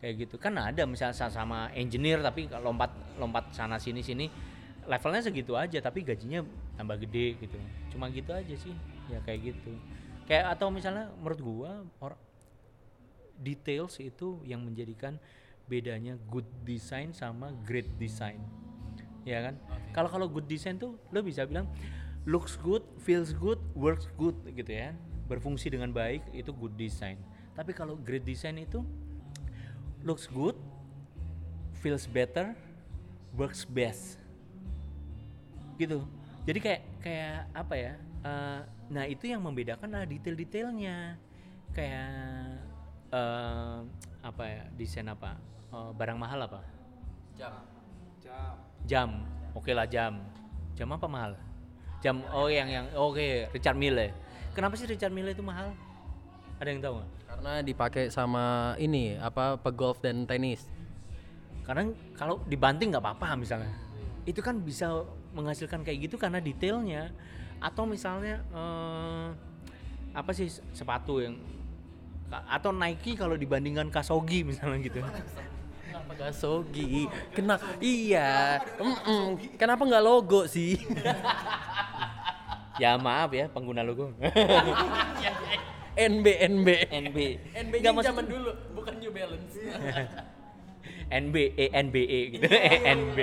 [0.00, 0.40] kayak gitu.
[0.40, 2.90] Kan ada misalnya sa- sama engineer tapi lompat
[3.20, 4.26] lompat sana sini sini
[4.88, 6.42] levelnya segitu aja tapi gajinya
[6.74, 7.56] tambah gede gitu.
[7.92, 8.72] Cuma gitu aja sih
[9.12, 9.72] ya kayak gitu.
[10.24, 12.18] Kayak atau misalnya menurut gua or-
[13.40, 15.16] details itu yang menjadikan
[15.64, 18.40] bedanya good design sama great design.
[19.24, 19.56] Ya kan?
[19.96, 21.68] Kalau kalau good design tuh lo bisa bilang
[22.28, 24.92] looks good feels good works good gitu ya.
[25.28, 27.16] Berfungsi dengan baik itu good design.
[27.56, 28.84] Tapi kalau great design itu
[30.04, 30.56] looks good
[31.80, 32.52] feels better
[33.36, 34.20] works best.
[35.80, 36.04] Gitu.
[36.44, 37.92] Jadi kayak kayak apa ya
[38.24, 38.60] eh,
[38.90, 41.16] nah itu yang membedakan adalah detail-detailnya.
[41.72, 42.10] Kayak
[43.12, 43.78] eh,
[44.20, 45.36] apa ya desain apa?
[45.72, 46.60] Eh, barang mahal apa?
[48.84, 49.10] Jam.
[49.56, 50.20] Oke lah jam.
[50.76, 51.32] Jam apa mahal?
[52.00, 54.12] Jam oh yang yang oke Richard Mille.
[54.56, 55.72] Kenapa sih Richard Mille itu mahal?
[56.60, 60.66] Ada yang tahu nggak Karena dipakai sama ini apa pegolf dan tenis.
[61.60, 61.86] karena
[62.18, 63.70] kalau dibanting nggak apa-apa misalnya
[64.26, 67.14] itu kan bisa menghasilkan kayak gitu karena detailnya
[67.62, 69.28] atau misalnya eh,
[70.10, 71.38] apa sih sepatu yang
[72.50, 74.98] atau Nike kalau dibandingkan Kasogi misalnya gitu
[75.90, 77.06] Kenapa Gasogi?
[77.34, 78.58] Kena iya.
[79.54, 80.74] Kenapa nggak logo sih?
[82.82, 84.10] ya maaf ya pengguna logo
[86.00, 86.68] NB NB.
[86.88, 87.18] NB
[87.52, 89.54] NB Nggak nya maksud- zaman dulu, bukan New Balance.
[91.22, 92.46] NBE NBE gitu.
[93.02, 93.18] NB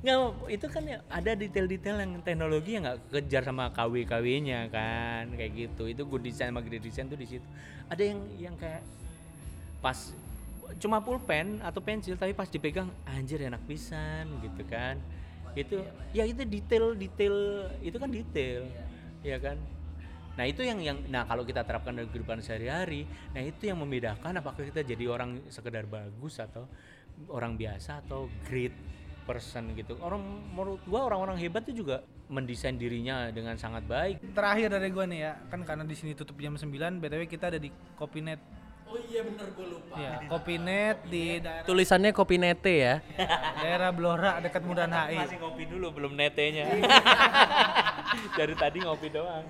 [0.00, 0.16] nggak
[0.48, 5.52] itu kan ya ada detail-detail yang teknologi yang nggak kejar sama KW KW-nya kan kayak
[5.52, 5.84] gitu.
[5.84, 7.44] Itu good design sama great design tuh di situ.
[7.92, 8.80] Ada yang yang kayak
[9.84, 10.16] pas
[10.80, 14.96] cuma pulpen atau pensil tapi pas dipegang anjir enak pisan gitu kan.
[15.52, 15.84] Itu
[16.16, 17.36] ya itu detail detail
[17.84, 18.72] itu kan detail
[19.20, 19.60] ya kan
[20.40, 23.04] nah itu yang yang nah kalau kita terapkan dalam kehidupan sehari-hari
[23.36, 26.64] nah itu yang membedakan apakah kita jadi orang sekedar bagus atau
[27.28, 28.72] orang biasa atau great
[29.28, 30.24] person gitu orang
[30.56, 32.00] menurut gua orang-orang hebat itu juga
[32.32, 36.40] mendesain dirinya dengan sangat baik Terakhir dari gua nih ya, kan karena di sini tutup
[36.40, 36.72] jam 9,
[37.02, 38.38] BTW kita ada di Kopinet.
[38.90, 39.94] Oh iya bener gue lupa.
[39.94, 42.94] Ya, Kopinet di daerah, Tulisannya kopi nete ya.
[43.62, 45.14] daerah Blora dekat Bundaran HI.
[45.14, 46.66] masih ngopi dulu belum netenya
[48.34, 49.44] dari tadi ngopi doang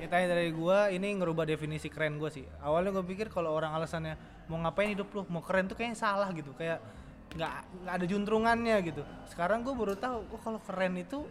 [0.00, 2.44] Kita dari gua ini ngerubah definisi keren gua sih.
[2.64, 4.16] Awalnya gua pikir kalau orang alasannya
[4.48, 6.52] mau ngapain hidup lu, mau keren tuh kayaknya salah gitu.
[6.56, 6.80] Kayak
[7.36, 7.52] nggak
[7.86, 9.02] nggak ada juntrungannya gitu.
[9.28, 11.24] Sekarang gua baru tahu, oh kalau keren itu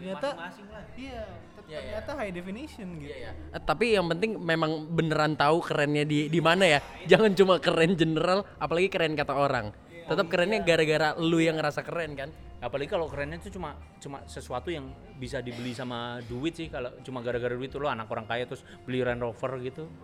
[0.00, 1.24] ternyata masing-masing lah iya,
[1.60, 3.12] ternyata high definition gitu.
[3.28, 6.80] Eh, tapi yang penting memang beneran tahu kerennya di di mana ya.
[7.04, 9.70] Jangan cuma keren general, apalagi keren kata orang.
[10.10, 12.30] Tetap kerennya gara-gara lu yang ngerasa keren kan.
[12.60, 16.68] Apalagi kalau kerennya itu cuma cuma sesuatu yang bisa dibeli sama duit sih.
[16.68, 19.88] Kalau cuma gara-gara duit tuh lo anak orang kaya terus beli Range Rover gitu.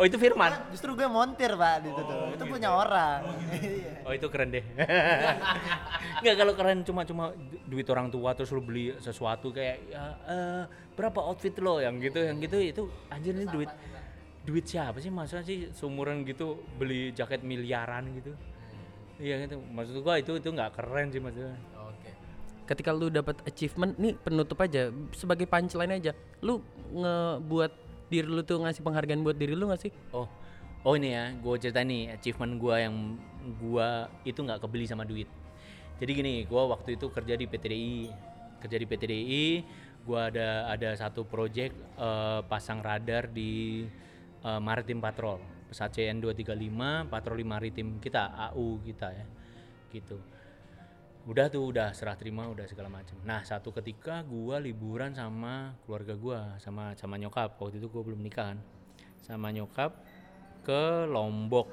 [0.00, 0.72] Oh itu Firman?
[0.72, 2.02] Justru gue montir pak di situ.
[2.02, 2.32] Tuh.
[2.32, 3.20] Itu punya orang.
[4.08, 4.64] Oh itu keren deh.
[6.24, 10.04] Nggak kalau keren cuma cuma du- duit orang tua terus lo beli sesuatu kayak ya,
[10.26, 10.62] eh,
[10.96, 11.78] berapa outfit lo?
[11.78, 13.70] Yang gitu yang gitu itu anjir ini duit
[14.48, 15.12] duit siapa sih?
[15.12, 18.32] Masa sih seumuran gitu beli jaket miliaran gitu
[19.16, 21.56] iya gitu maksud gua itu itu nggak keren sih maksudnya
[21.86, 22.10] Oke.
[22.66, 26.10] Ketika lu dapat achievement, nih penutup aja sebagai punchline aja.
[26.42, 26.58] Lu
[26.90, 27.70] ngebuat
[28.10, 29.92] diri lu tuh ngasih penghargaan buat diri lu gak sih?
[30.10, 30.26] Oh,
[30.82, 32.94] oh ini ya, gue cerita nih achievement gue yang
[33.62, 33.88] gue
[34.26, 35.30] itu nggak kebeli sama duit.
[36.02, 37.98] Jadi gini, gue waktu itu kerja di PTDI,
[38.66, 39.46] kerja di PTDI,
[40.06, 43.86] gue ada ada satu project eh, pasang radar di
[44.42, 45.38] eh, Maritim Patrol,
[45.68, 49.26] pesawat CN 235, patroli maritim kita, AU kita ya,
[49.90, 50.18] gitu.
[51.26, 53.18] Udah tuh, udah serah terima, udah segala macam.
[53.26, 57.58] Nah satu ketika gue liburan sama keluarga gue, sama sama nyokap.
[57.58, 58.58] Waktu itu gue belum nikah kan
[59.26, 59.90] sama nyokap
[60.62, 61.66] ke Lombok.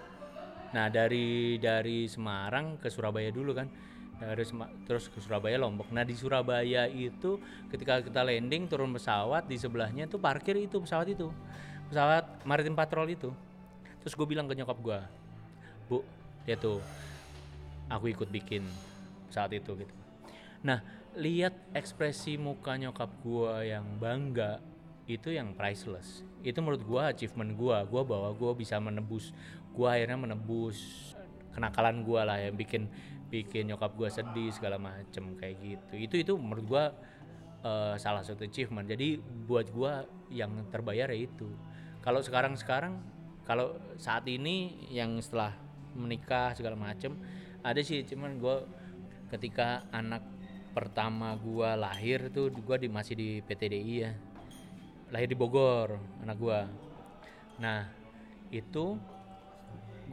[0.74, 3.70] Nah dari dari Semarang ke Surabaya dulu kan,
[4.18, 5.94] dari Sema- terus ke Surabaya Lombok.
[5.94, 7.38] Nah di Surabaya itu
[7.70, 11.30] ketika kita landing turun pesawat di sebelahnya tuh parkir itu pesawat itu,
[11.94, 13.30] pesawat maritim patrol itu.
[14.04, 15.00] Terus gue bilang ke nyokap gue,
[15.88, 16.04] bu,
[16.44, 16.84] dia tuh
[17.88, 18.68] aku ikut bikin
[19.32, 19.94] saat itu gitu.
[20.64, 20.80] Nah,
[21.20, 24.64] lihat ekspresi muka nyokap gua yang bangga
[25.06, 26.24] itu yang priceless.
[26.40, 27.84] Itu menurut gua achievement gua.
[27.84, 29.36] Gua bahwa gua bisa menebus
[29.76, 31.12] gua akhirnya menebus
[31.52, 32.88] kenakalan gua lah yang bikin
[33.28, 35.94] bikin nyokap gua sedih segala macem kayak gitu.
[36.00, 36.84] Itu itu menurut gua
[37.62, 38.88] eh, salah satu achievement.
[38.88, 41.52] Jadi buat gua yang terbayar ya itu.
[42.00, 43.00] Kalau sekarang-sekarang
[43.44, 45.52] kalau saat ini yang setelah
[45.94, 47.14] menikah segala macem
[47.64, 48.64] ada sih cuman gua
[49.32, 50.24] ketika anak
[50.74, 54.11] pertama gua lahir tuh gua di masih di PTDI ya.
[55.14, 56.65] Lahir di Bogor anak gua.
[57.61, 57.86] Nah
[58.49, 58.98] itu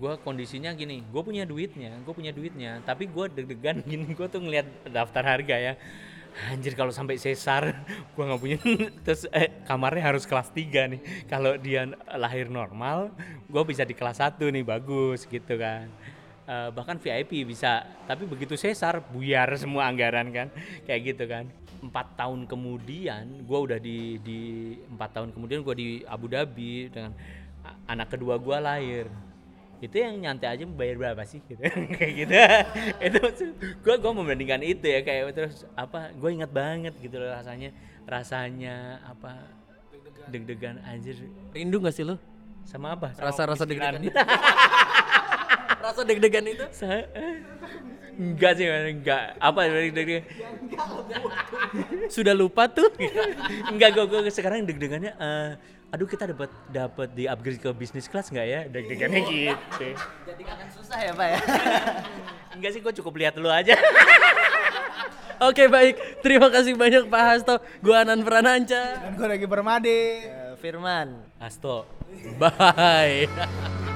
[0.01, 4.41] gua kondisinya gini gue punya duitnya gue punya duitnya tapi gua deg-degan gini gua tuh
[4.41, 5.75] ngeliat daftar harga ya
[6.49, 7.75] anjir kalau sampai sesar
[8.15, 8.59] gua nggak punya
[9.05, 11.01] terus eh, kamarnya harus kelas 3 nih.
[11.27, 13.15] Kalau dia lahir normal
[13.51, 15.87] gua bisa di kelas 1 nih bagus gitu kan.
[16.47, 17.87] Eh, bahkan VIP bisa.
[18.07, 20.49] Tapi begitu sesar buyar semua anggaran kan.
[20.87, 21.45] Kayak gitu kan.
[21.81, 24.41] Empat tahun kemudian gua udah di di
[24.91, 27.17] empat tahun kemudian gua di Abu Dhabi dengan
[27.89, 29.09] anak kedua gua lahir
[29.81, 31.41] itu yang nyantai aja bayar berapa sih?
[31.43, 31.61] Gitu.
[31.97, 32.35] Kayak gitu.
[33.01, 37.33] Itu maksud- gua gua membandingkan itu ya kayak terus apa gue ingat banget gitu loh
[37.33, 37.73] rasanya
[38.05, 39.41] rasanya apa
[40.29, 41.17] deg-degan anjir.
[41.51, 42.21] Rindu gak sih lu?
[42.61, 43.11] sama apa?
[43.17, 43.99] Sama Rasa-rasa deg-degan.
[43.99, 44.15] itu.
[45.85, 46.65] Rasa deg-degan itu?
[46.71, 47.09] Sa-
[48.15, 50.23] enggak sih enggak apa deg-degan?
[52.07, 52.93] Sudah lupa tuh.
[53.67, 55.51] enggak gue gue sekarang deg-degannya eh,
[55.91, 59.89] aduh kita dapat dapat di upgrade ke bisnis kelas nggak ya deg-degannya gitu
[60.27, 61.41] Jadi akan susah ya pak ya.
[62.57, 63.75] enggak sih gue cukup lihat lu aja
[65.41, 67.65] Oke baik, terima kasih banyak Pak Hasto.
[67.81, 69.01] Gua Anan Prananca.
[69.01, 70.29] Dan gue lagi bermade.
[70.29, 71.17] Eh, Firman.
[71.41, 71.89] Asto
[72.37, 73.25] Bye.